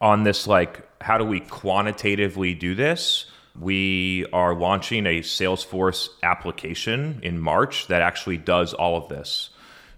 On 0.01 0.23
this, 0.23 0.45
like, 0.45 0.87
how 1.01 1.17
do 1.17 1.23
we 1.23 1.39
quantitatively 1.39 2.53
do 2.53 2.75
this? 2.75 3.25
We 3.59 4.27
are 4.33 4.53
launching 4.53 5.07
a 5.07 5.21
Salesforce 5.21 6.09
application 6.21 7.19
in 7.23 7.39
March 7.39 7.87
that 7.87 8.01
actually 8.01 8.37
does 8.37 8.73
all 8.73 8.97
of 8.97 9.09
this. 9.09 9.49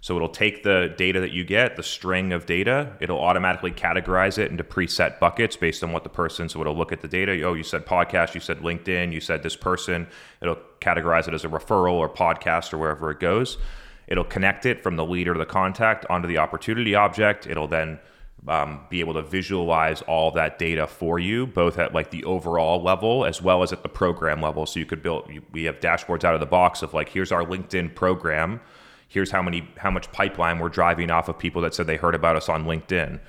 So 0.02 0.16
it'll 0.16 0.30
take 0.30 0.64
the 0.64 0.94
data 0.98 1.20
that 1.20 1.32
you 1.32 1.44
get, 1.44 1.76
the 1.76 1.84
string 1.84 2.32
of 2.32 2.46
data, 2.46 2.94
it'll 3.02 3.20
automatically 3.20 3.72
categorize 3.72 4.38
it 4.38 4.50
into 4.50 4.64
preset 4.64 5.20
buckets 5.20 5.58
based 5.58 5.84
on 5.84 5.92
what 5.92 6.04
the 6.04 6.10
person. 6.10 6.48
So 6.48 6.62
it'll 6.62 6.78
look 6.78 6.94
at 6.94 7.02
the 7.02 7.08
data. 7.08 7.42
Oh, 7.44 7.54
you 7.54 7.64
said 7.64 7.86
podcast, 7.86 8.34
you 8.34 8.40
said 8.40 8.60
LinkedIn, 8.60 9.12
you 9.12 9.20
said 9.20 9.44
this 9.44 9.58
person. 9.58 10.08
It'll 10.42 10.60
categorize 10.80 11.28
it 11.28 11.34
as 11.34 11.44
a 11.44 11.50
referral 11.50 11.94
or 11.94 12.08
podcast 12.08 12.74
or 12.74 12.78
wherever 12.78 13.12
it 13.12 13.20
goes. 13.20 13.58
It'll 14.08 14.24
connect 14.24 14.66
it 14.66 14.82
from 14.82 14.96
the 14.96 15.06
leader 15.06 15.34
to 15.34 15.40
the 15.40 15.46
contact 15.46 16.06
onto 16.10 16.28
the 16.28 16.38
opportunity 16.38 16.96
object. 16.96 17.46
It'll 17.46 17.68
then 17.68 18.00
um, 18.48 18.86
be 18.90 19.02
able 19.02 19.14
to 19.16 19.22
visualize 19.22 20.02
all 20.04 20.32
that 20.32 20.58
data 20.58 20.88
for 20.88 21.20
you, 21.20 21.46
both 21.46 21.78
at 21.78 21.94
like 21.94 22.10
the 22.10 22.24
overall 22.24 22.82
level 22.82 23.26
as 23.26 23.42
well 23.42 23.64
as 23.64 23.74
at 23.74 23.84
the 23.84 23.90
program 23.90 24.42
level. 24.42 24.66
So 24.66 24.80
you 24.80 24.86
could 24.86 25.04
build. 25.04 25.30
We 25.52 25.66
have 25.66 25.82
dashboards 25.82 26.24
out 26.24 26.36
of 26.36 26.40
the 26.40 26.46
box 26.46 26.82
of 26.82 26.94
like, 26.94 27.10
here's 27.10 27.34
our 27.34 27.44
LinkedIn 27.44 27.96
program 27.96 28.62
here's 29.10 29.32
how 29.32 29.42
many 29.42 29.68
how 29.78 29.92
much 29.92 30.10
pipeline 30.14 30.60
we're 30.60 30.70
driving 30.70 31.12
off 31.12 31.28
of 31.28 31.38
people 31.38 31.62
that 31.64 31.74
said 31.74 31.88
they 31.88 31.98
heard 31.98 32.16
about 32.16 32.38
us 32.38 32.48
on 32.48 32.64
LinkedIn. 32.64 33.20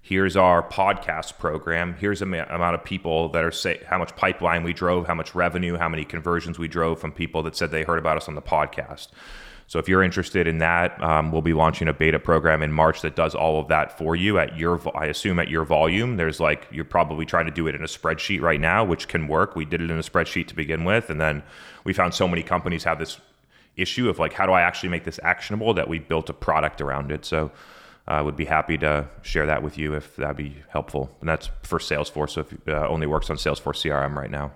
Here's 0.00 0.36
our 0.36 0.62
podcast 0.62 1.36
program. 1.36 1.96
Here's 1.98 2.20
the 2.20 2.26
amount 2.26 2.74
of 2.76 2.84
people 2.84 3.28
that 3.30 3.44
are 3.44 3.50
say 3.50 3.82
how 3.86 3.98
much 3.98 4.14
pipeline 4.16 4.62
we 4.62 4.72
drove, 4.72 5.06
how 5.06 5.14
much 5.14 5.34
revenue, 5.34 5.76
how 5.76 5.88
many 5.88 6.04
conversions 6.04 6.58
we 6.58 6.68
drove 6.68 7.00
from 7.00 7.12
people 7.12 7.42
that 7.42 7.56
said 7.56 7.72
they 7.72 7.82
heard 7.82 7.98
about 7.98 8.16
us 8.16 8.28
on 8.28 8.36
the 8.36 8.42
podcast. 8.42 9.08
So 9.68 9.80
if 9.80 9.88
you're 9.88 10.04
interested 10.04 10.46
in 10.46 10.58
that, 10.58 11.02
um, 11.02 11.32
we'll 11.32 11.42
be 11.42 11.52
launching 11.52 11.88
a 11.88 11.92
beta 11.92 12.20
program 12.20 12.62
in 12.62 12.72
March 12.72 13.00
that 13.00 13.16
does 13.16 13.34
all 13.34 13.58
of 13.58 13.66
that 13.66 13.98
for 13.98 14.14
you 14.14 14.38
at 14.38 14.56
your, 14.56 14.80
I 14.96 15.06
assume 15.06 15.40
at 15.40 15.48
your 15.48 15.64
volume. 15.64 16.16
There's 16.16 16.38
like 16.38 16.68
you're 16.70 16.84
probably 16.84 17.26
trying 17.26 17.46
to 17.46 17.50
do 17.50 17.66
it 17.66 17.74
in 17.74 17.82
a 17.82 17.86
spreadsheet 17.86 18.40
right 18.40 18.60
now, 18.60 18.84
which 18.84 19.08
can 19.08 19.26
work. 19.26 19.56
We 19.56 19.64
did 19.64 19.80
it 19.80 19.90
in 19.90 19.96
a 19.96 20.02
spreadsheet 20.02 20.46
to 20.48 20.54
begin 20.54 20.84
with, 20.84 21.10
and 21.10 21.20
then 21.20 21.42
we 21.82 21.92
found 21.92 22.14
so 22.14 22.28
many 22.28 22.44
companies 22.44 22.84
have 22.84 23.00
this 23.00 23.18
issue 23.76 24.08
of 24.08 24.18
like 24.18 24.32
how 24.32 24.46
do 24.46 24.52
I 24.52 24.62
actually 24.62 24.88
make 24.88 25.04
this 25.04 25.20
actionable 25.22 25.74
that 25.74 25.88
we 25.88 25.98
built 25.98 26.30
a 26.30 26.32
product 26.32 26.80
around 26.80 27.10
it. 27.10 27.24
So 27.24 27.50
I 28.08 28.18
uh, 28.18 28.24
would 28.24 28.36
be 28.36 28.44
happy 28.44 28.78
to 28.78 29.08
share 29.22 29.46
that 29.46 29.62
with 29.62 29.76
you 29.78 29.94
if 29.94 30.16
that'd 30.16 30.36
be 30.36 30.56
helpful. 30.68 31.10
And 31.20 31.28
that's 31.28 31.50
for 31.62 31.78
Salesforce. 31.78 32.30
So 32.30 32.40
if 32.42 32.68
uh, 32.68 32.88
only 32.88 33.06
works 33.06 33.30
on 33.30 33.36
Salesforce 33.36 33.82
CRM 33.84 34.14
right 34.14 34.30
now. 34.30 34.52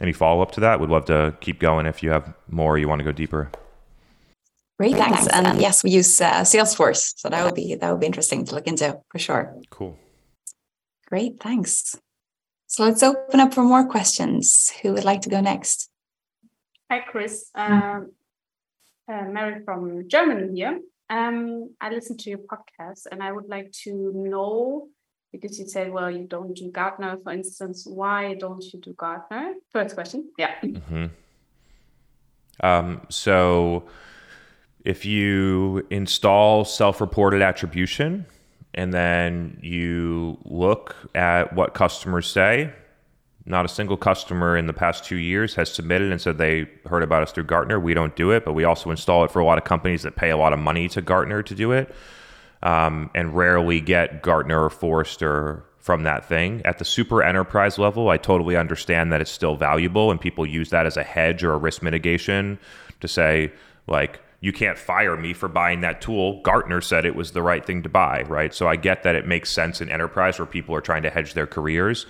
Any 0.00 0.12
follow 0.12 0.40
up 0.42 0.52
to 0.52 0.60
that? 0.60 0.80
Would 0.80 0.90
love 0.90 1.06
to 1.06 1.36
keep 1.40 1.58
going 1.58 1.86
if 1.86 2.02
you 2.02 2.10
have 2.10 2.32
more. 2.48 2.78
You 2.78 2.88
want 2.88 3.00
to 3.00 3.04
go 3.04 3.12
deeper. 3.12 3.50
Great, 4.78 4.94
thanks. 4.94 5.26
And 5.26 5.60
yes, 5.60 5.82
we 5.82 5.90
use 5.90 6.20
uh, 6.20 6.42
Salesforce, 6.42 7.14
so 7.16 7.28
that 7.28 7.44
would 7.44 7.56
be 7.56 7.74
that 7.74 7.90
would 7.90 7.98
be 7.98 8.06
interesting 8.06 8.44
to 8.44 8.54
look 8.54 8.68
into 8.68 9.00
for 9.10 9.18
sure. 9.18 9.56
Cool. 9.70 9.98
Great, 11.08 11.40
thanks. 11.40 11.96
So 12.68 12.84
let's 12.84 13.02
open 13.02 13.40
up 13.40 13.54
for 13.54 13.64
more 13.64 13.88
questions. 13.88 14.70
Who 14.82 14.92
would 14.92 15.04
like 15.04 15.22
to 15.22 15.28
go 15.28 15.40
next? 15.40 15.90
Hi, 16.90 17.00
Chris. 17.00 17.50
Um, 17.56 18.12
uh, 19.08 19.22
Mary 19.22 19.62
from 19.64 20.08
Germany 20.08 20.54
here. 20.54 20.80
Um, 21.10 21.74
I 21.80 21.90
listened 21.90 22.20
to 22.20 22.30
your 22.30 22.40
podcast 22.40 23.06
and 23.10 23.22
I 23.22 23.32
would 23.32 23.48
like 23.48 23.72
to 23.84 24.12
know 24.14 24.88
because 25.32 25.58
you 25.58 25.66
said, 25.66 25.92
well, 25.92 26.10
you 26.10 26.26
don't 26.26 26.54
do 26.54 26.70
Gartner, 26.70 27.18
for 27.22 27.32
instance. 27.32 27.86
Why 27.86 28.34
don't 28.34 28.64
you 28.72 28.80
do 28.80 28.94
Gartner? 28.94 29.54
First 29.70 29.94
question. 29.94 30.30
Yeah. 30.38 30.54
Mm-hmm. 30.62 31.06
Um, 32.60 33.02
so 33.08 33.84
if 34.84 35.04
you 35.04 35.86
install 35.90 36.64
self 36.64 37.00
reported 37.00 37.42
attribution 37.42 38.26
and 38.74 38.92
then 38.92 39.58
you 39.62 40.38
look 40.44 40.96
at 41.14 41.52
what 41.52 41.74
customers 41.74 42.26
say, 42.26 42.72
not 43.48 43.64
a 43.64 43.68
single 43.68 43.96
customer 43.96 44.56
in 44.56 44.66
the 44.66 44.72
past 44.72 45.04
two 45.04 45.16
years 45.16 45.54
has 45.54 45.72
submitted 45.72 46.12
and 46.12 46.20
said 46.20 46.38
they 46.38 46.68
heard 46.86 47.02
about 47.02 47.22
us 47.22 47.32
through 47.32 47.44
Gartner. 47.44 47.80
We 47.80 47.94
don't 47.94 48.14
do 48.14 48.30
it, 48.30 48.44
but 48.44 48.52
we 48.52 48.64
also 48.64 48.90
install 48.90 49.24
it 49.24 49.30
for 49.30 49.40
a 49.40 49.44
lot 49.44 49.58
of 49.58 49.64
companies 49.64 50.02
that 50.02 50.16
pay 50.16 50.30
a 50.30 50.36
lot 50.36 50.52
of 50.52 50.58
money 50.58 50.88
to 50.90 51.00
Gartner 51.00 51.42
to 51.42 51.54
do 51.54 51.72
it, 51.72 51.94
um, 52.62 53.10
and 53.14 53.34
rarely 53.34 53.80
get 53.80 54.22
Gartner 54.22 54.64
or 54.64 54.70
Forrester 54.70 55.64
from 55.78 56.02
that 56.02 56.28
thing. 56.28 56.60
At 56.66 56.78
the 56.78 56.84
super 56.84 57.22
enterprise 57.22 57.78
level, 57.78 58.10
I 58.10 58.18
totally 58.18 58.56
understand 58.56 59.12
that 59.12 59.22
it's 59.22 59.30
still 59.30 59.56
valuable, 59.56 60.10
and 60.10 60.20
people 60.20 60.44
use 60.44 60.70
that 60.70 60.84
as 60.84 60.98
a 60.98 61.02
hedge 61.02 61.42
or 61.42 61.54
a 61.54 61.58
risk 61.58 61.82
mitigation 61.82 62.58
to 63.00 63.08
say 63.08 63.52
like 63.86 64.20
you 64.40 64.52
can't 64.52 64.78
fire 64.78 65.16
me 65.16 65.32
for 65.32 65.48
buying 65.48 65.80
that 65.80 66.00
tool. 66.00 66.40
Gartner 66.42 66.80
said 66.80 67.04
it 67.04 67.16
was 67.16 67.32
the 67.32 67.42
right 67.42 67.64
thing 67.64 67.82
to 67.82 67.88
buy, 67.88 68.22
right? 68.28 68.54
So 68.54 68.68
I 68.68 68.76
get 68.76 69.02
that 69.02 69.16
it 69.16 69.26
makes 69.26 69.50
sense 69.50 69.80
in 69.80 69.88
enterprise 69.88 70.38
where 70.38 70.46
people 70.46 70.74
are 70.74 70.80
trying 70.80 71.02
to 71.02 71.10
hedge 71.10 71.34
their 71.34 71.46
careers. 71.46 72.06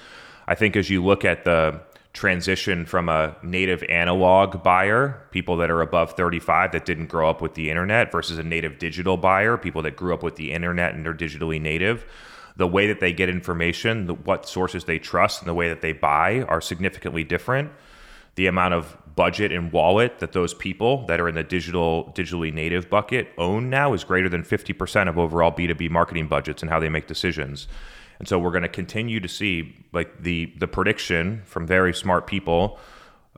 I 0.48 0.54
think 0.54 0.76
as 0.76 0.88
you 0.88 1.04
look 1.04 1.26
at 1.26 1.44
the 1.44 1.78
transition 2.14 2.86
from 2.86 3.10
a 3.10 3.36
native 3.42 3.82
analog 3.82 4.62
buyer, 4.62 5.20
people 5.30 5.58
that 5.58 5.70
are 5.70 5.82
above 5.82 6.12
35 6.12 6.72
that 6.72 6.86
didn't 6.86 7.08
grow 7.08 7.28
up 7.28 7.42
with 7.42 7.52
the 7.52 7.68
internet, 7.68 8.10
versus 8.10 8.38
a 8.38 8.42
native 8.42 8.78
digital 8.78 9.18
buyer, 9.18 9.58
people 9.58 9.82
that 9.82 9.94
grew 9.94 10.14
up 10.14 10.22
with 10.22 10.36
the 10.36 10.52
internet 10.52 10.94
and 10.94 11.06
are 11.06 11.12
digitally 11.12 11.60
native, 11.60 12.06
the 12.56 12.66
way 12.66 12.86
that 12.86 12.98
they 12.98 13.12
get 13.12 13.28
information, 13.28 14.06
the, 14.06 14.14
what 14.14 14.48
sources 14.48 14.84
they 14.84 14.98
trust, 14.98 15.42
and 15.42 15.48
the 15.50 15.54
way 15.54 15.68
that 15.68 15.82
they 15.82 15.92
buy 15.92 16.40
are 16.48 16.62
significantly 16.62 17.24
different. 17.24 17.70
The 18.36 18.46
amount 18.46 18.72
of 18.72 18.96
budget 19.16 19.52
and 19.52 19.70
wallet 19.70 20.18
that 20.20 20.32
those 20.32 20.54
people 20.54 21.04
that 21.08 21.20
are 21.20 21.28
in 21.28 21.34
the 21.34 21.42
digital 21.42 22.10
digitally 22.16 22.54
native 22.54 22.88
bucket 22.88 23.28
own 23.36 23.68
now 23.68 23.92
is 23.92 24.02
greater 24.02 24.30
than 24.30 24.44
50% 24.44 25.08
of 25.10 25.18
overall 25.18 25.52
B2B 25.52 25.90
marketing 25.90 26.26
budgets 26.26 26.62
and 26.62 26.70
how 26.70 26.80
they 26.80 26.88
make 26.88 27.06
decisions. 27.06 27.68
And 28.18 28.26
so 28.26 28.38
we're 28.38 28.50
going 28.50 28.62
to 28.62 28.68
continue 28.68 29.20
to 29.20 29.28
see 29.28 29.74
like 29.92 30.22
the 30.22 30.52
the 30.58 30.68
prediction 30.68 31.42
from 31.44 31.66
very 31.66 31.94
smart 31.94 32.26
people 32.26 32.78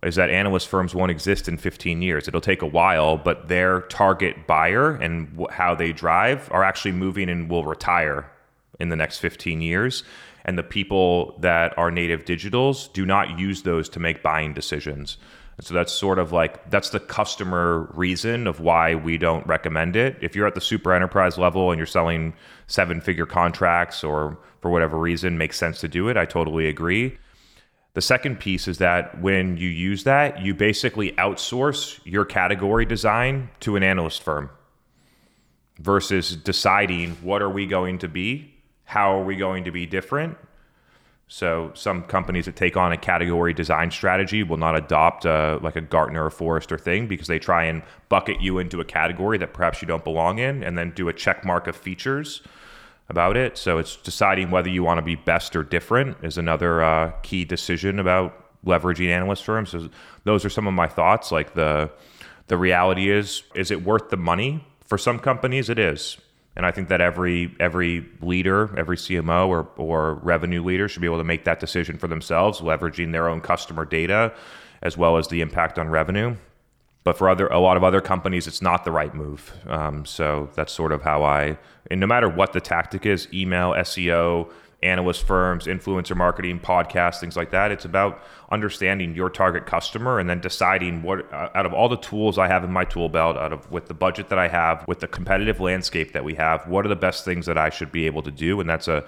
is 0.03 0.16
that 0.16 0.31
analyst 0.31 0.69
firms 0.69 0.95
won't 0.95 1.11
exist 1.11 1.47
in 1.47 1.59
15 1.59 2.01
years. 2.01 2.27
It'll 2.27 2.40
take 2.40 2.62
a 2.62 2.66
while, 2.66 3.19
but 3.19 3.49
their 3.49 3.83
target 3.83 4.47
buyer 4.47 4.93
and 4.95 5.31
w- 5.33 5.49
how 5.51 5.75
they 5.75 5.93
drive 5.93 6.49
are 6.53 6.64
actually 6.64 6.93
moving 6.93 7.29
and 7.29 7.51
will 7.51 7.64
retire 7.64 8.31
in 8.79 8.88
the 8.88 8.97
next 8.97 9.19
15 9.19 9.61
years. 9.61 10.03
And 10.47 10.57
the 10.57 10.62
people 10.62 11.37
that 11.40 11.77
are 11.77 11.90
native 11.90 12.25
digitals 12.25 12.90
do 12.95 13.05
not 13.05 13.38
use 13.38 13.62
those 13.62 13.90
to 13.90 14.01
make 14.01 14.23
buying 14.23 14.55
decisions. 14.55 15.19
And 15.59 15.66
so 15.66 15.75
that's 15.75 15.93
sort 15.93 16.19
of 16.19 16.33
like 16.33 16.71
that's 16.71 16.88
the 16.88 17.01
customer 17.01 17.90
reason 17.93 18.47
of 18.47 18.61
why 18.61 18.95
we 18.95 19.19
don't 19.19 19.47
recommend 19.47 19.97
it. 19.97 20.16
If 20.23 20.35
you're 20.35 20.47
at 20.47 20.55
the 20.55 20.61
super 20.62 20.95
enterprise 20.95 21.37
level 21.37 21.71
and 21.71 21.79
you're 21.79 21.87
selling 21.87 22.33
seven 22.66 23.03
figure 23.03 23.27
contracts 23.27 24.03
or 24.03 24.38
for 24.61 24.70
whatever 24.70 24.99
reason 24.99 25.38
makes 25.38 25.59
sense 25.59 25.81
to 25.81 25.88
do 25.88 26.09
it. 26.09 26.16
I 26.16 26.27
totally 26.27 26.68
agree. 26.68 27.18
The 27.94 28.01
second 28.01 28.39
piece 28.39 28.68
is 28.68 28.78
that 28.78 29.20
when 29.20 29.57
you 29.57 29.68
use 29.68 30.05
that, 30.05 30.41
you 30.41 30.55
basically 30.55 31.12
outsource 31.12 31.99
your 32.05 32.24
category 32.24 32.85
design 32.85 33.51
to 33.61 33.74
an 33.74 33.82
analyst 33.82 34.22
firm 34.22 34.51
versus 35.78 36.37
deciding 36.37 37.16
what 37.16 37.43
are 37.43 37.51
we 37.51 37.66
going 37.66 37.99
to 37.99 38.09
be, 38.09 38.55
how 38.85 39.18
are 39.18 39.24
we 39.24 39.35
going 39.35 39.64
to 39.64 39.72
be 39.72 39.87
different. 39.87 40.37
So 41.26 41.72
some 41.74 42.03
companies 42.03 42.47
that 42.47 42.57
take 42.57 42.76
on 42.76 42.93
a 42.93 42.97
category 42.97 43.55
design 43.55 43.91
strategy 43.91 44.43
will 44.43 44.57
not 44.57 44.76
adopt 44.76 45.24
a, 45.24 45.59
like 45.62 45.76
a 45.76 45.80
Gartner 45.80 46.24
or 46.24 46.30
Forrester 46.30 46.76
thing 46.76 47.07
because 47.07 47.28
they 47.28 47.39
try 47.39 47.64
and 47.64 47.82
bucket 48.09 48.41
you 48.41 48.59
into 48.59 48.80
a 48.80 48.85
category 48.85 49.39
that 49.39 49.55
perhaps 49.55 49.80
you 49.80 49.89
don't 49.89 50.05
belong 50.05 50.39
in 50.39 50.62
and 50.62 50.76
then 50.76 50.91
do 50.91 51.09
a 51.09 51.12
check 51.12 51.45
mark 51.45 51.66
of 51.66 51.76
features 51.76 52.43
about 53.11 53.37
it. 53.37 53.59
So 53.59 53.79
it's 53.79 53.97
deciding 53.97 54.51
whether 54.51 54.69
you 54.69 54.83
want 54.83 54.99
to 54.99 55.03
be 55.03 55.17
best 55.17 55.55
or 55.57 55.63
different 55.63 56.17
is 56.23 56.39
another 56.39 56.83
uh, 56.83 57.11
key 57.23 57.45
decision 57.45 57.99
about 57.99 58.37
leveraging 58.65 59.09
analyst 59.09 59.45
firms. 59.45 59.71
So 59.71 59.91
those 60.25 60.45
are 60.45 60.51
some 60.51 60.67
of 60.67 60.75
my 60.75 60.87
thoughts. 60.87 61.33
Like 61.33 61.55
the 61.55 61.91
the 62.47 62.57
reality 62.57 63.11
is, 63.11 63.43
is 63.55 63.71
it 63.71 63.85
worth 63.85 64.11
the 64.11 64.17
money? 64.17 64.65
For 64.85 64.99
some 64.99 65.19
companies, 65.19 65.69
it 65.69 65.79
is. 65.79 66.19
And 66.57 66.67
I 66.67 66.73
think 66.73 66.89
that 66.89 67.01
every 67.01 67.55
every 67.61 68.07
leader, 68.21 68.75
every 68.77 68.97
CMO 68.97 69.49
or, 69.49 69.69
or 69.77 70.15
revenue 70.15 70.63
leader 70.63 70.89
should 70.89 71.03
be 71.03 71.07
able 71.07 71.19
to 71.19 71.25
make 71.25 71.45
that 71.45 71.61
decision 71.61 71.99
for 71.99 72.09
themselves, 72.09 72.61
leveraging 72.61 73.13
their 73.13 73.29
own 73.29 73.41
customer 73.41 73.85
data 73.85 74.33
as 74.83 74.97
well 74.97 75.17
as 75.17 75.29
the 75.29 75.41
impact 75.41 75.79
on 75.79 75.89
revenue. 75.89 76.37
But 77.03 77.16
for 77.16 77.28
other 77.28 77.46
a 77.46 77.59
lot 77.59 77.76
of 77.76 77.84
other 77.84 78.01
companies, 78.01 78.46
it's 78.46 78.61
not 78.61 78.84
the 78.84 78.92
right 78.92 79.14
move. 79.14 79.53
Um, 79.66 80.05
so 80.05 80.51
that's 80.55 80.72
sort 80.72 80.92
of 80.92 81.03
how 81.03 81.22
I. 81.22 81.59
And 81.90 81.98
no 82.01 82.07
matter 82.07 82.28
what 82.28 82.53
the 82.53 82.61
tactic 82.61 83.07
is, 83.07 83.26
email, 83.32 83.72
SEO, 83.72 84.51
analyst 84.82 85.26
firms, 85.26 85.66
influencer 85.66 86.16
marketing, 86.16 86.59
podcasts, 86.59 87.20
things 87.20 87.36
like 87.36 87.51
that. 87.51 87.70
It's 87.70 87.84
about 87.84 88.22
understanding 88.51 89.14
your 89.14 89.28
target 89.28 89.66
customer 89.66 90.18
and 90.18 90.28
then 90.28 90.40
deciding 90.40 91.03
what 91.03 91.30
uh, 91.32 91.51
out 91.55 91.66
of 91.66 91.74
all 91.74 91.88
the 91.88 91.98
tools 91.98 92.38
I 92.38 92.48
have 92.48 92.64
in 92.64 92.72
my 92.72 92.84
tool 92.84 93.09
belt, 93.09 93.36
out 93.36 93.53
of 93.53 93.70
with 93.70 93.86
the 93.86 93.94
budget 93.94 94.28
that 94.30 94.38
I 94.38 94.48
have, 94.48 94.84
with 94.88 95.01
the 95.01 95.09
competitive 95.09 95.61
landscape 95.61 96.12
that 96.12 96.24
we 96.24 96.34
have, 96.34 96.66
what 96.66 96.86
are 96.86 96.88
the 96.88 96.96
best 96.96 97.24
things 97.24 97.46
that 97.46 97.59
I 97.59 97.70
should 97.70 97.92
be 97.92 98.07
able 98.07 98.22
to 98.22 98.30
do? 98.30 98.61
And 98.61 98.68
that's 98.68 98.88
a, 98.88 99.05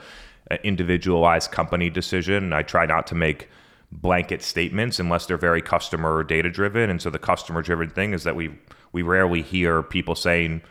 a 0.51 0.65
individualized 0.67 1.51
company 1.51 1.89
decision. 1.89 2.53
I 2.53 2.63
try 2.63 2.85
not 2.87 3.07
to 3.09 3.15
make 3.15 3.49
blanket 3.93 4.43
statements 4.43 4.99
unless 4.99 5.27
they're 5.27 5.37
very 5.37 5.63
customer 5.63 6.17
or 6.17 6.25
data 6.25 6.51
driven. 6.51 6.91
And 6.91 7.01
so 7.01 7.11
the 7.11 7.19
customer 7.19 7.63
driven 7.63 7.91
thing 7.91 8.15
is 8.15 8.25
that 8.25 8.35
we 8.37 8.51
we 8.93 9.03
rarely 9.03 9.43
hear 9.43 9.83
people 9.83 10.15
saying, 10.15 10.63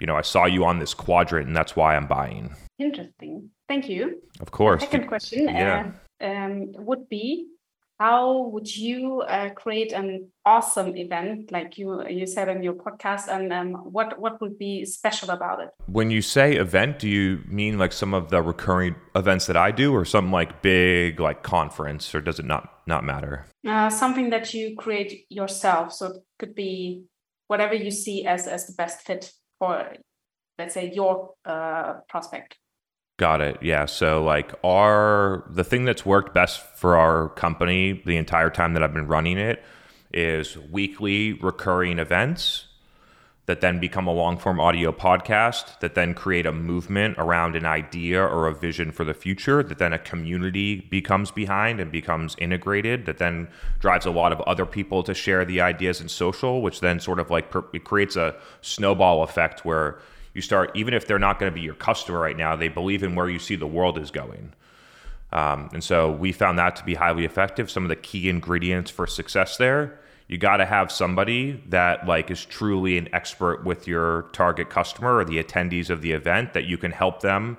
you 0.00 0.06
know, 0.06 0.16
I 0.16 0.22
saw 0.22 0.44
you 0.46 0.64
on 0.64 0.78
this 0.78 0.94
quadrant 0.94 1.46
and 1.46 1.56
that's 1.56 1.74
why 1.76 1.96
I'm 1.96 2.06
buying. 2.06 2.54
Interesting. 2.78 3.50
Thank 3.68 3.88
you. 3.88 4.22
Of 4.40 4.50
course. 4.50 4.82
Second 4.82 5.08
question 5.08 5.48
Yeah. 5.48 5.90
uh, 6.20 6.24
um, 6.24 6.72
would 6.76 7.08
be 7.08 7.48
how 7.98 8.48
would 8.52 8.74
you 8.76 9.22
uh, 9.22 9.50
create 9.50 9.92
an 9.92 10.28
awesome 10.44 10.96
event 10.96 11.50
like 11.50 11.78
you 11.78 12.06
you 12.08 12.26
said 12.26 12.48
in 12.48 12.62
your 12.62 12.74
podcast? 12.74 13.28
And 13.28 13.52
um, 13.52 13.72
what 13.92 14.18
what 14.18 14.40
would 14.40 14.58
be 14.58 14.84
special 14.84 15.30
about 15.30 15.60
it? 15.60 15.70
When 15.86 16.10
you 16.10 16.22
say 16.22 16.56
event, 16.56 16.98
do 16.98 17.08
you 17.08 17.40
mean 17.46 17.78
like 17.78 17.92
some 17.92 18.14
of 18.14 18.30
the 18.30 18.42
recurring 18.42 18.96
events 19.14 19.46
that 19.46 19.56
I 19.56 19.70
do 19.70 19.94
or 19.94 20.04
some 20.04 20.30
like 20.30 20.62
big 20.62 21.20
like 21.20 21.42
conference 21.42 22.14
or 22.14 22.20
does 22.20 22.38
it 22.38 22.44
not 22.44 22.70
not 22.86 23.04
matter? 23.04 23.46
uh, 23.66 23.90
something 23.90 24.30
that 24.30 24.54
you 24.54 24.76
create 24.76 25.26
yourself. 25.28 25.92
So 25.92 26.06
it 26.06 26.16
could 26.38 26.54
be 26.54 27.04
whatever 27.48 27.74
you 27.74 27.90
see 27.90 28.26
as 28.26 28.46
as 28.46 28.66
the 28.66 28.74
best 28.74 29.02
fit 29.02 29.32
for 29.58 29.94
let's 30.58 30.74
say 30.74 30.90
your 30.92 31.34
uh, 31.44 31.94
prospect 32.08 32.56
Got 33.18 33.40
it. 33.40 33.58
Yeah. 33.62 33.86
So 33.86 34.22
like 34.22 34.52
our 34.62 35.44
the 35.48 35.64
thing 35.64 35.84
that's 35.86 36.04
worked 36.04 36.34
best 36.34 36.60
for 36.76 36.96
our 36.96 37.30
company 37.30 38.02
the 38.04 38.16
entire 38.16 38.50
time 38.50 38.74
that 38.74 38.82
I've 38.82 38.92
been 38.92 39.06
running 39.06 39.38
it 39.38 39.62
is 40.12 40.58
weekly 40.70 41.32
recurring 41.34 41.98
events 41.98 42.66
that 43.46 43.60
then 43.60 43.78
become 43.78 44.06
a 44.06 44.12
long 44.12 44.36
form 44.36 44.60
audio 44.60 44.92
podcast 44.92 45.78
that 45.80 45.94
then 45.94 46.12
create 46.12 46.44
a 46.44 46.52
movement 46.52 47.14
around 47.16 47.56
an 47.56 47.64
idea 47.64 48.22
or 48.22 48.48
a 48.48 48.54
vision 48.54 48.90
for 48.90 49.04
the 49.04 49.14
future 49.14 49.62
that 49.62 49.78
then 49.78 49.92
a 49.92 49.98
community 49.98 50.80
becomes 50.90 51.30
behind 51.30 51.80
and 51.80 51.90
becomes 51.90 52.36
integrated 52.38 53.06
that 53.06 53.18
then 53.18 53.48
drives 53.78 54.04
a 54.04 54.10
lot 54.10 54.32
of 54.32 54.40
other 54.42 54.66
people 54.66 55.02
to 55.02 55.14
share 55.14 55.44
the 55.44 55.60
ideas 55.60 56.00
in 56.00 56.08
social 56.08 56.60
which 56.60 56.80
then 56.80 57.00
sort 57.00 57.18
of 57.18 57.30
like 57.30 57.50
per- 57.50 57.64
it 57.72 57.84
creates 57.84 58.16
a 58.16 58.34
snowball 58.60 59.22
effect 59.22 59.64
where 59.64 59.98
you 60.36 60.42
start 60.42 60.70
even 60.74 60.94
if 60.94 61.06
they're 61.06 61.18
not 61.18 61.38
going 61.38 61.50
to 61.50 61.54
be 61.54 61.62
your 61.62 61.74
customer 61.74 62.20
right 62.20 62.36
now 62.36 62.54
they 62.54 62.68
believe 62.68 63.02
in 63.02 63.14
where 63.14 63.28
you 63.28 63.38
see 63.38 63.56
the 63.56 63.66
world 63.66 63.98
is 63.98 64.10
going. 64.10 64.52
Um, 65.32 65.70
and 65.72 65.82
so 65.82 66.12
we 66.12 66.30
found 66.30 66.58
that 66.58 66.76
to 66.76 66.84
be 66.84 66.94
highly 66.94 67.24
effective. 67.24 67.68
Some 67.68 67.82
of 67.82 67.88
the 67.88 67.96
key 67.96 68.28
ingredients 68.28 68.90
for 68.90 69.06
success 69.06 69.56
there 69.56 69.98
you 70.28 70.38
got 70.38 70.56
to 70.56 70.66
have 70.66 70.90
somebody 70.90 71.62
that 71.68 72.06
like 72.06 72.30
is 72.30 72.44
truly 72.44 72.98
an 72.98 73.08
expert 73.12 73.64
with 73.64 73.86
your 73.86 74.22
target 74.32 74.70
customer 74.70 75.16
or 75.16 75.24
the 75.24 75.42
attendees 75.42 75.90
of 75.90 76.02
the 76.02 76.12
event 76.12 76.52
that 76.52 76.64
you 76.64 76.76
can 76.76 76.90
help 76.90 77.20
them 77.20 77.56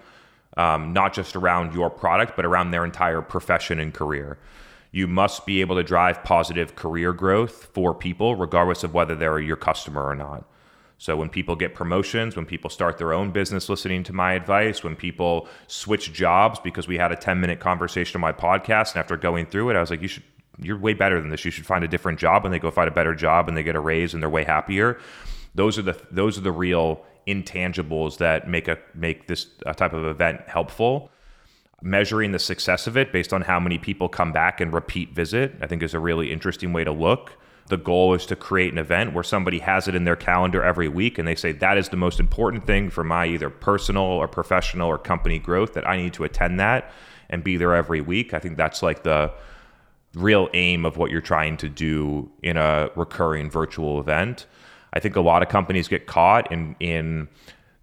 um, 0.57 0.91
not 0.91 1.13
just 1.13 1.35
around 1.35 1.73
your 1.73 1.89
product 1.89 2.35
but 2.35 2.45
around 2.45 2.71
their 2.71 2.83
entire 2.83 3.21
profession 3.21 3.79
and 3.79 3.93
career. 3.93 4.37
You 4.91 5.07
must 5.07 5.45
be 5.45 5.61
able 5.61 5.75
to 5.75 5.83
drive 5.83 6.23
positive 6.23 6.75
career 6.75 7.13
growth 7.13 7.69
for 7.73 7.93
people 7.93 8.35
regardless 8.35 8.83
of 8.83 8.93
whether 8.93 9.15
they're 9.15 9.39
your 9.39 9.55
customer 9.55 10.03
or 10.03 10.15
not 10.15 10.45
so 10.99 11.15
when 11.15 11.29
people 11.29 11.55
get 11.55 11.75
promotions, 11.75 12.35
when 12.35 12.45
people 12.45 12.69
start 12.69 12.97
their 12.97 13.13
own 13.13 13.31
business 13.31 13.69
listening 13.69 14.03
to 14.05 14.13
my 14.13 14.33
advice, 14.33 14.83
when 14.83 14.95
people 14.95 15.47
switch 15.67 16.11
jobs 16.11 16.59
because 16.59 16.87
we 16.87 16.97
had 16.97 17.11
a 17.11 17.15
10 17.15 17.39
minute 17.39 17.59
conversation 17.59 18.17
on 18.17 18.21
my 18.21 18.31
podcast 18.31 18.93
and 18.93 18.99
after 18.99 19.15
going 19.15 19.45
through 19.45 19.69
it, 19.69 19.75
I 19.75 19.79
was 19.79 19.91
like, 19.91 20.01
you 20.01 20.07
should 20.07 20.23
you're 20.59 20.77
way 20.77 20.93
better 20.93 21.21
than 21.21 21.29
this. 21.29 21.45
You 21.45 21.51
should 21.51 21.65
find 21.65 21.83
a 21.83 21.87
different 21.87 22.19
job 22.19 22.43
and 22.43 22.53
they 22.53 22.59
go 22.59 22.71
find 22.71 22.87
a 22.87 22.91
better 22.93 23.13
job 23.13 23.47
and 23.47 23.55
they 23.55 23.63
get 23.63 23.75
a 23.75 23.79
raise 23.79 24.13
and 24.13 24.23
they're 24.23 24.29
way 24.29 24.43
happier. 24.43 24.99
Those 25.55 25.77
are 25.77 25.83
the 25.83 25.99
those 26.11 26.37
are 26.37 26.41
the 26.41 26.51
real 26.51 27.05
intangibles 27.27 28.17
that 28.17 28.47
make 28.47 28.67
a 28.67 28.77
make 28.95 29.27
this 29.27 29.47
a 29.65 29.73
type 29.73 29.93
of 29.93 30.05
event 30.05 30.41
helpful. 30.47 31.11
Measuring 31.83 32.31
the 32.31 32.39
success 32.39 32.87
of 32.87 32.97
it 32.97 33.11
based 33.11 33.33
on 33.33 33.43
how 33.43 33.59
many 33.59 33.77
people 33.77 34.09
come 34.09 34.31
back 34.31 34.59
and 34.59 34.73
repeat 34.73 35.13
visit, 35.13 35.53
I 35.61 35.67
think 35.67 35.83
is 35.83 35.93
a 35.93 35.99
really 35.99 36.31
interesting 36.31 36.73
way 36.73 36.83
to 36.83 36.91
look. 36.91 37.37
The 37.67 37.77
goal 37.77 38.13
is 38.13 38.25
to 38.27 38.35
create 38.35 38.71
an 38.71 38.77
event 38.77 39.13
where 39.13 39.23
somebody 39.23 39.59
has 39.59 39.87
it 39.87 39.95
in 39.95 40.05
their 40.05 40.15
calendar 40.15 40.63
every 40.63 40.87
week 40.87 41.17
and 41.17 41.27
they 41.27 41.35
say 41.35 41.51
that 41.51 41.77
is 41.77 41.89
the 41.89 41.97
most 41.97 42.19
important 42.19 42.65
thing 42.65 42.89
for 42.89 43.03
my 43.03 43.25
either 43.27 43.49
personal 43.49 44.03
or 44.03 44.27
professional 44.27 44.87
or 44.87 44.97
company 44.97 45.37
growth 45.37 45.73
that 45.73 45.87
I 45.87 45.97
need 45.97 46.13
to 46.13 46.23
attend 46.23 46.59
that 46.59 46.91
and 47.29 47.43
be 47.43 47.57
there 47.57 47.75
every 47.75 47.99
week. 47.99 48.33
I 48.33 48.39
think 48.39 48.55
that's 48.57 48.81
like 48.81 49.03
the 49.03 49.33
real 50.13 50.49
aim 50.53 50.85
of 50.85 50.97
what 50.97 51.11
you're 51.11 51.21
trying 51.21 51.57
to 51.57 51.69
do 51.69 52.31
in 52.41 52.57
a 52.57 52.89
recurring 52.95 53.49
virtual 53.49 53.99
event. 53.99 54.45
I 54.93 54.99
think 54.99 55.15
a 55.15 55.21
lot 55.21 55.43
of 55.43 55.49
companies 55.49 55.87
get 55.87 56.07
caught 56.07 56.51
in 56.51 56.75
in 56.79 57.27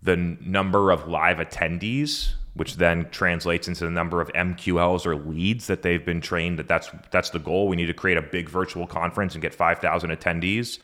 the 0.03 0.16
number 0.16 0.91
of 0.91 1.09
live 1.09 1.39
attendees 1.39 2.35
which 2.55 2.77
then 2.77 3.09
translates 3.11 3.67
into 3.67 3.85
the 3.85 3.91
number 3.91 4.21
of 4.21 4.33
MQLs 4.33 5.05
or 5.05 5.17
leads 5.17 5.67
that 5.67 5.83
they've 5.83 6.05
been 6.05 6.21
trained 6.21 6.59
that 6.59 6.69
that's 6.69 6.91
that's 7.11 7.31
the 7.31 7.39
goal. 7.39 7.69
We 7.69 7.77
need 7.77 7.87
to 7.87 7.95
create 7.95 8.17
a 8.17 8.23
big 8.23 8.49
virtual 8.49 8.87
conference 8.87 9.35
and 9.35 9.43
get 9.43 9.55
5,000 9.55 10.11
attendees. 10.11 10.79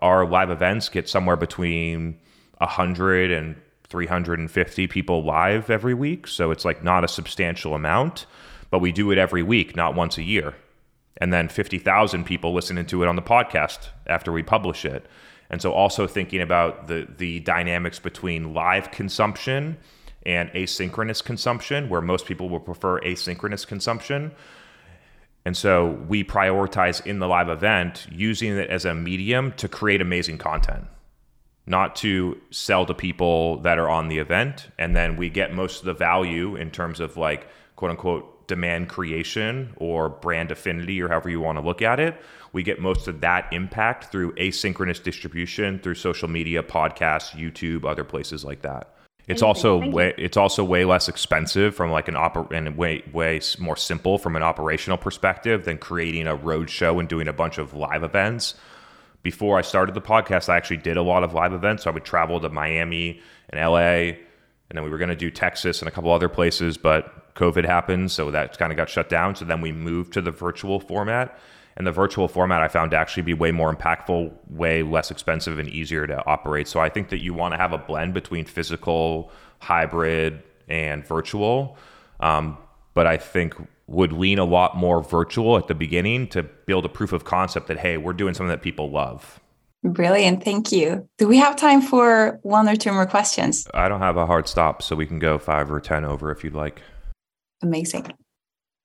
Our 0.00 0.26
live 0.26 0.50
events 0.50 0.88
get 0.88 1.08
somewhere 1.08 1.36
between 1.36 2.18
100 2.58 3.30
and 3.30 3.56
350 3.88 4.86
people 4.86 5.24
live 5.24 5.70
every 5.70 5.94
week, 5.94 6.26
so 6.26 6.50
it's 6.50 6.64
like 6.64 6.84
not 6.84 7.04
a 7.04 7.08
substantial 7.08 7.74
amount, 7.74 8.26
but 8.70 8.80
we 8.80 8.92
do 8.92 9.10
it 9.10 9.18
every 9.18 9.42
week, 9.42 9.74
not 9.74 9.94
once 9.94 10.18
a 10.18 10.22
year. 10.22 10.54
And 11.16 11.32
then 11.32 11.48
50,000 11.48 12.24
people 12.24 12.52
listening 12.52 12.86
to 12.86 13.02
it 13.02 13.08
on 13.08 13.16
the 13.16 13.22
podcast 13.22 13.88
after 14.06 14.30
we 14.30 14.42
publish 14.42 14.84
it. 14.84 15.06
And 15.50 15.62
so 15.62 15.72
also 15.72 16.06
thinking 16.06 16.42
about 16.42 16.88
the 16.88 17.08
the 17.16 17.40
dynamics 17.40 17.98
between 17.98 18.52
live 18.52 18.90
consumption 18.90 19.78
and 20.28 20.50
asynchronous 20.50 21.24
consumption, 21.24 21.88
where 21.88 22.02
most 22.02 22.26
people 22.26 22.50
will 22.50 22.60
prefer 22.60 23.00
asynchronous 23.00 23.66
consumption. 23.66 24.30
And 25.46 25.56
so 25.56 25.92
we 26.06 26.22
prioritize 26.22 27.04
in 27.06 27.18
the 27.18 27.26
live 27.26 27.48
event 27.48 28.06
using 28.12 28.58
it 28.58 28.68
as 28.68 28.84
a 28.84 28.94
medium 28.94 29.52
to 29.52 29.68
create 29.68 30.02
amazing 30.02 30.36
content, 30.36 30.84
not 31.64 31.96
to 31.96 32.38
sell 32.50 32.84
to 32.84 32.92
people 32.92 33.62
that 33.62 33.78
are 33.78 33.88
on 33.88 34.08
the 34.08 34.18
event. 34.18 34.68
And 34.78 34.94
then 34.94 35.16
we 35.16 35.30
get 35.30 35.54
most 35.54 35.80
of 35.80 35.86
the 35.86 35.94
value 35.94 36.56
in 36.56 36.70
terms 36.70 37.00
of 37.00 37.16
like 37.16 37.48
quote 37.76 37.92
unquote 37.92 38.46
demand 38.48 38.90
creation 38.90 39.72
or 39.78 40.10
brand 40.10 40.50
affinity 40.50 41.00
or 41.00 41.08
however 41.08 41.30
you 41.30 41.40
want 41.40 41.56
to 41.56 41.64
look 41.64 41.80
at 41.80 41.98
it. 41.98 42.20
We 42.52 42.62
get 42.62 42.80
most 42.80 43.08
of 43.08 43.22
that 43.22 43.50
impact 43.50 44.12
through 44.12 44.34
asynchronous 44.34 45.02
distribution, 45.02 45.78
through 45.78 45.94
social 45.94 46.28
media, 46.28 46.62
podcasts, 46.62 47.30
YouTube, 47.30 47.86
other 47.86 48.04
places 48.04 48.44
like 48.44 48.60
that. 48.60 48.97
It's 49.28 49.42
also 49.42 49.90
way 49.90 50.14
it's 50.16 50.38
also 50.38 50.64
way 50.64 50.86
less 50.86 51.06
expensive 51.06 51.74
from 51.74 51.90
like 51.90 52.08
an 52.08 52.14
oper 52.14 52.50
and 52.50 52.76
way 52.78 53.04
way 53.12 53.40
more 53.58 53.76
simple 53.76 54.16
from 54.16 54.36
an 54.36 54.42
operational 54.42 54.96
perspective 54.96 55.66
than 55.66 55.76
creating 55.76 56.26
a 56.26 56.34
road 56.34 56.70
show 56.70 56.98
and 56.98 57.08
doing 57.08 57.28
a 57.28 57.32
bunch 57.32 57.58
of 57.58 57.74
live 57.74 58.02
events. 58.02 58.54
Before 59.22 59.58
I 59.58 59.62
started 59.62 59.94
the 59.94 60.00
podcast, 60.00 60.48
I 60.48 60.56
actually 60.56 60.78
did 60.78 60.96
a 60.96 61.02
lot 61.02 61.24
of 61.24 61.34
live 61.34 61.52
events. 61.52 61.84
So 61.84 61.90
I 61.90 61.94
would 61.94 62.06
travel 62.06 62.40
to 62.40 62.48
Miami 62.48 63.20
and 63.50 63.60
LA, 63.60 64.16
and 64.70 64.76
then 64.76 64.82
we 64.82 64.88
were 64.88 64.98
going 64.98 65.10
to 65.10 65.16
do 65.16 65.30
Texas 65.30 65.82
and 65.82 65.88
a 65.88 65.90
couple 65.90 66.10
other 66.10 66.28
places, 66.30 66.78
but 66.78 67.34
COVID 67.34 67.64
happened, 67.64 68.10
so 68.10 68.30
that 68.30 68.56
kind 68.58 68.72
of 68.72 68.76
got 68.76 68.88
shut 68.88 69.08
down. 69.08 69.36
So 69.36 69.44
then 69.44 69.60
we 69.60 69.72
moved 69.72 70.14
to 70.14 70.22
the 70.22 70.30
virtual 70.30 70.80
format. 70.80 71.38
And 71.78 71.86
the 71.86 71.92
virtual 71.92 72.26
format 72.26 72.60
I 72.60 72.68
found 72.68 72.90
to 72.90 72.96
actually 72.96 73.22
be 73.22 73.34
way 73.34 73.52
more 73.52 73.74
impactful, 73.74 74.32
way 74.50 74.82
less 74.82 75.12
expensive, 75.12 75.60
and 75.60 75.68
easier 75.68 76.08
to 76.08 76.26
operate. 76.26 76.66
So 76.66 76.80
I 76.80 76.88
think 76.88 77.08
that 77.10 77.22
you 77.22 77.32
want 77.32 77.54
to 77.54 77.56
have 77.56 77.72
a 77.72 77.78
blend 77.78 78.14
between 78.14 78.44
physical, 78.44 79.30
hybrid, 79.60 80.42
and 80.68 81.06
virtual. 81.06 81.78
Um, 82.18 82.58
but 82.94 83.06
I 83.06 83.16
think 83.16 83.54
would 83.86 84.12
lean 84.12 84.40
a 84.40 84.44
lot 84.44 84.76
more 84.76 85.02
virtual 85.02 85.56
at 85.56 85.68
the 85.68 85.74
beginning 85.74 86.26
to 86.28 86.42
build 86.42 86.84
a 86.84 86.88
proof 86.88 87.12
of 87.12 87.24
concept 87.24 87.68
that 87.68 87.78
hey, 87.78 87.96
we're 87.96 88.12
doing 88.12 88.34
something 88.34 88.50
that 88.50 88.62
people 88.62 88.90
love. 88.90 89.40
Brilliant. 89.84 90.42
Thank 90.42 90.72
you. 90.72 91.08
Do 91.16 91.28
we 91.28 91.38
have 91.38 91.54
time 91.54 91.80
for 91.80 92.40
one 92.42 92.68
or 92.68 92.74
two 92.74 92.92
more 92.92 93.06
questions? 93.06 93.68
I 93.72 93.88
don't 93.88 94.00
have 94.00 94.16
a 94.16 94.26
hard 94.26 94.48
stop, 94.48 94.82
so 94.82 94.96
we 94.96 95.06
can 95.06 95.20
go 95.20 95.38
five 95.38 95.70
or 95.70 95.78
ten 95.78 96.04
over 96.04 96.32
if 96.32 96.42
you'd 96.42 96.54
like. 96.54 96.82
Amazing. 97.62 98.12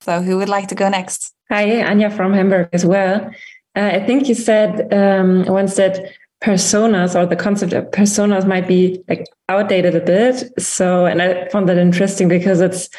So, 0.01 0.21
who 0.21 0.37
would 0.37 0.49
like 0.49 0.67
to 0.67 0.75
go 0.75 0.89
next? 0.89 1.33
Hi, 1.53 1.83
Anya 1.83 2.09
from 2.09 2.33
Hamburg 2.33 2.69
as 2.73 2.83
well. 2.83 3.29
Uh, 3.75 3.91
I 3.93 3.99
think 3.99 4.27
you 4.27 4.33
said 4.33 4.91
um, 4.91 5.45
once 5.45 5.75
that 5.75 6.11
personas 6.43 7.13
or 7.13 7.27
the 7.27 7.35
concept 7.35 7.73
of 7.73 7.91
personas 7.91 8.47
might 8.47 8.67
be 8.67 9.03
like 9.07 9.27
outdated 9.49 9.95
a 9.95 10.01
bit. 10.01 10.51
So, 10.59 11.05
and 11.05 11.21
I 11.21 11.47
found 11.49 11.69
that 11.69 11.77
interesting 11.77 12.27
because 12.27 12.59
it's 12.59 12.89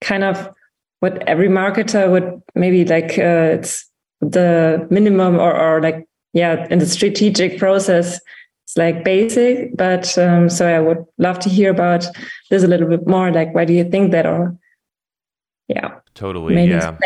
kind 0.00 0.24
of 0.24 0.52
what 0.98 1.22
every 1.28 1.46
marketer 1.46 2.10
would 2.10 2.42
maybe 2.56 2.84
like. 2.84 3.16
Uh, 3.16 3.54
it's 3.58 3.88
the 4.20 4.88
minimum 4.90 5.38
or, 5.38 5.54
or 5.54 5.80
like 5.80 6.04
yeah 6.32 6.66
in 6.68 6.78
the 6.80 6.86
strategic 6.86 7.58
process 7.58 8.20
it's 8.64 8.76
like 8.76 9.02
basic 9.02 9.74
but 9.78 10.18
um, 10.18 10.50
so 10.50 10.68
i 10.68 10.78
would 10.78 11.02
love 11.16 11.38
to 11.38 11.48
hear 11.48 11.70
about 11.70 12.06
this 12.50 12.62
a 12.62 12.66
little 12.66 12.86
bit 12.86 13.06
more 13.06 13.32
like 13.32 13.54
why 13.54 13.64
do 13.64 13.72
you 13.72 13.82
think 13.82 14.12
that 14.12 14.26
or 14.26 14.54
yeah 15.68 15.94
totally 16.14 16.54
yeah. 16.66 16.96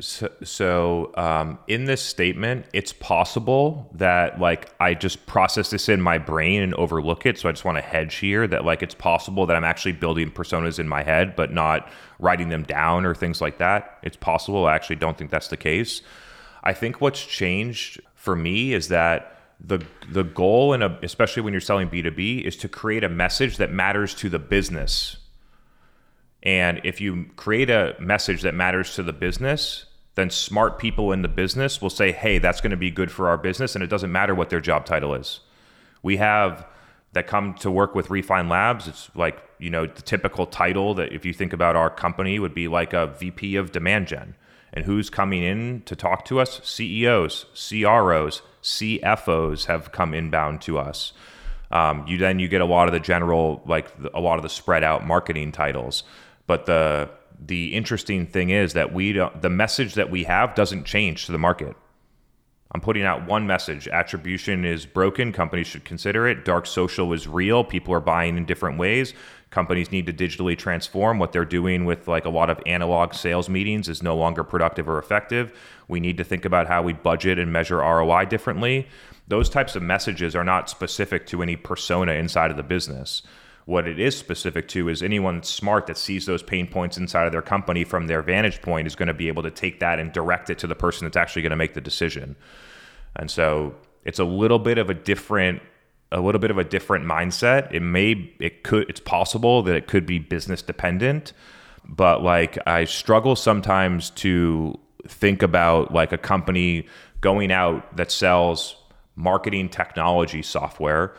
so, 0.00 0.30
so 0.44 1.12
um, 1.16 1.58
in 1.68 1.86
this 1.86 2.02
statement 2.02 2.66
it's 2.72 2.92
possible 2.92 3.90
that 3.94 4.38
like 4.38 4.72
i 4.78 4.92
just 4.92 5.26
process 5.26 5.70
this 5.70 5.88
in 5.88 6.00
my 6.00 6.18
brain 6.18 6.62
and 6.62 6.74
overlook 6.74 7.24
it 7.24 7.38
so 7.38 7.48
i 7.48 7.52
just 7.52 7.64
want 7.64 7.78
to 7.78 7.82
hedge 7.82 8.16
here 8.16 8.46
that 8.46 8.64
like 8.64 8.82
it's 8.82 8.94
possible 8.94 9.46
that 9.46 9.56
i'm 9.56 9.64
actually 9.64 9.92
building 9.92 10.30
personas 10.30 10.78
in 10.78 10.86
my 10.86 11.02
head 11.02 11.34
but 11.34 11.52
not 11.52 11.90
writing 12.18 12.48
them 12.48 12.62
down 12.62 13.04
or 13.04 13.14
things 13.14 13.40
like 13.40 13.58
that. 13.58 13.98
It's 14.02 14.16
possible 14.16 14.66
i 14.66 14.74
actually 14.74 14.96
don't 14.96 15.16
think 15.16 15.30
that's 15.30 15.48
the 15.48 15.56
case. 15.56 16.02
I 16.62 16.72
think 16.72 17.00
what's 17.00 17.24
changed 17.24 18.00
for 18.14 18.34
me 18.34 18.72
is 18.72 18.88
that 18.88 19.38
the 19.60 19.84
the 20.10 20.24
goal 20.24 20.72
and 20.72 20.82
especially 21.02 21.42
when 21.42 21.52
you're 21.52 21.60
selling 21.60 21.88
B2B 21.88 22.42
is 22.42 22.56
to 22.58 22.68
create 22.68 23.04
a 23.04 23.08
message 23.08 23.56
that 23.56 23.72
matters 23.72 24.14
to 24.16 24.28
the 24.28 24.38
business. 24.38 25.16
And 26.42 26.80
if 26.84 27.00
you 27.00 27.26
create 27.36 27.70
a 27.70 27.96
message 27.98 28.42
that 28.42 28.54
matters 28.54 28.94
to 28.94 29.02
the 29.02 29.12
business, 29.12 29.86
then 30.14 30.30
smart 30.30 30.78
people 30.78 31.12
in 31.12 31.22
the 31.22 31.28
business 31.28 31.82
will 31.82 31.90
say, 31.90 32.12
"Hey, 32.12 32.38
that's 32.38 32.60
going 32.60 32.70
to 32.70 32.76
be 32.76 32.90
good 32.90 33.10
for 33.10 33.28
our 33.28 33.36
business," 33.36 33.74
and 33.74 33.82
it 33.82 33.88
doesn't 33.88 34.12
matter 34.12 34.34
what 34.34 34.50
their 34.50 34.60
job 34.60 34.84
title 34.86 35.14
is. 35.14 35.40
We 36.02 36.16
have 36.18 36.66
that 37.12 37.26
come 37.26 37.54
to 37.54 37.70
work 37.70 37.94
with 37.94 38.10
Refine 38.10 38.48
Labs. 38.48 38.86
It's 38.86 39.10
like 39.14 39.42
you 39.58 39.70
know 39.70 39.86
the 39.86 40.02
typical 40.02 40.46
title 40.46 40.94
that 40.94 41.12
if 41.12 41.24
you 41.24 41.32
think 41.32 41.52
about 41.52 41.76
our 41.76 41.90
company 41.90 42.38
would 42.38 42.54
be 42.54 42.68
like 42.68 42.92
a 42.92 43.06
VP 43.06 43.56
of 43.56 43.72
demand 43.72 44.06
gen 44.06 44.34
and 44.76 44.84
who's 44.84 45.08
coming 45.08 45.42
in 45.42 45.82
to 45.86 45.96
talk 45.96 46.26
to 46.26 46.38
us? 46.38 46.60
CEOs, 46.62 47.46
CROs, 47.54 48.42
CFOs 48.62 49.64
have 49.66 49.90
come 49.90 50.12
inbound 50.12 50.60
to 50.62 50.78
us. 50.78 51.14
Um, 51.70 52.06
you 52.06 52.18
then 52.18 52.38
you 52.38 52.46
get 52.46 52.60
a 52.60 52.66
lot 52.66 52.86
of 52.86 52.92
the 52.92 53.00
general, 53.00 53.62
like 53.66 53.90
a 54.14 54.20
lot 54.20 54.36
of 54.36 54.42
the 54.42 54.48
spread 54.48 54.84
out 54.84 55.06
marketing 55.06 55.50
titles. 55.50 56.04
But 56.46 56.66
the 56.66 57.10
the 57.38 57.74
interesting 57.74 58.26
thing 58.26 58.50
is 58.50 58.72
that 58.72 58.94
we 58.94 59.12
don't, 59.12 59.42
the 59.42 59.50
message 59.50 59.94
that 59.94 60.10
we 60.10 60.24
have 60.24 60.54
doesn't 60.54 60.84
change 60.84 61.26
to 61.26 61.32
the 61.32 61.38
market. 61.38 61.76
I'm 62.72 62.80
putting 62.80 63.04
out 63.04 63.26
one 63.26 63.46
message: 63.46 63.88
attribution 63.88 64.64
is 64.64 64.86
broken. 64.86 65.32
Companies 65.32 65.66
should 65.66 65.84
consider 65.84 66.26
it. 66.26 66.44
Dark 66.44 66.66
social 66.66 67.12
is 67.12 67.28
real. 67.28 67.64
People 67.64 67.94
are 67.94 68.00
buying 68.00 68.36
in 68.36 68.44
different 68.44 68.78
ways 68.78 69.14
companies 69.50 69.92
need 69.92 70.06
to 70.06 70.12
digitally 70.12 70.58
transform 70.58 71.18
what 71.18 71.32
they're 71.32 71.44
doing 71.44 71.84
with 71.84 72.08
like 72.08 72.24
a 72.24 72.30
lot 72.30 72.50
of 72.50 72.60
analog 72.66 73.14
sales 73.14 73.48
meetings 73.48 73.88
is 73.88 74.02
no 74.02 74.16
longer 74.16 74.42
productive 74.42 74.88
or 74.88 74.98
effective 74.98 75.52
we 75.88 76.00
need 76.00 76.16
to 76.16 76.24
think 76.24 76.44
about 76.44 76.66
how 76.66 76.82
we 76.82 76.92
budget 76.92 77.38
and 77.38 77.52
measure 77.52 77.78
roi 77.78 78.24
differently 78.24 78.86
those 79.28 79.48
types 79.48 79.76
of 79.76 79.82
messages 79.82 80.34
are 80.34 80.44
not 80.44 80.68
specific 80.68 81.26
to 81.26 81.42
any 81.42 81.56
persona 81.56 82.12
inside 82.12 82.50
of 82.50 82.56
the 82.56 82.62
business 82.62 83.22
what 83.66 83.86
it 83.86 84.00
is 84.00 84.16
specific 84.16 84.68
to 84.68 84.88
is 84.88 85.02
anyone 85.02 85.42
smart 85.42 85.86
that 85.86 85.98
sees 85.98 86.26
those 86.26 86.42
pain 86.42 86.66
points 86.66 86.96
inside 86.96 87.26
of 87.26 87.32
their 87.32 87.42
company 87.42 87.84
from 87.84 88.06
their 88.06 88.22
vantage 88.22 88.62
point 88.62 88.86
is 88.86 88.96
going 88.96 89.08
to 89.08 89.14
be 89.14 89.28
able 89.28 89.42
to 89.42 89.50
take 89.50 89.80
that 89.80 89.98
and 89.98 90.12
direct 90.12 90.48
it 90.50 90.58
to 90.58 90.66
the 90.66 90.74
person 90.74 91.04
that's 91.04 91.16
actually 91.16 91.42
going 91.42 91.50
to 91.50 91.56
make 91.56 91.74
the 91.74 91.80
decision 91.80 92.34
and 93.16 93.30
so 93.30 93.74
it's 94.04 94.18
a 94.18 94.24
little 94.24 94.58
bit 94.58 94.78
of 94.78 94.88
a 94.88 94.94
different 94.94 95.60
a 96.12 96.20
little 96.20 96.40
bit 96.40 96.50
of 96.50 96.58
a 96.58 96.64
different 96.64 97.04
mindset. 97.04 97.72
It 97.72 97.80
may, 97.80 98.32
it 98.38 98.62
could, 98.62 98.88
it's 98.88 99.00
possible 99.00 99.62
that 99.64 99.74
it 99.74 99.86
could 99.86 100.06
be 100.06 100.18
business 100.18 100.62
dependent, 100.62 101.32
but 101.84 102.22
like 102.22 102.58
I 102.66 102.84
struggle 102.84 103.36
sometimes 103.36 104.10
to 104.10 104.78
think 105.06 105.42
about 105.42 105.92
like 105.92 106.12
a 106.12 106.18
company 106.18 106.86
going 107.20 107.50
out 107.50 107.96
that 107.96 108.10
sells 108.10 108.76
marketing 109.16 109.68
technology 109.68 110.42
software 110.42 111.18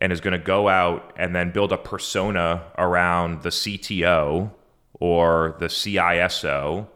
and 0.00 0.12
is 0.12 0.20
going 0.20 0.32
to 0.32 0.44
go 0.44 0.68
out 0.68 1.12
and 1.16 1.34
then 1.34 1.50
build 1.50 1.72
a 1.72 1.76
persona 1.76 2.64
around 2.78 3.42
the 3.42 3.50
CTO 3.50 4.50
or 4.94 5.56
the 5.58 5.66
CISO 5.66 6.86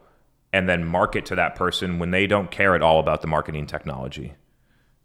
and 0.51 0.69
then 0.69 0.85
market 0.85 1.25
to 1.25 1.35
that 1.35 1.55
person 1.55 1.99
when 1.99 2.11
they 2.11 2.27
don't 2.27 2.49
care 2.49 2.75
at 2.75 2.81
all 2.81 2.99
about 2.99 3.21
the 3.21 3.27
marketing 3.27 3.67
technology. 3.67 4.33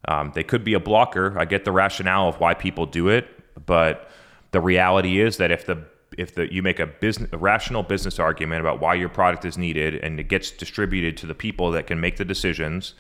Um, 0.09 0.33
they 0.35 0.45
could 0.45 0.65
be 0.65 0.75
a 0.75 0.81
blocker. 0.81 1.39
I 1.39 1.45
get 1.45 1.65
the 1.65 1.73
rationale 1.73 2.29
of 2.29 2.41
why 2.41 2.55
people 2.55 2.87
do 2.87 3.09
it, 3.09 3.27
but 3.67 4.09
the 4.53 4.61
reality 4.61 5.21
is 5.21 5.37
that 5.37 5.51
if 5.51 5.67
the 5.67 5.85
if 6.17 6.35
the 6.35 6.53
you 6.53 6.63
make 6.63 6.81
a 6.81 6.87
business 6.87 7.29
a 7.33 7.39
rational 7.39 7.83
business 7.83 8.19
argument 8.19 8.61
about 8.61 8.81
why 8.81 8.95
your 8.95 9.09
product 9.09 9.45
is 9.45 9.57
needed 9.57 9.95
and 9.97 10.19
it 10.19 10.29
gets 10.29 10.51
distributed 10.51 11.17
to 11.19 11.27
the 11.27 11.35
people 11.35 11.71
that 11.73 11.87
can 11.87 12.01
make 12.01 12.17
the 12.17 12.25
decisions, 12.25 12.95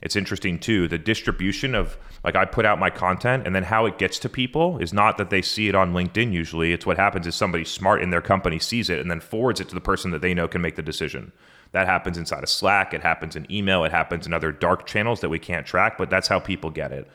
it's 0.00 0.16
interesting 0.16 0.58
too. 0.58 0.88
The 0.88 0.98
distribution 0.98 1.74
of 1.74 1.96
like 2.22 2.36
I 2.36 2.44
put 2.44 2.66
out 2.66 2.78
my 2.78 2.90
content 2.90 3.46
and 3.46 3.54
then 3.54 3.62
how 3.62 3.86
it 3.86 3.98
gets 3.98 4.18
to 4.20 4.28
people 4.28 4.78
is 4.78 4.92
not 4.92 5.16
that 5.18 5.30
they 5.30 5.42
see 5.42 5.68
it 5.68 5.74
on 5.74 5.92
LinkedIn 5.92 6.32
usually. 6.32 6.72
It's 6.72 6.84
what 6.84 6.96
happens 6.96 7.26
is 7.26 7.34
somebody 7.34 7.64
smart 7.64 8.02
in 8.02 8.10
their 8.10 8.20
company 8.20 8.58
sees 8.58 8.90
it 8.90 8.98
and 8.98 9.10
then 9.10 9.20
forwards 9.20 9.60
it 9.60 9.68
to 9.68 9.74
the 9.74 9.80
person 9.80 10.10
that 10.10 10.20
they 10.20 10.34
know 10.34 10.48
can 10.48 10.60
make 10.60 10.76
the 10.76 10.82
decision. 10.82 11.32
That 11.72 11.86
happens 11.86 12.18
inside 12.18 12.42
of 12.42 12.48
Slack, 12.48 12.94
it 12.94 13.02
happens 13.02 13.36
in 13.36 13.50
email, 13.50 13.84
it 13.84 13.92
happens 13.92 14.26
in 14.26 14.32
other 14.32 14.52
dark 14.52 14.86
channels 14.86 15.20
that 15.20 15.28
we 15.28 15.38
can't 15.38 15.66
track, 15.66 15.98
but 15.98 16.10
that's 16.10 16.28
how 16.28 16.40
people 16.40 16.70
get 16.70 16.92
it. 16.92 17.08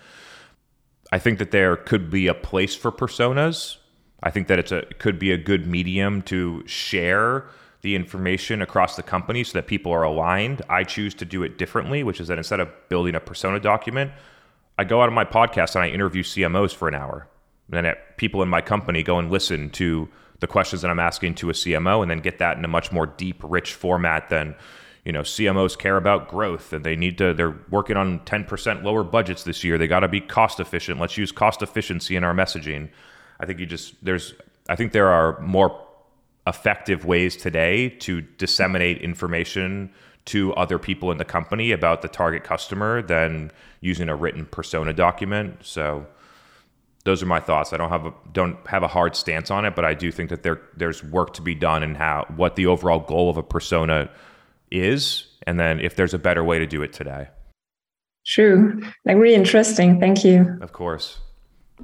I 1.11 1.19
think 1.19 1.39
that 1.39 1.51
there 1.51 1.75
could 1.75 2.09
be 2.09 2.27
a 2.27 2.34
place 2.34 2.75
for 2.75 2.91
personas. 2.91 3.77
I 4.23 4.29
think 4.32 4.47
that 4.47 4.59
it's 4.59 4.71
a 4.71 4.84
could 4.99 5.19
be 5.19 5.32
a 5.32 5.38
good 5.38 5.67
medium 5.67 6.21
to 6.23 6.65
share 6.67 7.47
the 7.82 7.95
information 7.95 8.61
across 8.61 8.95
the 8.95 9.03
company 9.03 9.43
so 9.43 9.57
that 9.57 9.67
people 9.67 9.91
are 9.91 10.03
aligned. 10.03 10.61
I 10.69 10.84
choose 10.84 11.13
to 11.15 11.25
do 11.25 11.43
it 11.43 11.57
differently, 11.57 12.03
which 12.03 12.19
is 12.19 12.27
that 12.27 12.38
instead 12.38 12.59
of 12.59 12.69
building 12.89 13.15
a 13.15 13.19
persona 13.19 13.59
document, 13.59 14.11
I 14.77 14.84
go 14.84 15.01
out 15.01 15.09
on 15.09 15.15
my 15.15 15.25
podcast 15.25 15.75
and 15.75 15.84
I 15.84 15.89
interview 15.89 16.23
CMOs 16.23 16.73
for 16.73 16.88
an 16.88 16.95
hour. 16.95 17.27
And 17.71 17.86
then 17.86 17.95
people 18.17 18.43
in 18.43 18.49
my 18.49 18.61
company 18.61 19.03
go 19.03 19.17
and 19.17 19.32
listen 19.32 19.69
to 19.71 20.09
the 20.39 20.47
questions 20.47 20.82
that 20.82 20.91
I'm 20.91 20.99
asking 20.99 21.36
to 21.36 21.49
a 21.49 21.53
CMO 21.53 22.01
and 22.01 22.11
then 22.11 22.19
get 22.19 22.39
that 22.39 22.57
in 22.57 22.65
a 22.65 22.67
much 22.67 22.91
more 22.91 23.05
deep, 23.05 23.41
rich 23.43 23.73
format 23.73 24.29
than, 24.29 24.55
you 25.05 25.11
know, 25.11 25.21
CMOs 25.21 25.77
care 25.77 25.97
about 25.97 26.27
growth 26.27 26.73
and 26.73 26.84
they 26.84 26.95
need 26.95 27.17
to, 27.19 27.34
they're 27.34 27.59
working 27.69 27.97
on 27.97 28.19
10% 28.21 28.84
lower 28.84 29.03
budgets 29.03 29.43
this 29.43 29.63
year. 29.63 29.77
They 29.77 29.88
got 29.88 30.01
to 30.01 30.07
be 30.07 30.19
cost 30.19 30.59
efficient. 30.59 30.99
Let's 30.99 31.17
use 31.17 31.32
cost 31.32 31.61
efficiency 31.61 32.15
in 32.15 32.23
our 32.23 32.34
messaging. 32.34 32.89
I 33.39 33.45
think 33.45 33.59
you 33.59 33.65
just, 33.65 34.03
there's, 34.03 34.34
I 34.67 34.75
think 34.75 34.91
there 34.91 35.09
are 35.09 35.39
more 35.41 35.88
effective 36.47 37.05
ways 37.05 37.35
today 37.35 37.89
to 37.89 38.21
disseminate 38.21 38.99
information 38.99 39.91
to 40.25 40.53
other 40.53 40.77
people 40.77 41.11
in 41.11 41.17
the 41.17 41.25
company 41.25 41.71
about 41.71 42.01
the 42.01 42.07
target 42.07 42.43
customer 42.43 43.01
than 43.01 43.51
using 43.79 44.09
a 44.09 44.15
written 44.15 44.45
persona 44.45 44.93
document. 44.93 45.57
So, 45.61 46.05
those 47.03 47.23
are 47.23 47.25
my 47.25 47.39
thoughts. 47.39 47.73
I 47.73 47.77
don't 47.77 47.89
have 47.89 48.05
a 48.05 48.13
don't 48.31 48.57
have 48.67 48.83
a 48.83 48.87
hard 48.87 49.15
stance 49.15 49.49
on 49.49 49.65
it, 49.65 49.75
but 49.75 49.85
I 49.85 49.93
do 49.93 50.11
think 50.11 50.29
that 50.29 50.43
there 50.43 50.61
there's 50.77 51.03
work 51.03 51.33
to 51.33 51.41
be 51.41 51.55
done 51.55 51.83
in 51.83 51.95
how 51.95 52.25
what 52.35 52.55
the 52.55 52.67
overall 52.67 52.99
goal 52.99 53.29
of 53.29 53.37
a 53.37 53.43
persona 53.43 54.09
is, 54.69 55.25
and 55.47 55.59
then 55.59 55.79
if 55.79 55.95
there's 55.95 56.13
a 56.13 56.19
better 56.19 56.43
way 56.43 56.59
to 56.59 56.67
do 56.67 56.83
it 56.83 56.93
today. 56.93 57.27
True, 58.25 58.81
like 59.05 59.17
really 59.17 59.33
interesting. 59.33 59.99
Thank 59.99 60.23
you. 60.23 60.59
Of 60.61 60.73
course. 60.73 61.19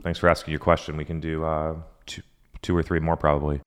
Thanks 0.03 0.19
for 0.19 0.29
asking 0.29 0.51
your 0.51 0.59
question. 0.59 0.95
We 0.97 1.05
can 1.05 1.19
do 1.19 1.43
uh, 1.43 1.75
two 2.05 2.21
two 2.61 2.77
or 2.77 2.83
three 2.83 2.99
more 2.99 3.17
probably. 3.17 3.61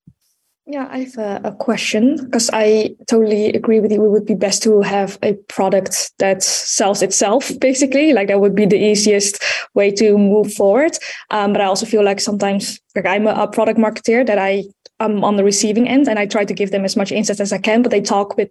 Yeah, 0.73 0.87
I 0.89 0.99
have 0.99 1.19
a, 1.19 1.41
a 1.49 1.53
question 1.53 2.17
because 2.25 2.49
I 2.53 2.95
totally 3.09 3.47
agree 3.47 3.81
with 3.81 3.91
you. 3.91 4.05
It 4.05 4.09
would 4.09 4.25
be 4.25 4.37
best 4.37 4.63
to 4.63 4.83
have 4.83 5.19
a 5.21 5.33
product 5.49 6.13
that 6.21 6.45
sells 6.45 7.03
itself, 7.03 7.51
basically. 7.59 8.13
Like 8.13 8.29
that 8.29 8.41
would 8.41 8.55
be 8.55 8.67
the 8.67 8.79
easiest 8.79 9.43
way 9.75 9.91
to 9.91 10.17
move 10.17 10.55
forward. 10.55 10.93
Um, 11.31 11.53
but 11.53 11.61
I 11.61 11.65
also 11.65 11.87
feel 11.87 12.05
like 12.05 12.21
sometimes, 12.21 12.79
like 12.95 13.05
I'm 13.05 13.27
a, 13.27 13.33
a 13.33 13.49
product 13.49 13.81
marketer, 13.81 14.25
that 14.25 14.39
I 14.39 14.63
am 15.01 15.25
on 15.25 15.35
the 15.35 15.43
receiving 15.43 15.89
end 15.89 16.07
and 16.07 16.21
I 16.21 16.27
try 16.27 16.45
to 16.45 16.55
give 16.55 16.71
them 16.71 16.85
as 16.85 16.97
much 16.97 17.11
insight 17.11 17.41
as 17.41 17.53
I 17.53 17.59
can. 17.59 17.83
But 17.83 17.91
they 17.91 18.01
talk 18.01 18.37
with 18.37 18.51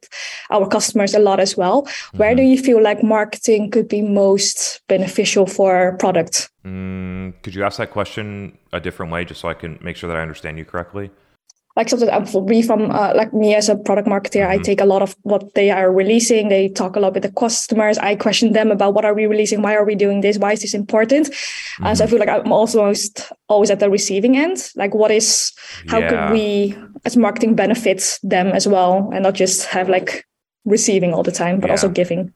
our 0.51 0.67
customers 0.67 1.13
a 1.13 1.19
lot 1.19 1.39
as 1.39 1.55
well. 1.55 1.83
Mm-hmm. 1.83 2.17
Where 2.17 2.35
do 2.35 2.41
you 2.41 2.57
feel 2.57 2.83
like 2.83 3.01
marketing 3.01 3.71
could 3.71 3.87
be 3.87 4.01
most 4.01 4.81
beneficial 4.89 5.45
for 5.45 5.95
product? 5.99 6.49
Mm, 6.65 7.41
could 7.43 7.55
you 7.55 7.63
ask 7.63 7.77
that 7.77 7.91
question 7.91 8.57
a 8.73 8.81
different 8.81 9.09
way, 9.13 9.23
just 9.23 9.39
so 9.39 9.47
I 9.47 9.53
can 9.53 9.79
make 9.81 9.95
sure 9.95 10.09
that 10.09 10.17
I 10.17 10.21
understand 10.21 10.57
you 10.57 10.65
correctly? 10.65 11.11
Like 11.79 11.89
sometimes 11.89 12.31
for 12.31 12.43
me 12.43 12.61
from 12.61 12.91
uh, 12.91 13.11
like 13.15 13.33
me 13.33 13.55
as 13.55 13.69
a 13.69 13.75
product 13.87 14.07
marketer 14.13 14.43
mm-hmm. 14.43 14.59
i 14.59 14.67
take 14.69 14.81
a 14.81 14.89
lot 14.91 15.01
of 15.01 15.15
what 15.23 15.53
they 15.55 15.71
are 15.71 15.91
releasing 15.91 16.49
they 16.49 16.67
talk 16.81 16.95
a 16.95 16.99
lot 16.99 17.13
with 17.13 17.23
the 17.23 17.31
customers 17.43 17.97
i 18.09 18.15
question 18.15 18.53
them 18.53 18.71
about 18.75 18.93
what 18.93 19.05
are 19.05 19.15
we 19.19 19.25
releasing 19.25 19.61
why 19.61 19.73
are 19.75 19.85
we 19.85 19.95
doing 19.95 20.21
this 20.21 20.37
why 20.37 20.51
is 20.51 20.61
this 20.61 20.73
important 20.73 21.31
mm-hmm. 21.31 21.85
uh, 21.85 21.95
so 21.95 22.03
i 22.03 22.05
mm-hmm. 22.05 22.11
feel 22.11 22.19
like 22.19 22.29
i'm 22.29 22.51
almost 22.51 23.31
always 23.47 23.71
at 23.71 23.79
the 23.79 23.89
receiving 23.89 24.37
end 24.37 24.69
like 24.75 24.93
what 24.93 25.11
is 25.11 25.53
how 25.87 25.99
yeah. 25.99 26.09
could 26.09 26.33
we 26.33 26.75
as 27.05 27.15
marketing 27.15 27.55
benefit 27.55 28.19
them 28.23 28.47
as 28.47 28.67
well 28.67 29.09
and 29.13 29.23
not 29.23 29.33
just 29.33 29.65
have 29.65 29.89
like 29.89 30.25
receiving 30.65 31.13
all 31.13 31.23
the 31.23 31.31
time, 31.31 31.59
but 31.59 31.67
Yeah. 31.67 31.73
also 31.73 31.89
giving. 31.89 32.33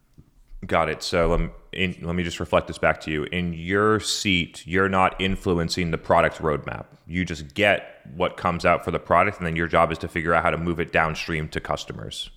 Got 0.65 0.89
it. 0.89 1.03
So 1.03 1.33
um, 1.33 1.51
in, 1.74 1.95
let 2.01 2.15
me 2.15 2.24
just 2.24 2.39
reflect 2.39 2.67
this 2.67 2.78
back 2.78 3.01
to 3.01 3.11
you. 3.11 3.24
In 3.26 3.53
your 3.53 3.99
seat, 3.99 4.65
you're 4.65 4.89
not 4.89 5.19
influencing 5.19 5.91
the 5.91 5.97
product 5.97 6.38
roadmap. 6.38 6.86
You 7.07 7.26
just 7.26 7.53
get 7.53 8.01
what 8.15 8.38
comes 8.38 8.65
out 8.65 8.84
for 8.84 8.91
the 8.91 8.99
product, 8.99 9.38
and 9.38 9.45
then 9.45 9.55
your 9.55 9.67
job 9.67 9.91
is 9.91 9.97
to 9.99 10.07
figure 10.07 10.34
out 10.34 10.43
how 10.43 10.49
to 10.51 10.57
move 10.57 10.80
it 10.80 10.91
downstream 10.91 11.47
to 11.49 11.59
customers. 11.59 12.30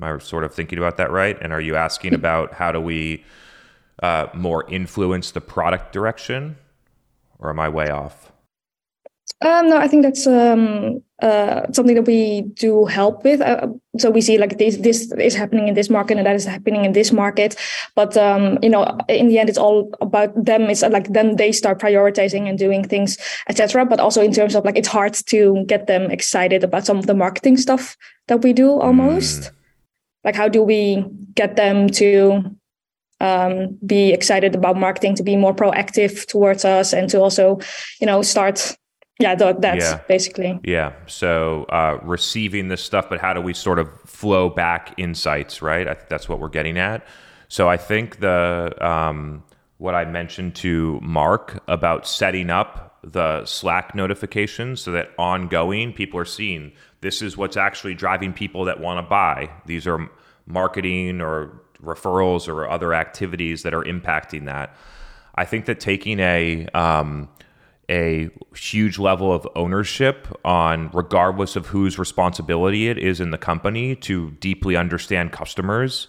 Am 0.00 0.16
I 0.16 0.18
sort 0.18 0.44
of 0.44 0.54
thinking 0.54 0.78
about 0.78 0.96
that 0.98 1.10
right? 1.10 1.36
And 1.40 1.52
are 1.52 1.60
you 1.60 1.76
asking 1.76 2.14
about 2.14 2.54
how 2.54 2.72
do 2.72 2.80
we 2.80 3.24
uh, 4.02 4.26
more 4.34 4.68
influence 4.70 5.30
the 5.30 5.40
product 5.40 5.92
direction, 5.92 6.56
or 7.38 7.50
am 7.50 7.58
I 7.58 7.68
way 7.68 7.90
off? 7.90 8.32
Um, 9.40 9.68
no, 9.68 9.76
I 9.76 9.86
think 9.86 10.02
that's 10.02 10.26
um, 10.26 11.00
uh, 11.22 11.70
something 11.72 11.94
that 11.94 12.06
we 12.06 12.42
do 12.54 12.86
help 12.86 13.22
with. 13.22 13.40
Uh, 13.40 13.68
so 13.96 14.10
we 14.10 14.20
see 14.20 14.36
like 14.36 14.58
this 14.58 14.78
this 14.78 15.12
is 15.12 15.34
happening 15.34 15.68
in 15.68 15.74
this 15.74 15.88
market 15.88 16.18
and 16.18 16.26
that 16.26 16.34
is 16.34 16.44
happening 16.44 16.84
in 16.84 16.92
this 16.92 17.12
market. 17.12 17.54
But 17.94 18.16
um, 18.16 18.58
you 18.62 18.68
know, 18.68 18.98
in 19.08 19.28
the 19.28 19.38
end, 19.38 19.48
it's 19.48 19.58
all 19.58 19.92
about 20.00 20.34
them. 20.34 20.62
It's 20.62 20.82
like 20.82 21.12
then 21.12 21.36
they 21.36 21.52
start 21.52 21.80
prioritizing 21.80 22.48
and 22.48 22.58
doing 22.58 22.82
things, 22.82 23.16
etc. 23.48 23.86
But 23.86 24.00
also 24.00 24.22
in 24.22 24.32
terms 24.32 24.56
of 24.56 24.64
like 24.64 24.76
it's 24.76 24.88
hard 24.88 25.14
to 25.26 25.64
get 25.66 25.86
them 25.86 26.10
excited 26.10 26.64
about 26.64 26.84
some 26.84 26.98
of 26.98 27.06
the 27.06 27.14
marketing 27.14 27.58
stuff 27.58 27.96
that 28.26 28.42
we 28.42 28.52
do 28.52 28.80
almost. 28.80 29.52
Like 30.24 30.34
how 30.34 30.48
do 30.48 30.62
we 30.62 31.04
get 31.34 31.54
them 31.54 31.88
to 31.90 32.56
um, 33.20 33.78
be 33.86 34.12
excited 34.12 34.54
about 34.54 34.76
marketing, 34.76 35.14
to 35.16 35.22
be 35.22 35.36
more 35.36 35.54
proactive 35.54 36.26
towards 36.26 36.64
us, 36.64 36.92
and 36.92 37.08
to 37.10 37.20
also, 37.20 37.60
you 38.00 38.06
know, 38.06 38.22
start 38.22 38.76
yeah, 39.18 39.34
th- 39.34 39.56
that's 39.60 39.84
Yeah. 39.84 40.00
basically. 40.06 40.60
Yeah. 40.62 40.92
So 41.06 41.64
uh, 41.64 41.98
receiving 42.02 42.68
this 42.68 42.82
stuff, 42.82 43.08
but 43.08 43.20
how 43.20 43.32
do 43.32 43.40
we 43.40 43.52
sort 43.54 43.78
of 43.78 43.88
flow 44.02 44.48
back 44.48 44.94
insights, 44.96 45.60
right? 45.60 45.88
I 45.88 45.94
think 45.94 46.08
that's 46.08 46.28
what 46.28 46.38
we're 46.38 46.48
getting 46.48 46.78
at. 46.78 47.06
So 47.48 47.68
I 47.68 47.76
think 47.76 48.20
the 48.20 48.74
um, 48.80 49.42
what 49.78 49.94
I 49.94 50.04
mentioned 50.04 50.54
to 50.56 50.98
Mark 51.02 51.62
about 51.66 52.06
setting 52.06 52.50
up 52.50 52.98
the 53.02 53.44
Slack 53.44 53.94
notifications 53.94 54.80
so 54.80 54.92
that 54.92 55.10
ongoing 55.18 55.92
people 55.92 56.18
are 56.20 56.24
seeing 56.24 56.72
this 57.00 57.22
is 57.22 57.36
what's 57.36 57.56
actually 57.56 57.94
driving 57.94 58.32
people 58.32 58.64
that 58.66 58.80
want 58.80 58.98
to 59.04 59.08
buy. 59.08 59.50
These 59.66 59.86
are 59.86 60.10
marketing 60.46 61.20
or 61.20 61.60
referrals 61.82 62.48
or 62.48 62.68
other 62.68 62.92
activities 62.92 63.62
that 63.62 63.72
are 63.72 63.84
impacting 63.84 64.46
that. 64.46 64.76
I 65.36 65.44
think 65.44 65.66
that 65.66 65.78
taking 65.78 66.18
a 66.18 66.66
um, 66.74 67.28
a 67.90 68.28
huge 68.54 68.98
level 68.98 69.32
of 69.32 69.48
ownership 69.54 70.28
on 70.44 70.90
regardless 70.92 71.56
of 71.56 71.66
whose 71.66 71.98
responsibility 71.98 72.88
it 72.88 72.98
is 72.98 73.20
in 73.20 73.30
the 73.30 73.38
company 73.38 73.96
to 73.96 74.30
deeply 74.32 74.76
understand 74.76 75.32
customers 75.32 76.08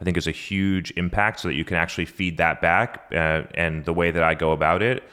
i 0.00 0.04
think 0.04 0.16
is 0.16 0.26
a 0.26 0.32
huge 0.32 0.92
impact 0.96 1.40
so 1.40 1.48
that 1.48 1.54
you 1.54 1.64
can 1.64 1.76
actually 1.76 2.04
feed 2.04 2.36
that 2.38 2.60
back 2.60 3.06
uh, 3.12 3.42
and 3.54 3.84
the 3.84 3.92
way 3.92 4.10
that 4.10 4.22
i 4.22 4.34
go 4.34 4.52
about 4.52 4.82
it 4.82 5.04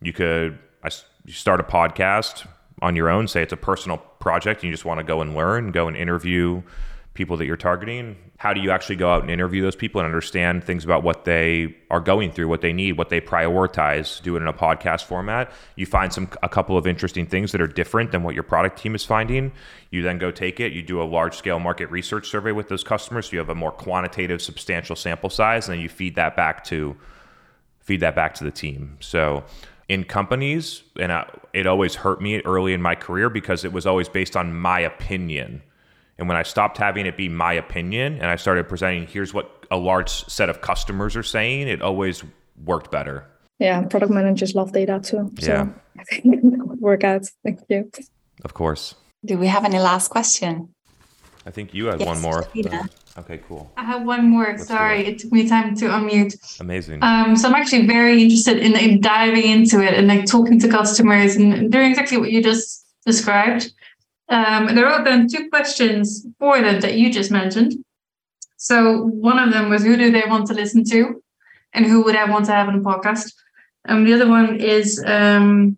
you 0.00 0.12
could 0.12 0.58
I 0.82 0.90
you 1.24 1.32
start 1.32 1.58
a 1.60 1.64
podcast 1.64 2.46
on 2.82 2.94
your 2.94 3.08
own 3.08 3.26
say 3.26 3.42
it's 3.42 3.52
a 3.52 3.56
personal 3.56 3.98
project 3.98 4.62
and 4.62 4.68
you 4.68 4.72
just 4.72 4.84
want 4.84 4.98
to 4.98 5.04
go 5.04 5.20
and 5.20 5.34
learn 5.34 5.72
go 5.72 5.88
and 5.88 5.96
interview 5.96 6.62
people 7.14 7.36
that 7.36 7.46
you're 7.46 7.56
targeting 7.56 8.16
how 8.36 8.52
do 8.52 8.60
you 8.60 8.70
actually 8.70 8.96
go 8.96 9.10
out 9.10 9.22
and 9.22 9.30
interview 9.30 9.62
those 9.62 9.76
people 9.76 10.00
and 10.00 10.06
understand 10.06 10.64
things 10.64 10.84
about 10.84 11.02
what 11.02 11.24
they 11.24 11.74
are 11.90 12.00
going 12.00 12.30
through 12.32 12.48
what 12.48 12.60
they 12.60 12.72
need 12.72 12.98
what 12.98 13.08
they 13.08 13.20
prioritize 13.20 14.20
do 14.22 14.36
it 14.36 14.40
in 14.40 14.48
a 14.48 14.52
podcast 14.52 15.04
format 15.04 15.50
you 15.76 15.86
find 15.86 16.12
some 16.12 16.28
a 16.42 16.48
couple 16.48 16.76
of 16.76 16.86
interesting 16.86 17.26
things 17.26 17.52
that 17.52 17.60
are 17.60 17.66
different 17.66 18.10
than 18.10 18.22
what 18.22 18.34
your 18.34 18.42
product 18.42 18.78
team 18.78 18.94
is 18.94 19.04
finding 19.04 19.52
you 19.90 20.02
then 20.02 20.18
go 20.18 20.30
take 20.30 20.60
it 20.60 20.72
you 20.72 20.82
do 20.82 21.00
a 21.00 21.04
large 21.04 21.36
scale 21.36 21.58
market 21.58 21.86
research 21.90 22.28
survey 22.28 22.52
with 22.52 22.68
those 22.68 22.84
customers 22.84 23.26
so 23.26 23.32
you 23.32 23.38
have 23.38 23.48
a 23.48 23.54
more 23.54 23.72
quantitative 23.72 24.42
substantial 24.42 24.96
sample 24.96 25.30
size 25.30 25.68
and 25.68 25.76
then 25.76 25.80
you 25.80 25.88
feed 25.88 26.14
that 26.16 26.36
back 26.36 26.64
to 26.64 26.96
feed 27.84 28.00
that 28.00 28.16
back 28.16 28.34
to 28.34 28.44
the 28.44 28.50
team. 28.50 28.96
So 29.00 29.44
in 29.88 30.04
companies, 30.04 30.82
and 30.98 31.12
I, 31.12 31.30
it 31.52 31.66
always 31.66 31.94
hurt 31.96 32.20
me 32.20 32.40
early 32.40 32.72
in 32.72 32.82
my 32.82 32.94
career 32.94 33.28
because 33.30 33.64
it 33.64 33.72
was 33.72 33.86
always 33.86 34.08
based 34.08 34.36
on 34.36 34.54
my 34.54 34.80
opinion. 34.80 35.62
And 36.18 36.28
when 36.28 36.36
I 36.36 36.42
stopped 36.42 36.78
having 36.78 37.06
it 37.06 37.16
be 37.16 37.28
my 37.28 37.52
opinion 37.52 38.14
and 38.14 38.26
I 38.26 38.36
started 38.36 38.68
presenting, 38.68 39.06
here's 39.06 39.34
what 39.34 39.66
a 39.70 39.76
large 39.76 40.10
set 40.26 40.48
of 40.48 40.60
customers 40.60 41.16
are 41.16 41.22
saying, 41.22 41.68
it 41.68 41.82
always 41.82 42.22
worked 42.64 42.90
better. 42.90 43.24
Yeah, 43.58 43.82
product 43.82 44.12
managers 44.12 44.54
love 44.54 44.72
data 44.72 45.00
too. 45.02 45.32
So 45.40 45.52
Yeah. 45.52 45.68
I 45.98 46.04
think 46.04 46.42
that 46.42 46.66
would 46.66 46.80
work 46.80 47.04
out. 47.04 47.26
Thank 47.44 47.60
you. 47.68 47.90
Of 48.44 48.54
course. 48.54 48.94
Do 49.24 49.38
we 49.38 49.46
have 49.46 49.64
any 49.64 49.78
last 49.78 50.08
question? 50.08 50.68
I 51.46 51.50
think 51.50 51.74
you 51.74 51.86
had 51.86 52.00
Yes, 52.00 52.06
one 52.06 52.20
more. 52.20 52.42
Sophia. 52.42 52.88
Okay, 53.16 53.40
cool. 53.46 53.70
I 53.76 53.84
have 53.84 54.04
one 54.04 54.28
more. 54.28 54.46
Let's 54.46 54.66
Sorry, 54.66 55.00
it. 55.02 55.08
it 55.08 55.18
took 55.20 55.32
me 55.32 55.48
time 55.48 55.76
to 55.76 55.84
unmute. 55.86 56.34
Amazing. 56.60 57.02
Um, 57.02 57.36
so 57.36 57.48
I'm 57.48 57.54
actually 57.54 57.86
very 57.86 58.22
interested 58.22 58.58
in, 58.58 58.76
in 58.76 59.00
diving 59.00 59.44
into 59.48 59.80
it 59.80 59.94
and 59.94 60.08
like 60.08 60.26
talking 60.26 60.58
to 60.60 60.68
customers 60.68 61.36
and 61.36 61.70
doing 61.70 61.90
exactly 61.90 62.18
what 62.18 62.30
you 62.32 62.42
just 62.42 62.84
described. 63.06 63.72
Um, 64.28 64.68
I 64.68 64.82
wrote 64.82 65.04
down 65.04 65.28
two 65.28 65.48
questions 65.50 66.26
for 66.38 66.60
them 66.60 66.80
that 66.80 66.94
you 66.94 67.12
just 67.12 67.30
mentioned. 67.30 67.74
So 68.56 69.02
one 69.02 69.38
of 69.38 69.52
them 69.52 69.68
was 69.68 69.82
who 69.82 69.96
do 69.96 70.10
they 70.10 70.24
want 70.26 70.46
to 70.46 70.54
listen 70.54 70.84
to, 70.84 71.22
and 71.72 71.84
who 71.84 72.02
would 72.04 72.16
I 72.16 72.30
want 72.30 72.46
to 72.46 72.52
have 72.52 72.68
on 72.68 72.82
the 72.82 72.88
podcast. 72.88 73.32
Um, 73.86 74.04
the 74.04 74.14
other 74.14 74.28
one 74.28 74.56
is 74.60 75.02
um, 75.06 75.76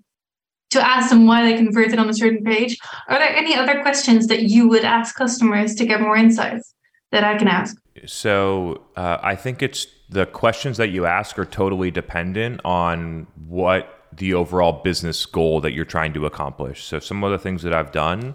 to 0.70 0.86
ask 0.86 1.10
them 1.10 1.26
why 1.26 1.44
they 1.44 1.56
converted 1.56 1.98
on 1.98 2.08
a 2.08 2.14
certain 2.14 2.44
page. 2.44 2.78
Are 3.08 3.18
there 3.18 3.34
any 3.34 3.54
other 3.54 3.82
questions 3.82 4.28
that 4.28 4.42
you 4.42 4.68
would 4.68 4.84
ask 4.84 5.16
customers 5.16 5.74
to 5.76 5.86
get 5.86 6.00
more 6.00 6.16
insights 6.16 6.74
that 7.10 7.24
I 7.24 7.36
can 7.36 7.48
ask? 7.48 7.76
So 8.04 8.82
uh, 8.94 9.18
I 9.22 9.34
think 9.34 9.62
it's 9.62 9.86
the 10.08 10.26
questions 10.26 10.76
that 10.76 10.90
you 10.90 11.06
ask 11.06 11.38
are 11.38 11.44
totally 11.44 11.90
dependent 11.90 12.60
on 12.64 13.26
what 13.48 13.95
the 14.16 14.34
overall 14.34 14.82
business 14.82 15.26
goal 15.26 15.60
that 15.60 15.72
you're 15.72 15.84
trying 15.84 16.12
to 16.14 16.26
accomplish. 16.26 16.84
So 16.84 16.98
some 16.98 17.22
of 17.24 17.30
the 17.30 17.38
things 17.38 17.62
that 17.62 17.72
I've 17.72 17.92
done 17.92 18.34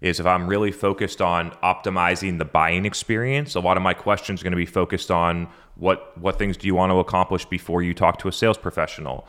is 0.00 0.20
if 0.20 0.26
I'm 0.26 0.46
really 0.46 0.72
focused 0.72 1.20
on 1.20 1.50
optimizing 1.62 2.38
the 2.38 2.44
buying 2.44 2.84
experience, 2.84 3.54
a 3.54 3.60
lot 3.60 3.76
of 3.76 3.82
my 3.82 3.94
questions 3.94 4.40
are 4.40 4.44
going 4.44 4.52
to 4.52 4.56
be 4.56 4.66
focused 4.66 5.10
on 5.10 5.48
what 5.76 6.16
what 6.18 6.38
things 6.38 6.56
do 6.56 6.66
you 6.66 6.74
want 6.74 6.90
to 6.90 6.98
accomplish 6.98 7.44
before 7.44 7.82
you 7.82 7.94
talk 7.94 8.18
to 8.18 8.28
a 8.28 8.32
sales 8.32 8.58
professional? 8.58 9.26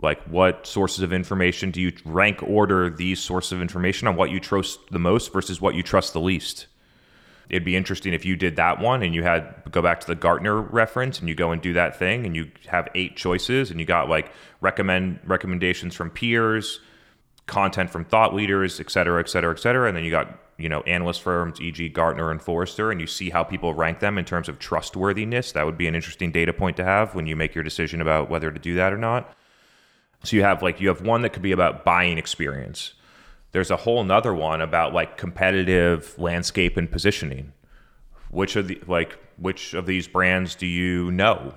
Like 0.00 0.22
what 0.24 0.66
sources 0.66 1.00
of 1.00 1.12
information 1.12 1.70
do 1.70 1.80
you 1.80 1.92
rank 2.04 2.42
order 2.42 2.90
these 2.90 3.20
sources 3.20 3.52
of 3.52 3.62
information 3.62 4.08
on 4.08 4.16
what 4.16 4.30
you 4.30 4.40
trust 4.40 4.78
the 4.90 4.98
most 4.98 5.32
versus 5.32 5.60
what 5.60 5.74
you 5.74 5.82
trust 5.82 6.12
the 6.12 6.20
least? 6.20 6.66
It'd 7.48 7.64
be 7.64 7.76
interesting 7.76 8.12
if 8.12 8.24
you 8.24 8.36
did 8.36 8.56
that 8.56 8.80
one 8.80 9.02
and 9.02 9.14
you 9.14 9.22
had 9.22 9.54
go 9.70 9.82
back 9.82 10.00
to 10.00 10.06
the 10.06 10.14
Gartner 10.14 10.60
reference 10.60 11.20
and 11.20 11.28
you 11.28 11.34
go 11.34 11.52
and 11.52 11.62
do 11.62 11.72
that 11.72 11.98
thing 11.98 12.26
and 12.26 12.34
you 12.34 12.50
have 12.66 12.88
eight 12.94 13.16
choices 13.16 13.70
and 13.70 13.78
you 13.78 13.86
got 13.86 14.08
like 14.08 14.30
recommend 14.60 15.20
recommendations 15.24 15.94
from 15.94 16.10
peers, 16.10 16.80
content 17.46 17.90
from 17.90 18.04
thought 18.04 18.34
leaders, 18.34 18.80
et 18.80 18.90
cetera, 18.90 19.20
et 19.20 19.28
cetera, 19.28 19.52
et 19.52 19.58
cetera. 19.58 19.88
And 19.88 19.96
then 19.96 20.04
you 20.04 20.10
got, 20.10 20.40
you 20.58 20.68
know, 20.68 20.80
analyst 20.82 21.22
firms, 21.22 21.60
e.g. 21.60 21.88
Gartner 21.90 22.30
and 22.30 22.42
Forrester, 22.42 22.90
and 22.90 23.00
you 23.00 23.06
see 23.06 23.30
how 23.30 23.44
people 23.44 23.74
rank 23.74 24.00
them 24.00 24.18
in 24.18 24.24
terms 24.24 24.48
of 24.48 24.58
trustworthiness. 24.58 25.52
That 25.52 25.66
would 25.66 25.78
be 25.78 25.86
an 25.86 25.94
interesting 25.94 26.32
data 26.32 26.52
point 26.52 26.76
to 26.78 26.84
have 26.84 27.14
when 27.14 27.26
you 27.26 27.36
make 27.36 27.54
your 27.54 27.64
decision 27.64 28.00
about 28.00 28.30
whether 28.30 28.50
to 28.50 28.58
do 28.58 28.74
that 28.74 28.92
or 28.92 28.98
not. 28.98 29.36
So 30.24 30.34
you 30.34 30.42
have 30.42 30.62
like 30.62 30.80
you 30.80 30.88
have 30.88 31.02
one 31.02 31.22
that 31.22 31.30
could 31.30 31.42
be 31.42 31.52
about 31.52 31.84
buying 31.84 32.18
experience. 32.18 32.94
There's 33.52 33.70
a 33.70 33.76
whole 33.76 34.04
nother 34.04 34.34
one 34.34 34.60
about 34.60 34.92
like 34.92 35.16
competitive 35.16 36.14
landscape 36.18 36.76
and 36.76 36.90
positioning. 36.90 37.52
Which 38.30 38.56
of 38.56 38.68
the 38.68 38.80
like 38.86 39.18
which 39.38 39.74
of 39.74 39.86
these 39.86 40.08
brands 40.08 40.54
do 40.54 40.66
you 40.66 41.10
know? 41.10 41.54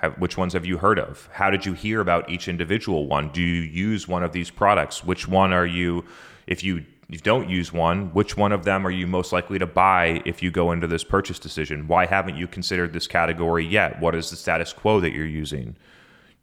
Have, 0.00 0.18
which 0.18 0.36
ones 0.36 0.52
have 0.52 0.66
you 0.66 0.78
heard 0.78 0.98
of? 0.98 1.28
How 1.32 1.50
did 1.50 1.64
you 1.64 1.72
hear 1.72 2.00
about 2.00 2.28
each 2.28 2.48
individual 2.48 3.06
one? 3.06 3.30
Do 3.30 3.40
you 3.40 3.62
use 3.62 4.06
one 4.06 4.22
of 4.22 4.32
these 4.32 4.50
products? 4.50 5.04
Which 5.04 5.26
one 5.26 5.52
are 5.52 5.66
you 5.66 6.04
if 6.46 6.62
you 6.62 6.84
if 7.08 7.10
you 7.10 7.18
don't 7.18 7.50
use 7.50 7.72
one, 7.72 8.12
which 8.14 8.36
one 8.36 8.52
of 8.52 8.64
them 8.64 8.86
are 8.86 8.90
you 8.90 9.06
most 9.06 9.32
likely 9.32 9.58
to 9.58 9.66
buy 9.66 10.22
if 10.24 10.42
you 10.42 10.50
go 10.50 10.72
into 10.72 10.86
this 10.86 11.04
purchase 11.04 11.38
decision? 11.38 11.86
Why 11.86 12.06
haven't 12.06 12.36
you 12.36 12.46
considered 12.46 12.92
this 12.92 13.06
category 13.06 13.66
yet? 13.66 14.00
What 14.00 14.14
is 14.14 14.30
the 14.30 14.36
status 14.36 14.72
quo 14.72 15.00
that 15.00 15.12
you're 15.12 15.26
using? 15.26 15.76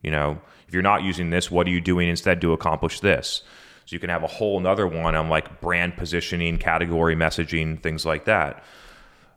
You 0.04 0.12
know, 0.12 0.42
if 0.68 0.74
you're 0.74 0.84
not 0.84 1.04
using 1.04 1.30
this, 1.30 1.50
what 1.50 1.68
are 1.68 1.72
you 1.72 1.82
doing 1.82 2.10
instead 2.10 2.42
to 2.42 2.54
accomplish 2.54 3.00
this? 3.00 3.42
So 3.86 3.96
you 3.96 4.00
can 4.00 4.10
have 4.10 4.24
a 4.24 4.28
whole 4.28 4.60
nother 4.60 4.88
one 4.88 5.16
on 5.16 5.30
like 5.30 5.62
brand 5.62 5.98
positioning, 5.98 6.58
category 6.58 7.16
messaging, 7.16 7.82
things 7.82 8.06
like 8.06 8.26
that. 8.26 8.64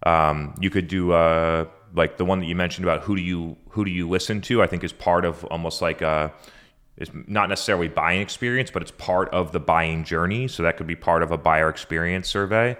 Um, 0.04 0.54
you 0.60 0.70
could 0.70 0.88
do 0.88 1.12
uh, 1.12 1.66
like 1.94 2.16
the 2.16 2.24
one 2.24 2.40
that 2.40 2.46
you 2.46 2.54
mentioned 2.54 2.84
about 2.84 3.02
who 3.02 3.16
do 3.16 3.22
you 3.22 3.56
who 3.70 3.84
do 3.84 3.90
you 3.90 4.08
listen 4.08 4.40
to? 4.42 4.62
I 4.62 4.66
think 4.66 4.84
is 4.84 4.92
part 4.92 5.24
of 5.24 5.44
almost 5.46 5.80
like 5.80 6.02
a 6.02 6.32
it's 6.96 7.10
not 7.26 7.48
necessarily 7.48 7.88
buying 7.88 8.20
experience, 8.20 8.70
but 8.70 8.82
it's 8.82 8.92
part 8.92 9.28
of 9.30 9.52
the 9.52 9.60
buying 9.60 10.04
journey. 10.04 10.46
So 10.46 10.62
that 10.62 10.76
could 10.76 10.86
be 10.86 10.94
part 10.94 11.22
of 11.22 11.32
a 11.32 11.38
buyer 11.38 11.68
experience 11.68 12.28
survey. 12.28 12.76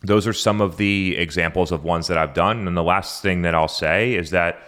Those 0.00 0.26
are 0.26 0.32
some 0.32 0.60
of 0.60 0.76
the 0.76 1.16
examples 1.16 1.70
of 1.70 1.84
ones 1.84 2.08
that 2.08 2.18
I've 2.18 2.34
done. 2.34 2.66
And 2.66 2.76
the 2.76 2.82
last 2.82 3.22
thing 3.22 3.42
that 3.42 3.54
I'll 3.54 3.68
say 3.68 4.14
is 4.14 4.30
that 4.30 4.60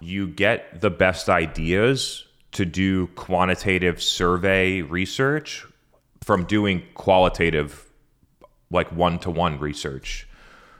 you 0.00 0.28
get 0.28 0.80
the 0.80 0.90
best 0.90 1.28
ideas 1.28 2.24
to 2.52 2.64
do 2.64 3.06
quantitative 3.08 4.02
survey 4.02 4.82
research 4.82 5.66
from 6.22 6.44
doing 6.44 6.82
qualitative 6.94 7.90
like 8.70 8.90
one-to-one 8.92 9.58
research 9.58 10.26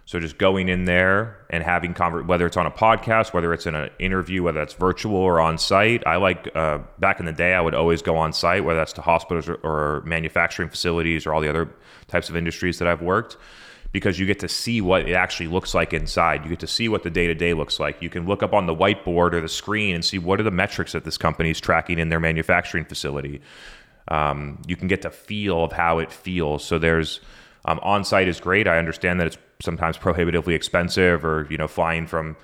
So 0.04 0.18
just 0.18 0.36
going 0.36 0.68
in 0.68 0.84
there 0.84 1.38
and 1.50 1.62
having 1.62 1.94
conver- 1.94 2.26
whether 2.26 2.44
it's 2.44 2.56
on 2.56 2.66
a 2.66 2.70
podcast, 2.70 3.32
whether 3.32 3.52
it's 3.52 3.66
in 3.66 3.74
an 3.74 3.90
interview, 3.98 4.42
whether 4.42 4.58
that's 4.58 4.74
virtual 4.74 5.16
or 5.16 5.40
on 5.40 5.58
site. 5.58 6.06
I 6.06 6.16
like 6.16 6.50
uh, 6.54 6.78
back 6.98 7.20
in 7.20 7.26
the 7.26 7.32
day, 7.32 7.54
I 7.54 7.60
would 7.60 7.74
always 7.74 8.02
go 8.02 8.16
on 8.16 8.32
site, 8.32 8.64
whether 8.64 8.80
that's 8.80 8.92
to 8.94 9.02
hospitals 9.02 9.48
or, 9.48 9.54
or 9.56 10.02
manufacturing 10.04 10.68
facilities 10.68 11.24
or 11.24 11.32
all 11.32 11.40
the 11.40 11.48
other 11.48 11.68
types 12.08 12.28
of 12.28 12.36
industries 12.36 12.78
that 12.80 12.88
I've 12.88 13.00
worked, 13.00 13.36
because 13.92 14.18
you 14.18 14.26
get 14.26 14.38
to 14.40 14.48
see 14.48 14.80
what 14.80 15.08
it 15.08 15.12
actually 15.12 15.48
looks 15.48 15.74
like 15.74 15.92
inside. 15.92 16.42
You 16.42 16.50
get 16.50 16.60
to 16.60 16.66
see 16.66 16.88
what 16.88 17.02
the 17.02 17.10
day 17.10 17.26
to 17.26 17.34
day 17.34 17.52
looks 17.52 17.78
like. 17.78 18.00
You 18.00 18.08
can 18.08 18.26
look 18.26 18.42
up 18.42 18.54
on 18.54 18.66
the 18.66 18.74
whiteboard 18.74 19.34
or 19.34 19.40
the 19.40 19.48
screen 19.48 19.94
and 19.94 20.04
see 20.04 20.18
what 20.18 20.40
are 20.40 20.44
the 20.44 20.50
metrics 20.50 20.92
that 20.92 21.04
this 21.04 21.18
company 21.18 21.50
is 21.50 21.60
tracking 21.60 21.98
in 21.98 22.08
their 22.08 22.20
manufacturing 22.20 22.86
facility. 22.86 23.42
Um, 24.08 24.60
you 24.66 24.76
can 24.76 24.88
get 24.88 25.02
to 25.02 25.10
feel 25.10 25.64
of 25.64 25.72
how 25.72 25.98
it 25.98 26.10
feels. 26.10 26.64
So 26.64 26.78
there's 26.78 27.20
um, 27.64 27.78
on 27.82 28.04
site 28.04 28.28
is 28.28 28.40
great. 28.40 28.66
I 28.66 28.78
understand 28.78 29.20
that 29.20 29.26
it's 29.28 29.38
sometimes 29.60 29.96
prohibitively 29.96 30.54
expensive, 30.54 31.24
or 31.24 31.46
you 31.50 31.56
know, 31.56 31.68
flying 31.68 32.06
from 32.06 32.36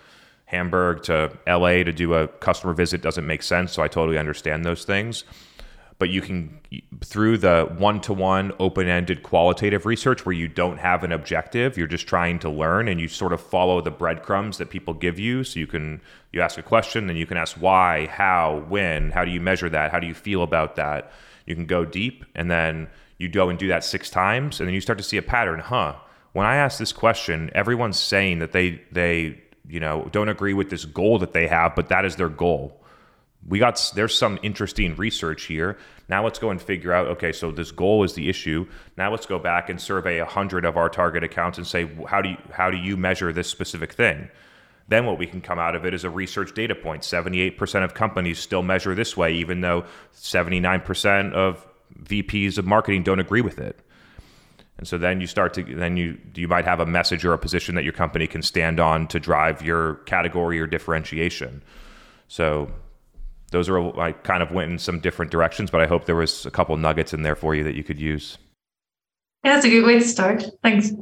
Hamburg 0.45 1.03
to 1.05 1.37
LA 1.47 1.83
to 1.83 1.93
do 1.93 2.15
a 2.15 2.29
customer 2.29 2.73
visit 2.73 3.03
doesn't 3.03 3.27
make 3.27 3.43
sense. 3.43 3.73
So 3.73 3.83
I 3.83 3.89
totally 3.89 4.19
understand 4.19 4.65
those 4.65 4.85
things. 4.85 5.25
But 5.99 6.11
you 6.11 6.21
can, 6.21 6.61
through 7.05 7.39
the 7.39 7.75
one 7.77 8.01
to 8.03 8.13
one, 8.13 8.53
open 8.61 8.87
ended 8.87 9.23
qualitative 9.25 9.85
research 9.85 10.25
where 10.25 10.33
you 10.33 10.47
don't 10.47 10.79
have 10.79 11.03
an 11.03 11.11
objective, 11.11 11.77
you're 11.77 11.89
just 11.89 12.07
trying 12.07 12.39
to 12.41 12.51
learn 12.51 12.87
and 12.87 13.01
you 13.01 13.09
sort 13.09 13.33
of 13.33 13.41
follow 13.41 13.81
the 13.81 13.91
breadcrumbs 13.91 14.59
that 14.59 14.71
people 14.71 14.95
give 14.95 15.19
you. 15.19 15.43
So 15.43 15.59
you 15.59 15.67
can, 15.67 16.01
you 16.33 16.41
ask 16.41 16.57
a 16.57 16.63
question, 16.63 17.09
then 17.09 17.17
you 17.17 17.27
can 17.27 17.37
ask 17.37 17.57
why, 17.57 18.07
how, 18.07 18.65
when, 18.69 19.11
how 19.11 19.25
do 19.25 19.33
you 19.33 19.41
measure 19.41 19.69
that? 19.71 19.91
How 19.91 19.99
do 19.99 20.07
you 20.07 20.15
feel 20.15 20.45
about 20.45 20.77
that? 20.77 21.11
You 21.47 21.57
can 21.57 21.67
go 21.67 21.85
deep 21.85 22.25
and 22.35 22.49
then 22.49 22.89
you 23.19 23.29
go 23.29 23.49
and 23.49 23.59
do 23.59 23.67
that 23.69 23.83
six 23.83 24.09
times 24.09 24.61
and 24.61 24.69
then 24.69 24.75
you 24.75 24.81
start 24.81 24.99
to 24.99 25.05
see 25.05 25.17
a 25.17 25.23
pattern, 25.23 25.59
huh? 25.59 25.97
when 26.33 26.47
I 26.47 26.57
ask 26.57 26.79
this 26.79 26.93
question, 26.93 27.51
everyone's 27.55 27.99
saying 27.99 28.39
that 28.39 28.53
they 28.53 28.81
they 28.93 29.41
you 29.69 29.81
know 29.81 30.09
don't 30.13 30.29
agree 30.29 30.55
with 30.55 30.71
this 30.71 30.85
goal 30.85 31.19
that 31.19 31.33
they 31.33 31.49
have, 31.49 31.75
but 31.75 31.89
that 31.89 32.05
is 32.05 32.17
their 32.17 32.29
goal. 32.29 32.81
We 33.47 33.59
got 33.59 33.93
there's 33.95 34.17
some 34.17 34.39
interesting 34.43 34.95
research 34.97 35.45
here. 35.45 35.79
Now 36.09 36.25
let's 36.25 36.39
go 36.39 36.51
and 36.51 36.61
figure 36.61 36.93
out. 36.93 37.07
Okay, 37.09 37.33
so 37.33 37.51
this 37.51 37.71
goal 37.71 38.03
is 38.05 38.15
the 38.15 38.29
issue. 38.29 38.67
Now 38.97 39.11
let's 39.11 39.27
go 39.27 39.39
back 39.39 39.69
and 39.69 39.81
survey 39.81 40.19
a 40.19 40.25
hundred 40.25 40.65
of 40.65 40.77
our 40.77 40.89
target 40.89 41.23
accounts 41.23 41.59
and 41.59 41.67
say 41.67 41.89
how 42.09 42.21
do 42.21 42.31
you 42.31 42.37
how 42.53 42.71
do 42.71 42.77
you 42.77 42.97
measure 42.97 43.33
this 43.33 43.49
specific 43.49 43.93
thing? 43.93 44.29
Then 44.89 45.05
what 45.05 45.19
we 45.19 45.27
can 45.27 45.41
come 45.41 45.59
out 45.59 45.77
of 45.77 45.85
it 45.85 45.93
is 45.95 46.05
a 46.05 46.11
research 46.11 46.55
data 46.55 46.75
point. 46.75 47.03
78% 47.03 47.85
of 47.85 47.93
companies 47.93 48.39
still 48.39 48.63
measure 48.63 48.95
this 48.95 49.17
way, 49.17 49.35
even 49.35 49.61
though 49.61 49.85
79% 50.17 51.33
of 51.35 51.67
VPs 52.03 52.57
of 52.57 52.65
marketing 52.65 53.03
don't 53.03 53.21
agree 53.21 53.43
with 53.43 53.59
it. 53.59 53.79
And 54.79 54.87
so 54.87 54.97
then 54.97 55.21
you 55.21 55.27
start 55.27 55.55
to 55.55 55.63
then 55.63 55.97
you 55.97 56.19
you 56.35 56.49
might 56.49 56.65
have 56.65 56.81
a 56.81 56.87
message 56.87 57.25
or 57.25 57.33
a 57.33 57.39
position 57.39 57.75
that 57.75 57.85
your 57.85 57.93
company 57.93 58.27
can 58.27 58.43
stand 58.43 58.79
on 58.79 59.09
to 59.09 59.19
drive 59.21 59.61
your 59.61 59.95
category 60.07 60.61
or 60.61 60.67
differentiation. 60.67 61.63
So 62.29 62.71
those 63.51 63.69
are 63.69 64.01
I 64.01 64.13
kind 64.13 64.43
of 64.43 64.51
went 64.51 64.71
in 64.71 64.79
some 64.79 65.01
different 65.01 65.31
directions, 65.31 65.71
but 65.71 65.81
I 65.81 65.87
hope 65.87 66.05
there 66.05 66.17
was 66.17 66.47
a 66.47 66.51
couple 66.51 66.77
nuggets 66.77 67.15
in 67.15 67.23
there 67.23 67.37
for 67.37 67.55
you 67.55 67.65
that 67.65 67.75
you 67.75 67.85
could 67.85 67.99
use. 67.99 68.39
Yeah, 69.45 69.55
that's 69.55 69.67
a 69.67 69.71
good 69.71 69.85
way 69.85 69.99
to 69.99 70.05
start. 70.05 70.45
Thanks. 70.63 70.93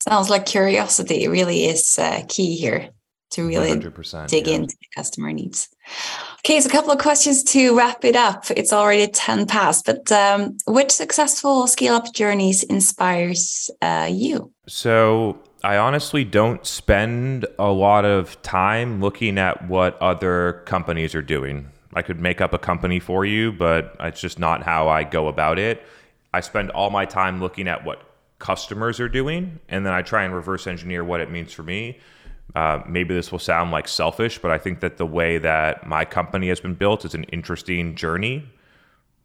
Sounds 0.00 0.30
like 0.30 0.46
curiosity 0.46 1.28
really 1.28 1.66
is 1.66 1.98
uh, 1.98 2.22
key 2.28 2.56
here 2.56 2.90
to 3.30 3.46
really 3.46 3.70
100%, 3.70 4.28
dig 4.28 4.46
yeah. 4.46 4.54
into 4.54 4.76
the 4.80 4.86
customer 4.94 5.32
needs. 5.32 5.68
Okay, 6.40 6.60
so 6.60 6.68
a 6.68 6.72
couple 6.72 6.92
of 6.92 6.98
questions 6.98 7.42
to 7.44 7.76
wrap 7.76 8.04
it 8.04 8.14
up. 8.14 8.44
It's 8.50 8.72
already 8.72 9.08
10 9.08 9.46
past, 9.46 9.84
but 9.84 10.10
um, 10.12 10.56
which 10.66 10.90
successful 10.90 11.66
scale 11.66 11.94
up 11.94 12.12
journeys 12.14 12.62
inspires 12.62 13.68
uh, 13.82 14.08
you? 14.10 14.52
So 14.68 15.38
I 15.64 15.76
honestly 15.76 16.24
don't 16.24 16.64
spend 16.64 17.46
a 17.58 17.70
lot 17.70 18.04
of 18.04 18.40
time 18.42 19.00
looking 19.00 19.38
at 19.38 19.68
what 19.68 20.00
other 20.00 20.62
companies 20.66 21.14
are 21.14 21.22
doing. 21.22 21.68
I 21.96 22.02
could 22.02 22.20
make 22.20 22.42
up 22.42 22.52
a 22.52 22.58
company 22.58 23.00
for 23.00 23.24
you, 23.24 23.52
but 23.52 23.96
it's 24.00 24.20
just 24.20 24.38
not 24.38 24.62
how 24.62 24.88
I 24.88 25.02
go 25.02 25.28
about 25.28 25.58
it. 25.58 25.82
I 26.34 26.40
spend 26.40 26.70
all 26.70 26.90
my 26.90 27.06
time 27.06 27.40
looking 27.40 27.68
at 27.68 27.86
what 27.86 28.02
customers 28.38 29.00
are 29.00 29.08
doing, 29.08 29.58
and 29.70 29.86
then 29.86 29.94
I 29.94 30.02
try 30.02 30.24
and 30.24 30.34
reverse 30.34 30.66
engineer 30.66 31.02
what 31.02 31.20
it 31.22 31.30
means 31.30 31.54
for 31.54 31.62
me. 31.62 31.98
Uh, 32.54 32.82
maybe 32.86 33.14
this 33.14 33.32
will 33.32 33.38
sound 33.38 33.70
like 33.70 33.88
selfish, 33.88 34.38
but 34.38 34.50
I 34.50 34.58
think 34.58 34.80
that 34.80 34.98
the 34.98 35.06
way 35.06 35.38
that 35.38 35.86
my 35.86 36.04
company 36.04 36.48
has 36.48 36.60
been 36.60 36.74
built 36.74 37.06
is 37.06 37.14
an 37.14 37.24
interesting 37.24 37.94
journey. 37.94 38.46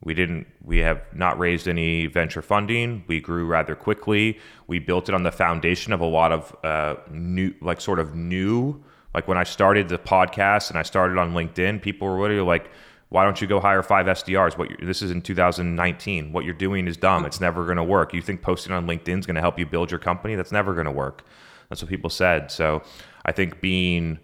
We 0.02 0.14
didn't, 0.14 0.46
we 0.64 0.78
have 0.78 1.02
not 1.14 1.38
raised 1.38 1.68
any 1.68 2.06
venture 2.06 2.42
funding. 2.42 3.04
We 3.06 3.20
grew 3.20 3.46
rather 3.46 3.76
quickly. 3.76 4.38
We 4.66 4.78
built 4.78 5.10
it 5.10 5.14
on 5.14 5.24
the 5.24 5.30
foundation 5.30 5.92
of 5.92 6.00
a 6.00 6.06
lot 6.06 6.32
of 6.32 6.56
uh, 6.64 6.96
new, 7.10 7.54
like 7.60 7.82
sort 7.82 7.98
of 7.98 8.14
new, 8.14 8.82
like 9.14 9.28
when 9.28 9.38
I 9.38 9.44
started 9.44 9.88
the 9.88 9.98
podcast 9.98 10.70
and 10.70 10.78
I 10.78 10.82
started 10.82 11.18
on 11.18 11.32
LinkedIn, 11.32 11.82
people 11.82 12.08
were 12.08 12.20
literally 12.20 12.46
like, 12.46 12.70
why 13.08 13.24
don't 13.24 13.40
you 13.40 13.46
go 13.46 13.60
hire 13.60 13.82
five 13.82 14.06
SDRs? 14.06 14.56
What 14.56 14.70
this 14.80 15.02
is 15.02 15.10
in 15.10 15.20
2019. 15.20 16.32
What 16.32 16.44
you're 16.44 16.54
doing 16.54 16.86
is 16.86 16.96
dumb. 16.96 17.26
It's 17.26 17.40
never 17.40 17.64
going 17.64 17.76
to 17.76 17.84
work. 17.84 18.14
You 18.14 18.22
think 18.22 18.40
posting 18.40 18.72
on 18.72 18.86
LinkedIn 18.86 19.18
is 19.18 19.26
going 19.26 19.34
to 19.34 19.42
help 19.42 19.58
you 19.58 19.66
build 19.66 19.90
your 19.90 20.00
company? 20.00 20.34
That's 20.34 20.52
never 20.52 20.72
going 20.72 20.86
to 20.86 20.92
work. 20.92 21.22
That's 21.68 21.82
what 21.82 21.90
people 21.90 22.08
said. 22.08 22.50
So 22.50 22.82
I 23.26 23.32
think 23.32 23.60
being 23.60 24.18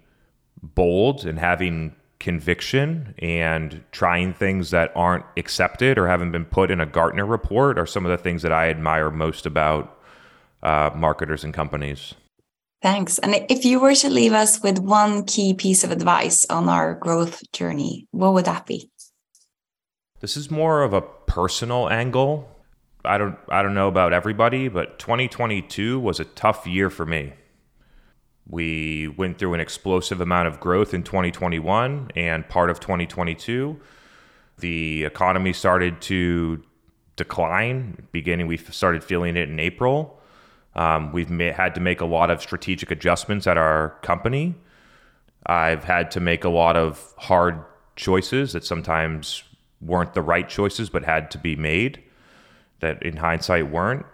bold 0.63 1.27
and 1.27 1.39
having 1.39 1.95
conviction 2.19 3.15
and 3.19 3.85
trying 3.93 4.33
things 4.33 4.71
that 4.71 4.91
aren't 4.97 5.25
accepted 5.37 5.99
or 5.99 6.09
haven't 6.09 6.33
been 6.33 6.45
put 6.45 6.71
in 6.71 6.81
a 6.81 6.87
Gartner 6.87 7.27
report 7.27 7.79
are 7.79 7.87
some 7.87 8.05
of 8.05 8.11
the 8.11 8.19
things 8.19 8.43
that 8.43 8.53
I 8.53 8.71
admire 8.71 9.11
most 9.11 9.47
about 9.47 9.99
uh, 10.63 10.91
marketers 10.95 11.45
and 11.45 11.55
companies. 11.55 12.15
Thanks. 12.81 13.19
And 13.19 13.35
if 13.49 13.65
you 13.65 13.81
were 13.81 13.95
to 13.97 14.09
leave 14.09 14.33
us 14.33 14.63
with 14.63 14.79
one 14.79 15.25
key 15.25 15.53
piece 15.53 15.83
of 15.83 15.91
advice 15.91 16.47
on 16.49 16.69
our 16.69 16.95
growth 16.95 17.43
journey, 17.53 18.07
what 18.13 18.35
would 18.35 18.45
that 18.45 18.67
be? 18.67 18.91
This 20.21 20.37
is 20.37 20.51
more 20.51 20.83
of 20.83 20.93
a 20.93 21.01
personal 21.01 21.89
angle. 21.89 22.49
I 23.05 23.19
don't 23.19 23.37
I 23.49 23.63
don't 23.63 23.75
know 23.75 23.89
about 23.89 24.13
everybody, 24.13 24.69
but 24.69 24.99
2022 24.99 25.99
was 25.99 26.21
a 26.21 26.25
tough 26.25 26.67
year 26.67 26.91
for 26.91 27.07
me. 27.07 27.33
We 28.47 29.09
went 29.09 29.39
through 29.39 29.55
an 29.55 29.61
explosive 29.61 30.21
amount 30.21 30.49
of 30.49 30.59
growth 30.59 30.95
in 30.95 31.03
2021 31.03 32.11
and 32.17 32.49
part 32.49 32.71
of 32.71 32.81
2022. 32.81 33.79
The 34.59 35.05
economy 35.05 35.53
started 35.53 36.01
to 36.03 36.63
decline. 37.17 38.09
Beginning, 38.11 38.47
we 38.47 38.57
started 38.57 39.05
feeling 39.05 39.37
it 39.37 39.49
in 39.49 39.61
April. 39.61 40.18
Um, 40.79 41.11
we've 41.11 41.29
ma- 41.29 41.53
had 41.53 41.75
to 41.75 41.81
make 41.81 42.01
a 42.01 42.05
lot 42.05 42.31
of 42.31 42.41
strategic 42.41 42.93
adjustments 42.93 43.49
at 43.49 43.59
our 43.59 43.99
company. 44.03 44.55
I've 45.45 45.83
had 45.83 46.13
to 46.13 46.21
make 46.21 46.45
a 46.45 46.49
lot 46.49 46.77
of 46.77 47.15
hard 47.19 47.65
choices 47.97 48.53
that 48.53 48.65
sometimes 48.65 49.43
weren't 49.81 50.15
the 50.15 50.23
right 50.23 50.49
choices, 50.49 50.89
but 50.89 51.03
had 51.03 51.33
to 51.33 51.39
be 51.39 51.57
made 51.57 52.01
that 52.79 53.03
in 53.03 53.17
hindsight 53.17 53.73
weren't. 53.73 54.07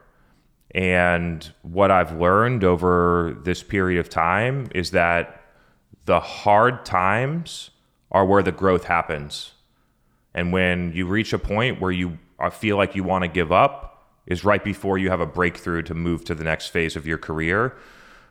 And 0.75 1.53
what 1.61 1.91
I've 1.91 2.19
learned 2.19 2.65
over 2.65 3.37
this 3.45 3.63
period 3.63 4.01
of 4.01 4.09
time 4.09 4.69
is 4.75 4.93
that 4.93 5.43
the 6.07 6.19
hard 6.19 6.87
times 6.87 7.71
are 8.11 8.25
where 8.25 8.43
the 8.43 8.53
growth 8.53 8.85
happens. 8.85 9.53
And 10.33 10.51
when 10.51 10.93
you 10.95 11.07
reach 11.07 11.35
a 11.35 11.39
point 11.39 11.79
where 11.79 11.93
you 11.93 12.19
uh, 12.39 12.49
feel 12.49 12.79
like 12.79 12.97
you 12.97 13.05
want 13.05 13.23
to 13.23 13.29
give 13.29 13.53
up, 13.53 13.94
is 14.27 14.45
right 14.45 14.63
before 14.65 14.99
you 14.99 15.11
have 15.11 15.21
a 15.21 15.27
breakthrough 15.27 15.83
to 15.83 15.95
move 15.95 16.25
to 16.25 16.35
the 16.35 16.45
next 16.45 16.69
phase 16.69 16.97
of 16.97 17.07
your 17.07 17.19
career. 17.19 17.77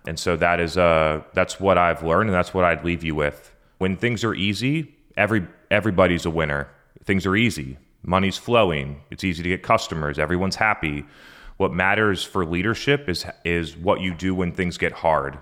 And 0.05 0.19
so 0.19 0.35
that 0.37 0.59
is 0.59 0.77
uh 0.77 1.21
that's 1.33 1.59
what 1.59 1.77
I've 1.77 2.03
learned 2.03 2.29
and 2.29 2.35
that's 2.35 2.53
what 2.53 2.65
I'd 2.65 2.83
leave 2.83 3.03
you 3.03 3.15
with. 3.15 3.53
When 3.77 3.95
things 3.95 4.23
are 4.23 4.33
easy, 4.33 4.95
every 5.15 5.47
everybody's 5.71 6.25
a 6.25 6.29
winner. 6.29 6.69
Things 7.03 7.25
are 7.25 7.35
easy. 7.35 7.77
Money's 8.03 8.37
flowing. 8.37 9.01
It's 9.11 9.23
easy 9.23 9.43
to 9.43 9.49
get 9.49 9.63
customers. 9.63 10.19
Everyone's 10.19 10.57
happy. 10.57 11.05
What 11.57 11.73
matters 11.73 12.23
for 12.23 12.45
leadership 12.45 13.07
is 13.07 13.25
is 13.45 13.77
what 13.77 14.01
you 14.01 14.13
do 14.13 14.35
when 14.35 14.51
things 14.51 14.77
get 14.77 14.91
hard. 14.91 15.37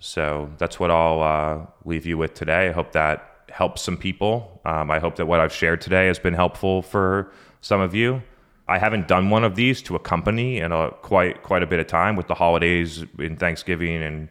So 0.00 0.50
that's 0.58 0.78
what 0.78 0.90
I'll 0.90 1.22
uh, 1.22 1.66
leave 1.84 2.06
you 2.06 2.18
with 2.18 2.34
today. 2.34 2.68
I 2.68 2.72
hope 2.72 2.92
that 2.92 3.46
helps 3.50 3.82
some 3.82 3.96
people. 3.96 4.60
Um, 4.64 4.90
I 4.90 4.98
hope 4.98 5.16
that 5.16 5.26
what 5.26 5.40
I've 5.40 5.52
shared 5.52 5.80
today 5.80 6.06
has 6.06 6.18
been 6.18 6.34
helpful 6.34 6.82
for 6.82 7.32
some 7.60 7.80
of 7.80 7.94
you. 7.94 8.22
I 8.68 8.78
haven't 8.78 9.08
done 9.08 9.30
one 9.30 9.44
of 9.44 9.56
these 9.56 9.80
to 9.82 9.96
a 9.96 9.98
company 9.98 10.58
in 10.58 10.72
a 10.72 10.90
quite 11.02 11.42
quite 11.42 11.62
a 11.62 11.66
bit 11.66 11.80
of 11.80 11.86
time 11.86 12.16
with 12.16 12.28
the 12.28 12.34
holidays 12.34 13.04
in 13.18 13.36
Thanksgiving, 13.36 14.02
and 14.02 14.28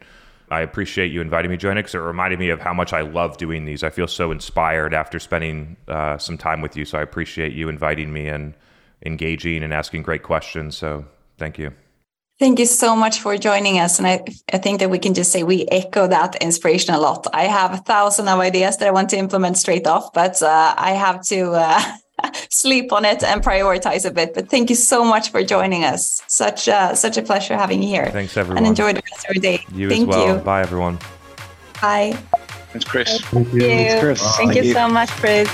I 0.50 0.60
appreciate 0.60 1.12
you 1.12 1.20
inviting 1.20 1.50
me 1.50 1.56
to 1.56 1.60
join 1.60 1.76
it 1.76 1.82
because 1.82 1.94
it 1.94 1.98
reminded 1.98 2.38
me 2.38 2.50
of 2.50 2.60
how 2.60 2.72
much 2.72 2.92
I 2.92 3.02
love 3.02 3.36
doing 3.36 3.64
these. 3.64 3.82
I 3.82 3.90
feel 3.90 4.06
so 4.06 4.30
inspired 4.30 4.94
after 4.94 5.18
spending 5.18 5.76
uh, 5.88 6.18
some 6.18 6.38
time 6.38 6.62
with 6.62 6.76
you. 6.76 6.84
So 6.84 6.98
I 6.98 7.02
appreciate 7.02 7.52
you 7.52 7.68
inviting 7.68 8.12
me 8.12 8.28
and 8.28 8.54
engaging 9.04 9.62
and 9.62 9.74
asking 9.74 10.02
great 10.02 10.22
questions. 10.22 10.76
So 10.76 11.04
thank 11.36 11.58
you. 11.58 11.72
Thank 12.38 12.60
you 12.60 12.66
so 12.66 12.94
much 12.94 13.18
for 13.20 13.36
joining 13.36 13.80
us. 13.80 13.98
And 13.98 14.06
I, 14.06 14.24
I 14.52 14.58
think 14.58 14.78
that 14.78 14.90
we 14.90 15.00
can 15.00 15.12
just 15.12 15.32
say 15.32 15.42
we 15.42 15.66
echo 15.72 16.06
that 16.06 16.36
inspiration 16.36 16.94
a 16.94 17.00
lot. 17.00 17.26
I 17.34 17.44
have 17.44 17.74
a 17.74 17.78
thousand 17.78 18.28
of 18.28 18.38
ideas 18.38 18.76
that 18.76 18.86
I 18.86 18.92
want 18.92 19.10
to 19.10 19.18
implement 19.18 19.58
straight 19.58 19.88
off, 19.88 20.12
but 20.12 20.40
uh, 20.40 20.74
I 20.78 20.92
have 20.92 21.22
to 21.26 21.50
uh, 21.50 21.82
sleep 22.50 22.92
on 22.92 23.04
it 23.04 23.22
and 23.22 23.42
prioritize 23.42 24.04
a 24.04 24.10
bit. 24.10 24.34
But 24.34 24.48
thank 24.48 24.70
you 24.70 24.76
so 24.76 25.04
much 25.04 25.30
for 25.30 25.42
joining 25.42 25.84
us. 25.84 26.22
Such 26.26 26.68
uh, 26.68 26.94
such 26.94 27.16
a 27.16 27.22
pleasure 27.22 27.56
having 27.56 27.82
you 27.82 27.88
here. 27.88 28.10
Thanks, 28.10 28.36
everyone. 28.36 28.58
And 28.58 28.66
enjoy 28.66 28.92
the 28.92 29.02
rest 29.10 29.26
of 29.28 29.34
your 29.34 29.42
day. 29.42 29.64
You 29.72 29.88
thank 29.88 30.08
as 30.08 30.16
well. 30.16 30.36
you. 30.36 30.42
Bye, 30.42 30.62
everyone. 30.62 30.98
Bye. 31.80 32.12
Thanks, 32.72 32.84
Chris. 32.84 33.20
Thank 33.20 33.52
you. 33.52 33.60
Chris. 34.00 34.20
Thank 34.20 34.36
Thank 34.36 34.54
you 34.56 34.62
you. 34.64 34.74
so 34.74 34.88
much, 34.88 35.10
Chris. 35.10 35.48